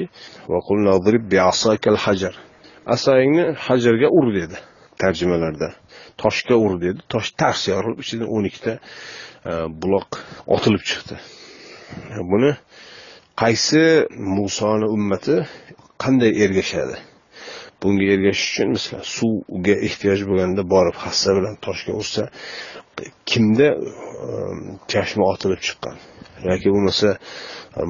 asayingni 2.94 3.44
hajarga 3.66 4.08
ur 4.18 4.26
dedi 4.38 4.56
tarjimalarda. 5.02 5.68
Toshga 6.22 6.56
ur 6.64 6.80
dedi. 6.80 7.00
Tosh 7.12 7.30
tars 7.40 7.68
yorilib 7.72 8.00
ichidan 8.04 8.28
o'n 8.36 8.44
ikkita 8.50 8.72
e, 8.78 9.52
buloq 9.82 10.20
otilib 10.56 10.82
chiqdi. 10.90 11.18
Buni 12.30 12.52
qaysi 13.42 13.82
musoni 14.38 14.86
ummati 14.96 15.36
qanday 16.02 16.32
ergashadi? 16.44 16.96
Bunga 17.82 18.04
ergashish 18.14 18.48
uchun 18.52 18.70
masalan 18.76 19.04
suvga 19.16 19.74
ehtiyoj 19.86 20.20
bo'lganda 20.28 20.62
borib 20.74 20.96
hassa 21.04 21.34
bilan 21.38 21.54
toshga 21.66 21.92
ursa 22.00 22.22
kimda 23.30 23.68
um, 23.76 24.62
chashma 24.92 25.24
otilib 25.32 25.60
chiqqan? 25.66 25.96
Yoki 26.48 26.68
bo'lmasa 26.74 27.08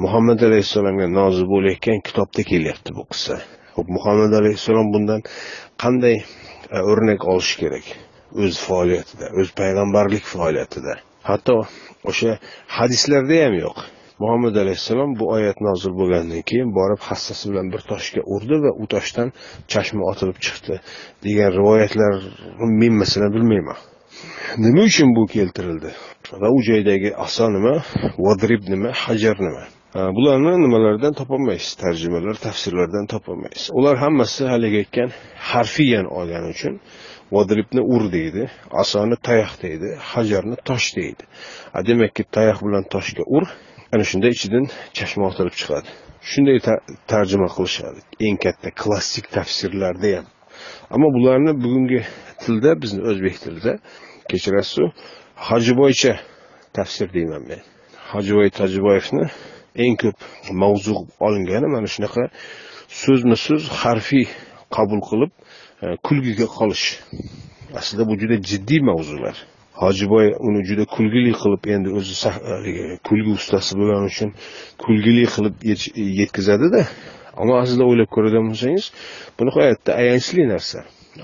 muhammad 0.03 0.39
alayhissalomga 0.49 1.07
nozil 1.19 1.45
bo'layotgan 1.53 1.99
kitobda 2.07 2.41
kelyapti 2.51 2.95
bu 2.97 3.03
qissa. 3.11 3.35
Ho'p 3.75 3.87
muhammad 3.97 4.31
alayhissalom 4.39 4.87
bundan 4.93 5.21
qanday 5.83 6.15
e, 6.75 6.79
o'rnak 6.91 7.27
olish 7.33 7.53
kerak? 7.61 7.85
O'z 8.43 8.55
faoliyatida 8.67 9.25
o'z 9.39 9.49
payg'ambarlik 9.59 10.25
faoliyatida. 10.33 10.93
Hatto 11.29 11.55
o'sha 12.11 12.31
hadislarda 12.77 13.45
ham 13.45 13.55
yo'q. 13.65 13.77
Muhammad 14.19 14.55
alayhissalom 14.63 15.11
bu 15.19 15.25
oyat 15.35 15.57
nozil 15.67 15.93
bo'lgandan 15.99 16.41
keyin 16.49 16.69
borib 16.79 17.01
hassasi 17.09 17.43
bilan 17.51 17.67
bir 17.73 17.81
toshga 17.91 18.21
urdi 18.35 18.57
va 18.63 18.71
u 18.81 18.85
toshdan 18.93 19.29
chashma 19.71 20.03
otilib 20.11 20.37
chiqdi. 20.45 20.75
Degan 21.25 21.49
rivoyatlar 21.57 22.13
men 22.81 22.93
masalan 23.01 23.31
bilmayman. 23.35 23.79
Nima 24.65 24.81
uchun 24.89 25.09
bu 25.17 25.23
keltirildi? 25.35 25.91
Va 26.41 26.49
u 26.57 26.59
joydagi 26.69 27.09
aso 27.25 27.45
nima? 27.55 27.75
Vadrib 28.25 28.63
nima? 28.73 28.89
Hajar 29.03 29.37
nima? 29.47 29.63
Bularni 30.15 30.53
nimalardan 30.65 31.13
topolmaysiz? 31.19 31.73
Tarjimalar 31.83 32.35
tafsirlardan 32.45 33.05
topolmaysiz. 33.13 33.69
Ular 33.77 33.95
hammasi 34.03 34.41
haligi 34.53 34.77
aytgan 34.83 35.09
harfiyan 35.51 36.05
olgani 36.17 36.49
uchun 36.55 36.73
vodribni 37.35 37.81
ur 37.93 38.03
deydi 38.17 38.43
asoni 38.81 39.15
tayoq 39.27 39.53
deydi 39.63 39.89
hajarni 40.11 40.57
tosh 40.69 40.87
deydi. 40.99 41.23
Demakki 41.87 42.23
tayoq 42.37 42.59
bilan 42.67 42.83
toshga 42.93 43.23
ur 43.37 43.45
ana 43.93 44.03
shunda 44.09 44.27
ichidan 44.35 44.65
chashma 44.97 45.23
otilib 45.29 45.55
chiqadi. 45.59 45.89
Shunday 46.31 46.57
tarjima 47.11 47.47
qilishadi. 47.55 47.99
Eng 48.25 48.37
katta 48.43 48.69
klassik 48.81 49.25
tafsirlarda 49.37 50.09
ham 50.17 50.27
ammo 50.93 51.07
bularni 51.15 51.51
bugungi 51.63 52.01
tilda 52.41 52.71
bizni 52.81 53.01
o'zbek 53.09 53.35
tilida 53.43 53.73
kechirasizu. 54.29 54.85
Hojiboycha 55.47 56.13
tafsir 56.77 57.07
deyman 57.15 57.43
men. 57.49 57.61
Hojiboy 58.11 58.49
tojiboyevni 58.59 59.25
eng 59.83 59.95
ko'p 60.03 60.17
mavzu 60.63 60.93
olingani 61.27 61.67
mana 61.75 61.87
shunaqa 61.95 62.23
so'zma 63.01 63.35
so'z 63.45 63.63
harfiy 63.81 64.25
qabul 64.75 65.01
qilib 65.09 65.31
e, 65.83 65.85
kulgiga 66.05 66.47
qolish. 66.57 66.85
Aslida 67.79 68.03
bu 68.09 68.13
juda 68.21 68.35
jiddiy 68.49 68.81
mavzular. 68.89 69.35
Hojiboy 69.81 70.27
uni 70.47 70.63
juda 70.69 70.85
kulgili 70.95 71.31
qilib 71.41 71.69
endi 71.75 71.89
o'zi 71.97 72.15
e, 72.29 72.97
kulgi 73.07 73.31
ustasi 73.39 73.71
bo'lgani 73.79 74.05
uchun 74.11 74.29
kulgili 74.83 75.23
qilib 75.33 75.55
yetkazadida 76.21 76.81
ammo 77.41 77.53
aslida 77.63 77.85
o'ylab 77.89 78.09
ko'radigan 78.15 78.45
bo'lsangiz 78.51 78.85
bu 79.37 79.41
nihoyatda 79.47 79.91
ayanchli 80.01 80.43
narsa. 80.53 80.79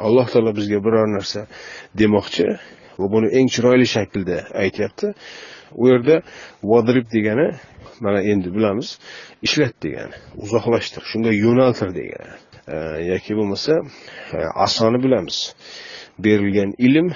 Alloh 0.08 0.28
taolo 0.34 0.51
bizga 0.60 0.80
biror 0.86 1.08
narsa 1.18 1.41
demoqchi 2.01 2.47
va 2.99 3.08
buni 3.14 3.28
eng 3.38 3.47
chiroyli 3.54 3.88
shaklda 3.95 4.38
aytyapti. 4.64 5.14
U 5.82 5.84
yerda 5.91 6.16
vodrib 6.72 7.06
degani 7.16 7.47
mana 8.06 8.20
endi 8.32 8.49
bilamiz 8.56 8.88
ishlat 9.47 9.76
degani 9.86 10.16
uzoqlashtir 10.43 11.04
shunga 11.12 11.32
yo'naltir 11.45 11.89
degani 11.99 12.34
e, 12.74 12.76
yoki 13.12 13.34
bo'lmasa 13.39 13.74
e, 14.38 14.38
asoni 14.66 14.99
bilamiz. 15.06 15.38
Berilgan 16.20 16.74
ilm 16.78 17.07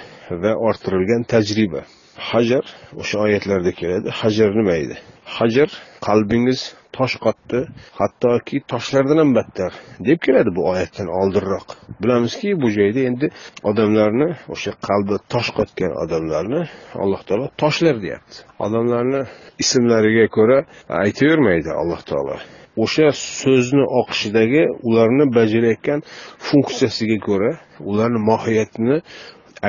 va 0.43 0.55
orttirilgan 0.67 1.23
tajriba. 1.33 1.81
Hajar 2.17 2.65
o'sha 3.01 3.17
oyatlarda 3.25 3.71
keladi. 3.79 4.09
Hajar 4.21 4.49
nima 4.59 4.75
edi? 4.83 4.95
Hajar 5.37 5.69
qalbingiz 6.07 6.61
tosh 6.97 7.15
qotdi 7.25 7.59
hattoki 7.99 8.57
toshlardan 8.71 9.17
ham 9.21 9.31
battar 9.37 9.71
deb 10.07 10.19
keladi 10.25 10.49
bu 10.57 10.61
oyatdan 10.71 11.09
oldinroq. 11.19 11.67
Bilamizki 12.01 12.49
bu 12.61 12.67
joyda 12.77 13.01
endi 13.09 13.27
odamlarni 13.69 14.29
o'sha 14.53 14.73
qalbi 14.87 15.15
tosh 15.33 15.49
qotgan 15.57 15.93
odamlarni 16.03 16.61
alloh 17.03 17.21
taolo 17.27 17.47
toshlar 17.63 17.95
deyapti. 18.05 18.37
Odamlarni 18.65 19.21
ismlariga 19.63 20.25
ko'ra 20.37 20.57
aytavermaydi 21.03 21.69
alloh 21.81 22.01
taolo. 22.11 22.37
O'sha 22.83 23.07
so'zni 23.41 23.83
oqishidagi 23.99 24.63
ularni 24.87 25.25
bajarayotgan 25.37 25.99
funksiyasiga 26.47 27.17
ko'ra 27.27 27.51
ularni 27.89 28.19
mohiyatini 28.29 28.97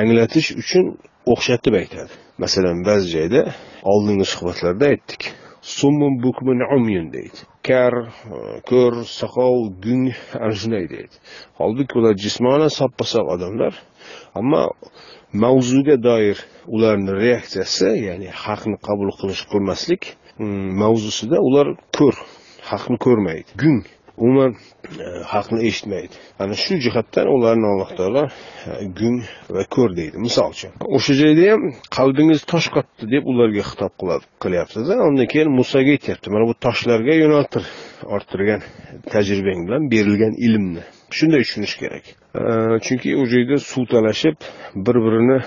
anglatish 0.01 0.49
uchun 0.61 0.85
o'xshatib 1.33 1.73
aytadi. 1.81 2.11
Masalan 2.43 2.77
ba'zi 2.87 3.07
joyda 3.15 3.41
oldingi 3.91 4.25
suhbatlarda 4.33 4.85
aytdik. 4.93 5.21
Summun 5.77 6.13
bukmun 6.23 6.59
umyun 6.77 7.07
deydi. 7.15 7.39
Kar 7.67 7.93
ko'r 8.69 8.93
soqov 9.19 9.55
gung 9.85 10.05
ana 10.43 10.55
shunday 10.61 10.85
deydi. 10.93 11.15
Holbuki 11.59 11.93
ular 11.99 12.15
jismonan 12.23 12.71
soppa 12.79 13.03
sog' 13.13 13.29
odamlar. 13.35 13.73
Ammo 14.39 14.63
mavzuga 15.43 15.95
doir 16.07 16.37
ularni 16.75 17.11
reaksiyasi 17.23 17.89
ya'ni 18.07 18.29
haqni 18.43 18.77
qabul 18.87 19.09
qilish 19.19 19.43
qilmaslik 19.51 20.01
mm, 20.41 20.67
mavzusida 20.81 21.37
ular 21.47 21.67
ko'r 21.97 22.15
haqni 22.71 22.97
ko'rmaydi. 23.05 23.49
Gung 23.63 23.81
umuman 24.19 24.55
e, 24.99 25.05
haqni 25.33 25.59
eshitmaydi. 25.67 26.15
Ana 26.39 26.55
shu 26.63 26.73
jihatdan 26.85 27.27
ularni 27.35 27.67
alloh 27.71 27.91
taolo 27.97 28.23
e, 28.69 28.71
gung 28.99 29.19
va 29.55 29.63
ko'r 29.75 29.95
deydi. 29.99 30.17
Misol 30.25 30.51
uchun 30.55 30.71
o'sha 30.97 31.13
joyda 31.21 31.45
ham 31.51 31.63
qalbingiz 31.97 32.43
tosh 32.51 32.67
qotdi 32.75 33.09
deb 33.13 33.23
ularga 33.31 33.63
xitob 33.69 33.93
qilyaptida 34.43 34.93
undan 35.07 35.27
keyin 35.33 35.49
musoga 35.59 35.91
aytyapti 35.97 36.33
mana 36.33 36.45
bu 36.51 36.55
toshlarga 36.65 37.13
yo'naltir 37.23 37.63
orttirgan 38.15 38.61
tajribang 39.13 39.59
bilan 39.67 39.83
berilgan 39.93 40.33
ilmni. 40.47 40.83
Shunday 41.17 41.41
tushunish 41.45 41.75
kerak. 41.81 42.05
E, 42.39 42.43
chunki 42.85 43.09
u 43.21 43.23
joyda 43.33 43.57
suv 43.71 43.85
talashib 43.93 44.37
bir 44.85 44.95
birini 45.05 45.39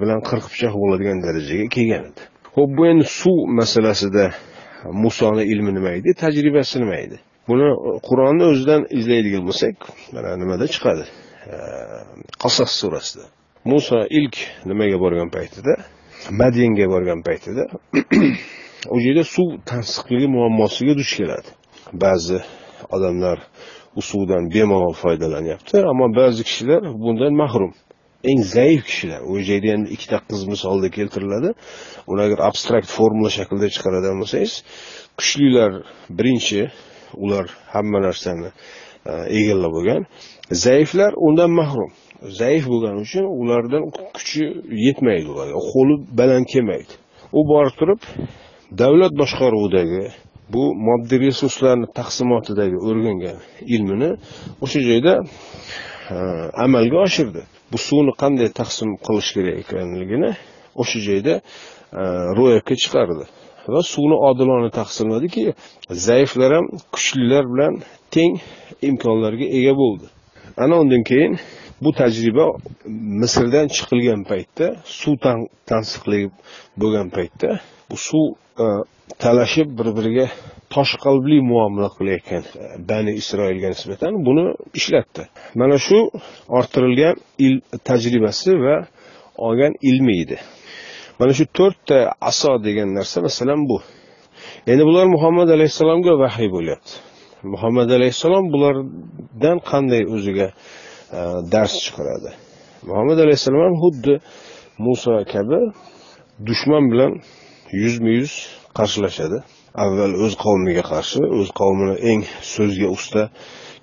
bilan 0.00 0.20
qirq 0.28 0.46
pichoq 0.52 0.74
bo'ladigan 0.82 1.18
darajaga 1.26 1.66
kelgan 1.76 2.02
edi. 2.10 2.22
Ho'p 2.56 2.70
bu 2.78 2.82
endi 2.92 3.06
suv 3.20 3.38
masalasida 3.60 4.24
musoni 4.92 5.42
ilmi 5.52 5.74
nima 5.74 5.90
edi 5.98 6.14
tajribasi 6.14 6.80
nima 6.80 6.96
edi? 6.96 7.18
Buni 7.48 7.68
e, 7.70 7.98
qur'onni 8.08 8.44
o'zidan 8.52 8.86
izlaydigan 8.98 9.44
bo'lsak 9.48 9.76
mana 10.14 10.36
nimada 10.42 10.66
chiqadi? 10.74 11.04
E, 11.52 11.54
Qasos 12.42 12.72
surasida. 12.80 13.24
Muso 13.64 13.98
ilk 14.18 14.36
nimaga 14.70 14.96
borgan 15.04 15.30
paytida? 15.36 15.74
Madinga 16.30 16.86
borgan 16.94 17.20
paytida. 17.28 17.62
U 18.94 18.96
yerda 19.00 19.24
suv 19.34 19.48
tansiqligi 19.70 20.28
muammosiga 20.36 20.94
duch 21.00 21.12
keladi. 21.18 21.50
Ba'zi 22.04 22.38
odamlar 22.94 23.38
u 23.98 24.02
suvdan 24.02 24.50
bemalol 24.54 24.94
foydalanyapti 25.02 25.76
ammo 25.90 26.06
ba'zi 26.20 26.42
kishilar 26.48 26.82
bundan 27.02 27.34
mahrum. 27.42 27.72
Eng 28.30 28.42
zaif 28.56 28.80
kishilar. 28.88 29.20
U 29.30 29.32
joyda 29.48 29.68
endi 29.76 29.88
ikkita 29.96 30.18
qiz 30.28 30.42
misolida 30.52 30.88
keltiriladi. 30.96 31.50
Uni 32.12 32.22
agar 32.26 32.38
abstrakt 32.48 32.88
formula 32.96 33.30
shaklida 33.38 33.68
chiqaradigan 33.74 34.18
bo'lsangiz 34.22 34.54
kuchlilar 35.18 35.72
birinchi 36.18 36.62
ular 37.24 37.46
hamma 37.74 37.98
narsani 38.06 38.48
e, 39.10 39.12
egallab 39.38 39.72
bo'lgan. 39.76 40.02
Zaiflar 40.64 41.12
undan 41.26 41.50
mahrum. 41.60 41.90
Zaif 42.40 42.64
bo'lgani 42.72 42.98
uchun 43.06 43.24
ulardan 43.40 43.82
kuchi 44.16 44.44
yetmaydi 44.86 45.28
ularga. 45.34 45.58
Qo'li 45.72 45.94
baland 46.18 46.46
kelmaydi. 46.52 46.92
U 47.38 47.40
borib 47.52 47.74
turib 47.80 48.00
davlat 48.82 49.12
boshqaruvidagi 49.22 50.04
bu 50.54 50.64
moddiy 50.86 51.18
resurslarni 51.26 51.86
taqsimotidagi 51.98 52.78
o'rgangan 52.88 53.38
ilmini 53.74 54.10
o'sha 54.64 54.80
joyda 54.88 55.12
e, 56.14 56.16
amalga 56.66 56.98
oshirdi. 57.06 57.42
Bu 57.74 57.78
suvni 57.88 58.12
qanday 58.22 58.48
taqsim 58.60 58.90
qilish 59.06 59.30
kerak 59.36 59.56
ekanligini 59.62 60.30
o'sha 60.82 60.98
joyda 61.08 61.34
e, 62.00 62.02
ro'yobga 62.38 62.74
chiqardi. 62.82 63.24
Va 63.74 63.80
suvni 63.92 64.16
odilona 64.28 64.70
taqsimladiki 64.80 65.44
zaiflar 66.08 66.50
ham 66.56 66.66
kuchlilar 66.94 67.44
bilan 67.52 67.74
teng 68.14 68.34
imkonlarga 68.88 69.46
ega 69.58 69.74
bo'ldi. 69.82 70.06
Ana 70.64 70.74
undan 70.82 71.02
keyin 71.10 71.32
bu 71.84 71.90
tajriba 72.00 72.46
misrdan 73.22 73.66
chiqilgan 73.76 74.20
paytda 74.30 74.66
suv 75.00 75.14
tansiqligi 75.70 76.28
bo'lgan 76.80 77.08
paytda 77.16 77.48
bu 77.90 77.96
suv 78.08 78.24
e, 78.64 78.66
talashib 79.22 79.68
bir 79.78 79.88
biriga 79.96 80.26
tosh 80.74 80.92
qalbli 81.04 81.36
muomala 81.50 81.88
qilayotgan 81.96 82.42
e, 82.62 82.64
bani 82.90 83.12
isroilga 83.20 83.68
nisbatan 83.74 84.12
buni 84.26 84.44
ishlatdi. 84.78 85.22
Mana 85.60 85.76
shu 85.86 85.98
orttirilgan 86.58 87.14
il 87.46 87.54
tajribasi 87.88 88.52
va 88.64 88.76
olgan 89.46 89.72
ilmi 89.88 90.14
edi. 90.22 90.38
Mana 91.18 91.32
shu 91.38 91.44
to'rtta 91.58 91.98
aso 92.30 92.52
degan 92.66 92.88
narsa 92.98 93.18
masalan 93.26 93.60
bu. 93.70 93.78
Endi 94.70 94.82
bular 94.88 95.06
muhammad 95.14 95.48
alayhissalomga 95.56 96.12
vahiy 96.22 96.48
bo'lyapti. 96.56 96.92
Muhammad 97.54 97.88
alayhissalom 97.98 98.44
bulardan 98.54 99.58
qanday 99.70 100.02
o'ziga 100.14 100.48
e, 101.18 101.20
dars 101.52 101.74
chiqaradi? 101.84 102.30
Muhammad 102.88 103.18
alayhissalom 103.24 103.62
ham 103.66 103.76
xuddi 103.84 104.14
muso 104.86 105.12
kabi 105.34 105.60
dushman 106.48 106.84
bilan 106.92 107.12
yuzma 107.82 108.10
yuz 108.18 108.32
qarshilashadi. 108.78 109.38
Avval 109.82 110.12
o'z 110.24 110.34
qavmiga 110.44 110.84
qarshi 110.92 111.20
o'z 111.38 111.48
qavmini 111.60 111.94
eng 112.10 112.20
so'zga 112.54 112.88
usta 112.96 113.22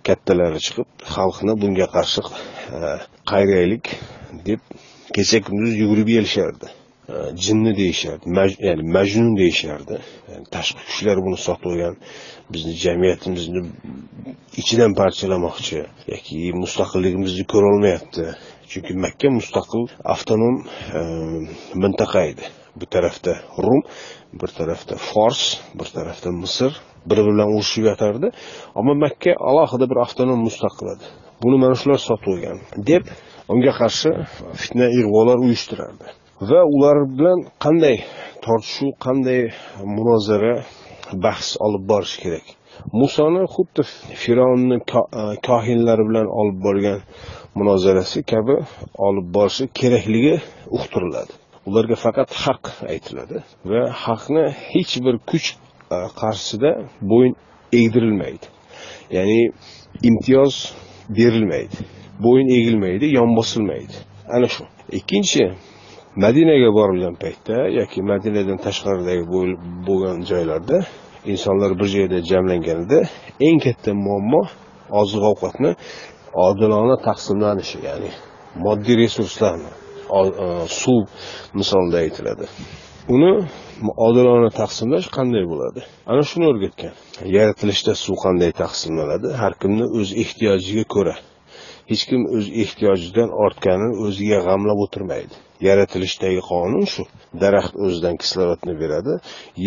kattalari 0.08 0.60
chiqib 0.66 0.88
xalqni 1.16 1.54
bunga 1.62 1.88
qarshi 1.96 2.22
e, 2.28 2.92
qayraylik 3.32 3.86
deb 4.48 4.62
kecha 5.16 5.40
kunduz 5.48 5.74
yugurib 5.82 6.08
kelishardi 6.16 6.68
e, 7.14 7.16
jinni 7.46 7.74
deyishardi 7.82 8.26
ya'ni 8.68 8.84
majnun 8.98 9.34
deyishardi. 9.42 9.96
Yani 10.32 10.46
tashqi 10.56 10.82
kuchlar 10.88 11.18
buni 11.26 11.38
sotib 11.48 11.68
olgan 11.72 11.96
bizni 12.54 12.74
jamiyatimizni 12.86 13.62
ichidan 14.62 14.92
parchalamoqchi 15.02 15.80
yoki 16.14 16.40
mustaqilligimizni 16.64 17.46
ko'rolmayapti. 17.54 18.26
Chunki 18.72 18.94
makka 19.06 19.28
mustaqil 19.40 19.84
avtonom 20.14 20.56
mintaqa 21.84 22.22
edi. 22.32 22.46
Bu 22.80 22.86
tarafda 22.86 23.34
rum 23.66 23.82
bir 24.34 24.48
tarafda 24.48 24.96
fors 24.96 25.42
bir 25.80 25.86
tarafda 25.98 26.32
misr. 26.32 26.72
Bir 27.06 27.18
biri 27.18 27.26
bilan 27.26 27.48
urushib 27.56 27.86
yotardi 27.92 28.28
ammo 28.76 28.94
makka 28.96 29.32
alohida 29.50 29.86
bir 29.92 29.98
avtonom 30.06 30.40
mustaqil 30.48 30.88
edi 30.94 31.06
buni 31.44 31.58
mana 31.64 31.76
shular 31.82 32.00
sotib 32.08 32.28
olgan 32.34 32.58
deb 32.90 33.04
unga 33.54 33.74
qarshi 33.82 34.10
fitna 34.62 34.88
ig'volar 35.00 35.38
uyushtirardi. 35.46 36.06
Va 36.50 36.62
ular 36.76 36.98
bilan 37.18 37.40
qanday 37.64 37.98
tortishuv 38.46 38.92
qanday 39.06 39.42
munozara 39.96 40.54
bahs 41.26 41.50
olib 41.66 41.84
borish 41.92 42.16
kerak? 42.24 42.46
Musoni 43.02 43.44
xuddi 43.56 43.82
fir'avnni 44.24 44.78
e, 44.80 45.24
kohinlari 45.48 46.04
bilan 46.10 46.28
olib 46.40 46.58
borgan 46.66 47.00
munozarasi 47.60 48.20
kabi 48.34 48.56
olib 49.08 49.28
borishi 49.38 49.64
kerakligi 49.80 50.36
uqtiriladi. 50.78 51.41
Ularga 51.68 51.96
faqat 52.06 52.30
haq 52.44 52.64
aytiladi 52.94 53.38
va 53.70 53.82
haqni 54.06 54.46
hech 54.72 54.94
bir 55.06 55.16
kuch 55.30 55.48
e, 55.96 55.98
qarshisida 56.20 56.72
bo'yin 57.12 57.36
egdirilmaydi. 57.80 58.46
Ya'ni 59.16 59.42
imtiyoz 60.10 60.56
berilmaydi 61.18 61.78
bo'yin 62.26 62.48
egilmaydi 62.58 63.06
yon 63.18 63.30
bosilmaydi. 63.40 63.96
Ana 64.36 64.48
shu. 64.54 64.64
Ikkinchi 65.00 65.44
madinaga 66.24 66.70
borilgan 66.80 67.16
paytda 67.24 67.56
yoki 67.80 68.00
madinadan 68.12 68.58
tashqaridagi 68.66 69.24
bo'lgan 69.88 70.18
joylarda 70.32 70.78
insonlar 71.32 71.72
bir 71.80 71.88
joyda 71.96 72.18
jamlanganida 72.32 73.00
eng 73.48 73.60
katta 73.66 73.92
muammo 74.06 74.42
oziq 75.02 75.24
ovqatni 75.32 75.72
odilona 76.48 76.96
taqsimlanishi 77.08 77.78
ya'ni 77.88 78.12
moddiy 78.66 78.96
resurslarni 79.04 79.72
E, 80.12 80.68
suv 80.82 81.02
misolida 81.60 81.98
aytiladi. 82.04 82.46
Uni 83.16 83.32
odilona 84.08 84.50
taqsimlash 84.62 85.08
qanday 85.18 85.46
bo'ladi? 85.52 85.82
Ana 86.12 86.24
shuni 86.32 86.46
o'rgatgan. 86.52 86.94
Yaratilishda 87.38 87.94
suv 88.06 88.18
qanday 88.26 88.52
taqsimlanadi? 88.64 89.28
Har 89.42 89.54
kimni 89.62 89.86
o'z 90.00 90.10
ehtiyojiga 90.24 90.86
ko'ra. 90.96 91.16
Hech 91.92 92.04
kim 92.10 92.22
o'z 92.38 92.48
ehtiyojidan 92.64 93.30
ortganini 93.46 93.96
o'ziga 94.06 94.40
g'amlab 94.48 94.80
o'tirmaydi. 94.86 95.36
Yaratilishdagi 95.68 96.42
qonun 96.52 96.86
shu. 96.94 97.04
Daraxt 97.44 97.76
o'zidan 97.86 98.16
kislorodni 98.22 98.74
beradi 98.84 99.14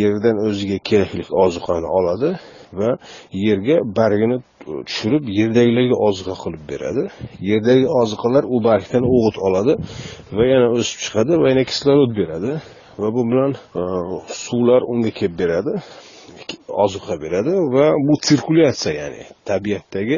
yerdan 0.00 0.36
o'ziga 0.48 0.78
kerakli 0.88 1.24
ozuqani 1.44 1.88
oladi 1.98 2.30
va 2.78 2.90
yerga 3.46 3.76
bargini 3.98 4.36
tushirib 4.88 5.24
yerdagilarga 5.38 5.96
ozuqa 6.08 6.34
qilib 6.42 6.64
beradi. 6.72 7.02
Yerdagi 7.50 7.86
ozuqalar 8.00 8.44
u 8.54 8.56
bargdan 8.68 9.04
o'g'it 9.16 9.36
oladi 9.46 9.72
va 10.36 10.44
yana 10.52 10.68
o'sib 10.78 10.98
chiqadi 11.04 11.32
va 11.42 11.46
yana 11.52 11.64
kislorod 11.70 12.12
beradi. 12.20 12.50
Va 13.02 13.08
bu 13.16 13.22
bilan 13.30 13.52
e, 13.80 13.82
suvlar 14.44 14.82
unga 14.92 15.10
kelib 15.18 15.36
beradi 15.42 15.72
ozuqa 16.84 17.14
beradi 17.24 17.52
va 17.74 17.86
bu 18.06 18.14
sirkulyatsiya 18.28 18.92
ya'ni 19.00 19.22
tabiatdagi 19.50 20.16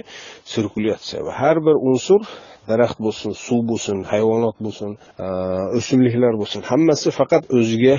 sirkulyatsiya. 0.52 1.18
Va 1.26 1.32
har 1.40 1.56
bir 1.66 1.76
unsur 1.90 2.20
daraxt 2.70 2.98
bo'lsin 3.06 3.30
suv 3.46 3.60
bo'lsin 3.70 3.96
hayvonot 4.12 4.56
bo'lsin 4.66 4.90
e, 5.24 5.26
o'simliklar 5.78 6.34
bo'lsin 6.40 6.60
hammasi 6.70 7.08
faqat 7.18 7.42
o'ziga 7.58 7.96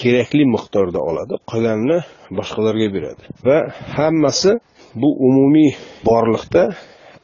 kerakli 0.00 0.44
miqdorda 0.54 1.00
oladi 1.10 1.34
qolganini 1.50 1.98
boshqalarga 2.38 2.88
beradi. 2.96 3.22
Va 3.46 3.58
hammasi 3.98 4.52
bu 4.94 5.08
umumiy 5.28 5.72
borliqda 6.08 6.62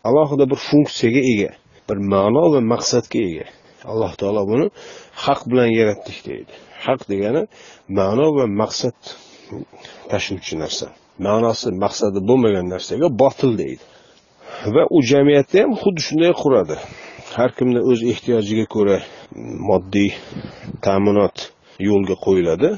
alohida 0.09 0.45
bir 0.51 0.61
funksiyaga 0.69 1.23
ega 1.33 1.51
bir 1.89 1.99
ma'no 2.13 2.45
va 2.53 2.61
maqsadga 2.73 3.21
ega. 3.29 3.47
Alloh 3.91 4.13
taolo 4.21 4.43
buni 4.51 4.67
haq 5.25 5.41
bilan 5.51 5.69
yaratdik 5.79 6.19
deydi. 6.29 6.53
Haq 6.85 7.01
degani 7.11 7.43
ma'no 7.99 8.27
va 8.37 8.45
maqsad 8.61 8.99
tashuvchi 10.11 10.55
narsa. 10.63 10.87
Ma'nosi 11.27 11.69
maqsadi 11.85 12.19
bo'lmagan 12.29 12.67
narsaga 12.75 13.07
botil 13.23 13.53
deydi. 13.63 13.85
Va 14.75 14.83
u 14.97 14.99
jamiyatni 15.13 15.59
ham 15.65 15.73
xuddi 15.83 16.01
shunday 16.07 16.33
quradi. 16.43 16.77
Har 17.37 17.51
kimni 17.59 17.81
o'z 17.91 18.01
ehtiyojiga 18.13 18.67
ko'ra 18.75 18.99
moddiy 19.69 20.11
ta'minot 20.87 21.37
yo'lga 21.89 22.17
qo'yiladi. 22.27 22.69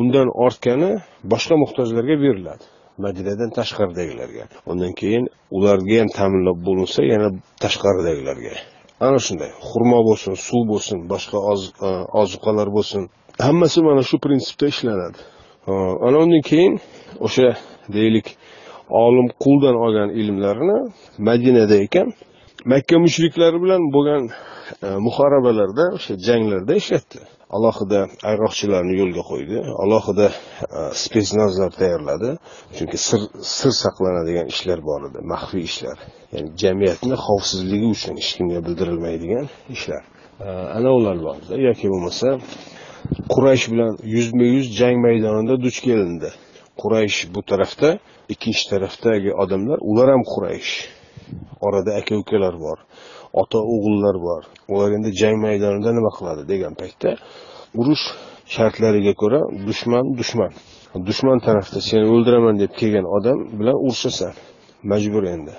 Undan 0.00 0.28
ortgani 0.44 0.90
boshqa 1.32 1.54
muhtojlarga 1.62 2.16
beriladi. 2.24 2.64
Madinadan 3.04 3.50
tashqaridagilarga. 3.58 4.44
Undan 4.70 4.92
keyin 5.00 5.24
ularga 5.56 5.96
ham 6.00 6.10
ta'minlab 6.18 6.58
bo'linsa 6.68 7.00
yana 7.12 7.28
tashqaridagilarga. 7.64 8.54
Ana 9.06 9.18
shunday. 9.26 9.50
Xurmo 9.68 9.98
bo'lsin 10.08 10.34
suv 10.46 10.62
bo'lsin 10.72 10.98
boshqa 11.12 11.38
e, 11.88 11.90
ozuqalar 12.22 12.68
bo'lsin. 12.76 13.02
Hammasi 13.46 13.78
mana 13.88 14.02
shu 14.08 14.16
prinsipda 14.24 14.66
ishlanadi. 14.74 15.18
Ana 16.06 16.16
undan 16.24 16.42
keyin 16.50 16.74
o'sha 17.26 17.48
deylik 17.96 18.26
olim 19.04 19.28
quldan 19.44 19.76
olgan 19.84 20.10
ilmlarini 20.20 20.78
madinada 21.28 21.76
ekan. 21.86 22.08
Makka 22.72 22.96
mushriklari 23.06 23.58
bilan 23.64 23.82
bo'lgan 23.94 24.22
e, 24.86 24.88
muharabalarda 25.06 25.84
o'sha 25.96 26.12
janglarda 26.26 26.74
ishlatdi. 26.82 27.18
Alohida 27.56 28.00
ayg'oqchilarni 28.30 28.94
yo'lga 29.00 29.22
qo'ydi. 29.30 29.58
Alohida 29.84 30.26
e, 30.78 30.80
spetsnazlar 31.02 31.70
tayyorladi. 31.80 32.30
Chunki 32.76 32.98
sir 33.06 33.20
sir 33.56 33.72
saqlanadigan 33.82 34.46
ishlar 34.54 34.78
bor 34.88 35.00
edi 35.08 35.18
maxfiy 35.32 35.64
ishlar. 35.70 35.98
Ya'ni 36.34 36.50
jamiyatni 36.62 37.16
xavfsizligi 37.26 37.88
uchun 37.96 38.14
hech 38.20 38.32
kimga 38.36 38.60
bildirilmaydigan 38.66 39.46
ishlar. 39.76 40.02
E, 40.46 40.48
ana 40.78 40.90
ular 40.98 41.16
borda 41.26 41.54
yoki 41.68 41.86
bo'lmasa 41.92 42.28
quraysh 43.34 43.64
bilan 43.72 43.92
yuzma 44.16 44.46
yuz 44.54 44.66
jang 44.78 44.96
maydonida 45.06 45.54
duch 45.66 45.78
kelindi. 45.86 46.30
Quraysh 46.82 47.18
bu 47.34 47.40
tarafda 47.50 47.88
ikkinchi 48.34 48.64
tarafdagi 48.72 49.30
odamlar 49.42 49.78
ular 49.90 50.08
ham 50.14 50.22
quraysh. 50.32 50.72
Orada 51.66 51.90
aka 52.00 52.14
ukalar 52.22 52.54
bor. 52.66 52.78
Ota 53.42 53.60
o'g'illar 53.74 54.16
bor. 54.26 54.42
Ular 54.72 54.90
endi 54.96 55.10
jang 55.20 55.36
maydonida 55.46 55.90
nima 55.98 56.10
qiladi 56.16 56.42
degan 56.52 56.72
paytda 56.80 57.10
urush 57.80 58.04
shartlariga 58.54 59.12
ko'ra 59.22 59.40
dushman 59.68 60.04
dushman. 60.20 60.52
Dushman 61.08 61.38
tarafda 61.46 61.78
seni 61.88 62.06
o'ldiraman 62.14 62.56
deb 62.62 62.72
kelgan 62.80 63.06
odam 63.16 63.38
bilan 63.58 63.76
urushasan 63.86 64.32
majbur 64.90 65.24
endi. 65.34 65.54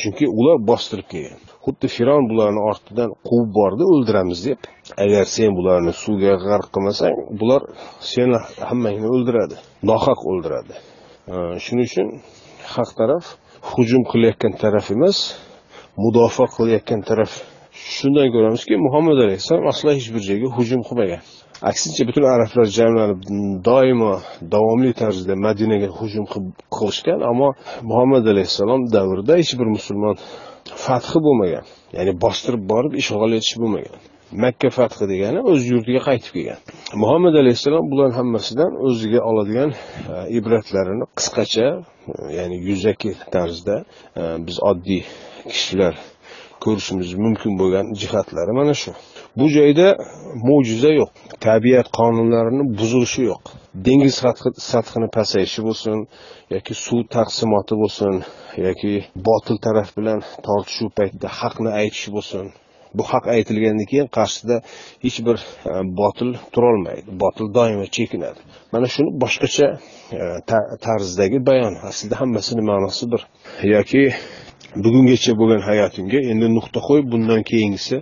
Chunki 0.00 0.24
ular 0.38 0.56
bostirib 0.70 1.08
kelgan. 1.12 1.40
Xuddi 1.64 1.88
firon 1.96 2.24
bularni 2.30 2.60
ortidan 2.70 3.10
quvib 3.28 3.50
bordi 3.58 3.84
o'ldiramiz 3.92 4.40
deb. 4.48 4.60
Agar 5.04 5.24
sen 5.36 5.50
bularni 5.58 5.92
suvga 6.02 6.34
g'arq 6.46 6.68
qilmasang 6.74 7.16
bular 7.40 7.62
seni 8.12 8.38
hammangni 8.68 9.08
o'ldiradi 9.14 9.56
nohaq 9.90 10.20
o'ldiradi. 10.30 10.74
Shuning 11.64 11.86
uchun 11.90 12.08
haq 12.74 12.90
taraf 12.98 13.24
hujum 13.72 14.02
qilayotgan 14.10 14.52
taraf 14.62 14.86
emas. 14.96 15.18
Mudofaa 16.02 16.48
qilayotgan 16.56 17.00
taraf 17.08 17.32
shundan 17.94 18.28
ko'ramizki 18.34 18.74
muhammad 18.86 19.18
alayhissalom 19.24 19.66
aslo 19.72 19.90
hech 19.98 20.08
bir 20.14 20.22
joyga 20.28 20.48
hujum 20.56 20.80
qilmagan. 20.88 21.20
Aksincha 21.70 22.02
butun 22.08 22.24
arablar 22.34 22.66
jamlanib 22.78 23.20
doimo 23.68 24.14
davomli 24.54 24.92
tarzda 25.00 25.34
madinaga 25.46 25.88
hujum 25.98 26.24
qilishgan 26.76 27.20
ammo 27.30 27.48
muhammad 27.90 28.24
alayhissalom 28.32 28.80
davrida 28.96 29.32
hech 29.40 29.52
bir 29.58 29.68
musulmon 29.76 30.14
fathi 30.84 31.18
bo'lmagan. 31.26 31.64
Ya'ni 31.96 32.12
bostirib 32.24 32.62
borib 32.72 32.92
ishg'ol 33.00 33.30
etish 33.38 33.56
bo'lmagan. 33.62 33.96
Makka 34.44 34.68
fathi 34.78 35.04
degani 35.12 35.40
o'z 35.50 35.62
yurtiga 35.72 36.00
qaytib 36.08 36.32
kelgan. 36.36 36.60
Muhammad 37.02 37.34
alayhissalom 37.42 37.84
bularni 37.90 38.16
hammasidan 38.20 38.72
o'ziga 38.86 39.20
oladigan 39.30 39.70
e, 39.74 40.14
ibratlarini 40.38 41.04
qisqacha 41.18 41.66
e, 41.74 41.82
ya'ni 42.38 42.56
yuzaki 42.68 43.10
tarzda 43.34 43.76
e, 44.20 44.22
biz 44.46 44.56
oddiy 44.70 45.02
kishilar 45.52 45.94
ko'rishimiz 46.64 47.10
mumkin 47.24 47.52
bo'lgan 47.60 47.86
jihatlari 48.00 48.52
mana 48.60 48.74
shu. 48.82 48.90
Bu 49.38 49.46
joyda 49.56 49.86
mo'jiza 50.48 50.90
yo'q 51.00 51.10
tabiat 51.46 51.86
qonunlarini 51.98 52.64
buzilishi 52.78 53.22
yo'q. 53.30 53.42
Dengiz 53.86 54.16
sathini 54.70 55.08
pasayishi 55.16 55.60
bo'lsin 55.68 55.98
yoki 56.54 56.74
suv 56.84 57.00
taqsimoti 57.16 57.74
bo'lsin 57.82 58.14
yoki 58.66 58.92
botil 59.28 59.56
taraf 59.66 59.88
bilan 59.98 60.20
tortishuv 60.46 60.90
paytida 60.98 61.28
haqni 61.40 61.70
aytish 61.80 62.08
bo'lsin. 62.16 62.44
Bu 62.98 63.02
haq 63.12 63.24
aytilgandan 63.34 63.86
keyin 63.90 64.08
qarshisida 64.16 64.56
hech 65.04 65.18
bir 65.26 65.36
e, 65.70 65.72
botil 66.00 66.30
turolmaydi 66.54 67.08
botil 67.22 67.46
doimo 67.56 67.86
chekinadi. 67.96 68.40
Mana 68.72 68.86
shuni 68.94 69.10
boshqacha 69.22 69.66
e, 70.18 70.22
tarzdagi 70.86 71.38
bayon. 71.48 71.74
Aslida 71.88 72.14
hammasini 72.20 72.62
ma'nosi 72.70 73.04
bir. 73.12 73.20
Yoki 73.74 74.02
bugungacha 74.82 75.32
bo'lgan 75.40 75.62
hayotingga 75.68 76.20
endi 76.32 76.46
nuqta 76.56 76.80
qo'yib 76.88 77.06
bundan 77.12 77.42
keyingisi 77.50 77.96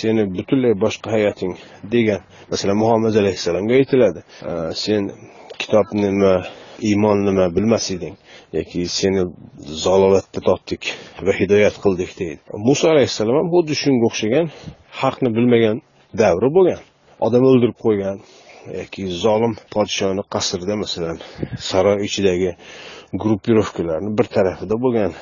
seni 0.00 0.22
butunlay 0.36 0.74
boshqa 0.84 1.08
hayoting 1.16 1.54
degan 1.94 2.20
masalan 2.52 2.76
muhammad 2.82 3.14
alayhissalomga 3.22 3.74
aytiladi. 3.80 4.20
Sen 4.84 5.02
kitob 5.60 5.86
nima 6.04 6.34
iymon 6.90 7.18
nima 7.28 7.44
bilmas 7.56 7.86
eding 7.96 8.14
yoki 8.58 8.80
seni 8.98 9.22
zalolatda 9.84 10.40
topdik 10.48 10.82
va 11.26 11.32
hidoyat 11.40 11.76
qildik 11.84 12.10
deydi. 12.20 12.40
Muso 12.68 12.84
alayhissalom 12.94 13.36
ham 13.40 13.48
xuddi 13.54 13.74
shunga 13.82 14.04
o'xshagan 14.10 14.46
haqni 15.00 15.28
bilmagan 15.36 15.76
davri 16.22 16.48
bo'lgan. 16.56 16.82
Odam 17.26 17.42
o'ldirib 17.50 17.78
qo'ygan 17.84 18.18
yoki 18.80 19.02
zolim 19.24 19.52
podshoni 19.74 20.22
qasrida 20.34 20.74
masalan 20.82 21.16
saroy 21.68 21.98
ichidagi 22.08 22.50
gruppirovkalarni 23.22 24.10
bir 24.18 24.26
tarafida 24.36 24.74
bo'lgan. 24.84 25.12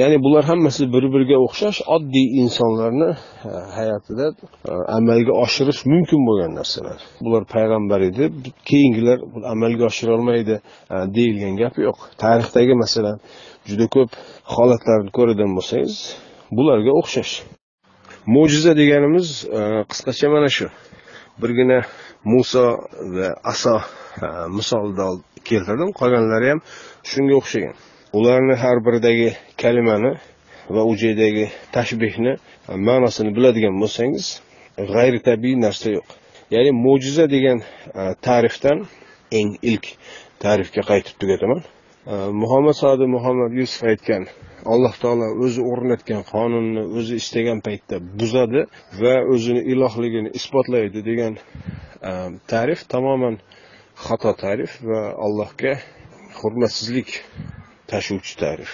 Ya'ni 0.00 0.18
bular 0.24 0.44
hammasi 0.50 0.82
bir 0.94 1.04
biriga 1.14 1.36
o'xshash 1.46 1.78
oddiy 1.96 2.26
insonlarni 2.42 3.10
e, 3.50 3.50
hayotida 3.78 4.26
e, 4.70 4.72
amalga 4.98 5.32
oshirish 5.44 5.80
mumkin 5.92 6.20
bo'lgan 6.28 6.52
narsalar. 6.58 6.98
Bular 7.24 7.42
payg'ambar 7.54 8.00
edi 8.10 8.24
keyingilar 8.70 9.18
amalga 9.52 9.84
oshira 9.90 10.12
olmaydi 10.18 10.54
e, 10.94 10.96
deyilgan 11.16 11.54
gap 11.62 11.74
yo'q. 11.86 11.98
Tarixdagi 12.22 12.74
masalan 12.84 13.16
juda 13.68 13.86
ko'p 13.96 14.10
holatlarni 14.54 15.10
ko'radigan 15.18 15.52
bo'lsangiz 15.58 15.94
bularga 16.58 16.92
o'xshash. 17.00 17.32
Mo'jiza 18.34 18.72
deganimiz 18.80 19.28
qisqacha 19.90 20.28
mana 20.34 20.50
shu. 20.56 20.66
Birgina 21.42 21.78
muso 22.32 22.66
va 23.16 23.28
aso 23.52 23.76
misolida 24.56 25.06
keltirdim. 25.50 25.90
Qolganlari 26.00 26.48
ham 26.52 26.60
shunga 27.10 27.34
o'xshagan. 27.40 27.74
Ularni 28.18 28.54
har 28.62 28.78
biridagi 28.86 29.28
kalimani 29.62 30.12
va 30.74 30.82
u 30.90 30.92
joydagi 31.02 31.46
tashbehni 31.76 32.32
e, 32.36 32.38
ma'nosini 32.88 33.30
biladigan 33.36 33.74
bo'lsangiz 33.82 34.26
g'ayritabiiy 34.94 35.56
narsa 35.66 35.88
yo'q. 35.96 36.06
Ya'ni 36.54 36.72
mo'jiza 36.84 37.26
degan 37.34 37.58
e, 37.62 38.02
ta'rifdan 38.26 38.78
eng 39.38 39.50
ilk 39.70 39.86
ta'rifga 40.44 40.82
qaytib 40.90 41.14
tugataman. 41.22 41.60
E, 42.12 42.14
muhammad 42.42 42.76
sodi 42.82 43.06
muhammad 43.16 43.52
yusuf 43.60 43.82
aytgan 43.92 44.22
alloh 44.74 44.94
taolo 45.02 45.26
o'zi 45.44 45.60
o'rnatgan 45.72 46.22
qonunni 46.32 46.82
o'zi 46.98 47.14
istagan 47.22 47.58
paytda 47.66 47.96
buzadi 48.20 48.60
va 49.02 49.14
o'zini 49.34 49.62
ilohligini 49.72 50.30
isbotlaydi 50.38 51.00
degan 51.10 51.34
ta'rif 52.52 52.80
tamoman 52.94 53.34
xato 54.04 54.32
ta'rif 54.42 54.72
va 54.88 55.00
allohga 55.26 55.72
hurmatsizlik 56.38 57.10
tashuvchi 57.90 58.34
ta'rif. 58.42 58.70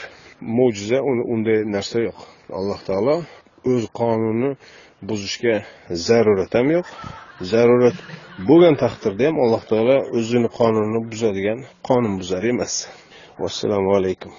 Mo'jiza 0.57 0.99
unday 1.33 1.61
narsa 1.75 1.99
yo'q. 2.09 2.19
Alloh 2.59 2.81
taolo 2.89 3.17
o'z 3.73 3.85
qonunini 4.01 4.51
buzishga 5.09 5.55
zarurat 6.07 6.53
ham 6.59 6.69
yo'q. 6.77 6.87
Zarurat 7.53 7.99
bo'lgan 8.49 8.75
taqdirda 8.85 9.23
ham 9.29 9.37
alloh 9.45 9.63
taolo 9.71 9.97
o'zini 10.19 10.49
qonunini 10.59 11.01
buzadigan 11.11 11.59
qonunbuzar 11.89 12.43
emas. 12.53 12.75
Vassalomu 13.43 13.91
alaykum. 13.99 14.33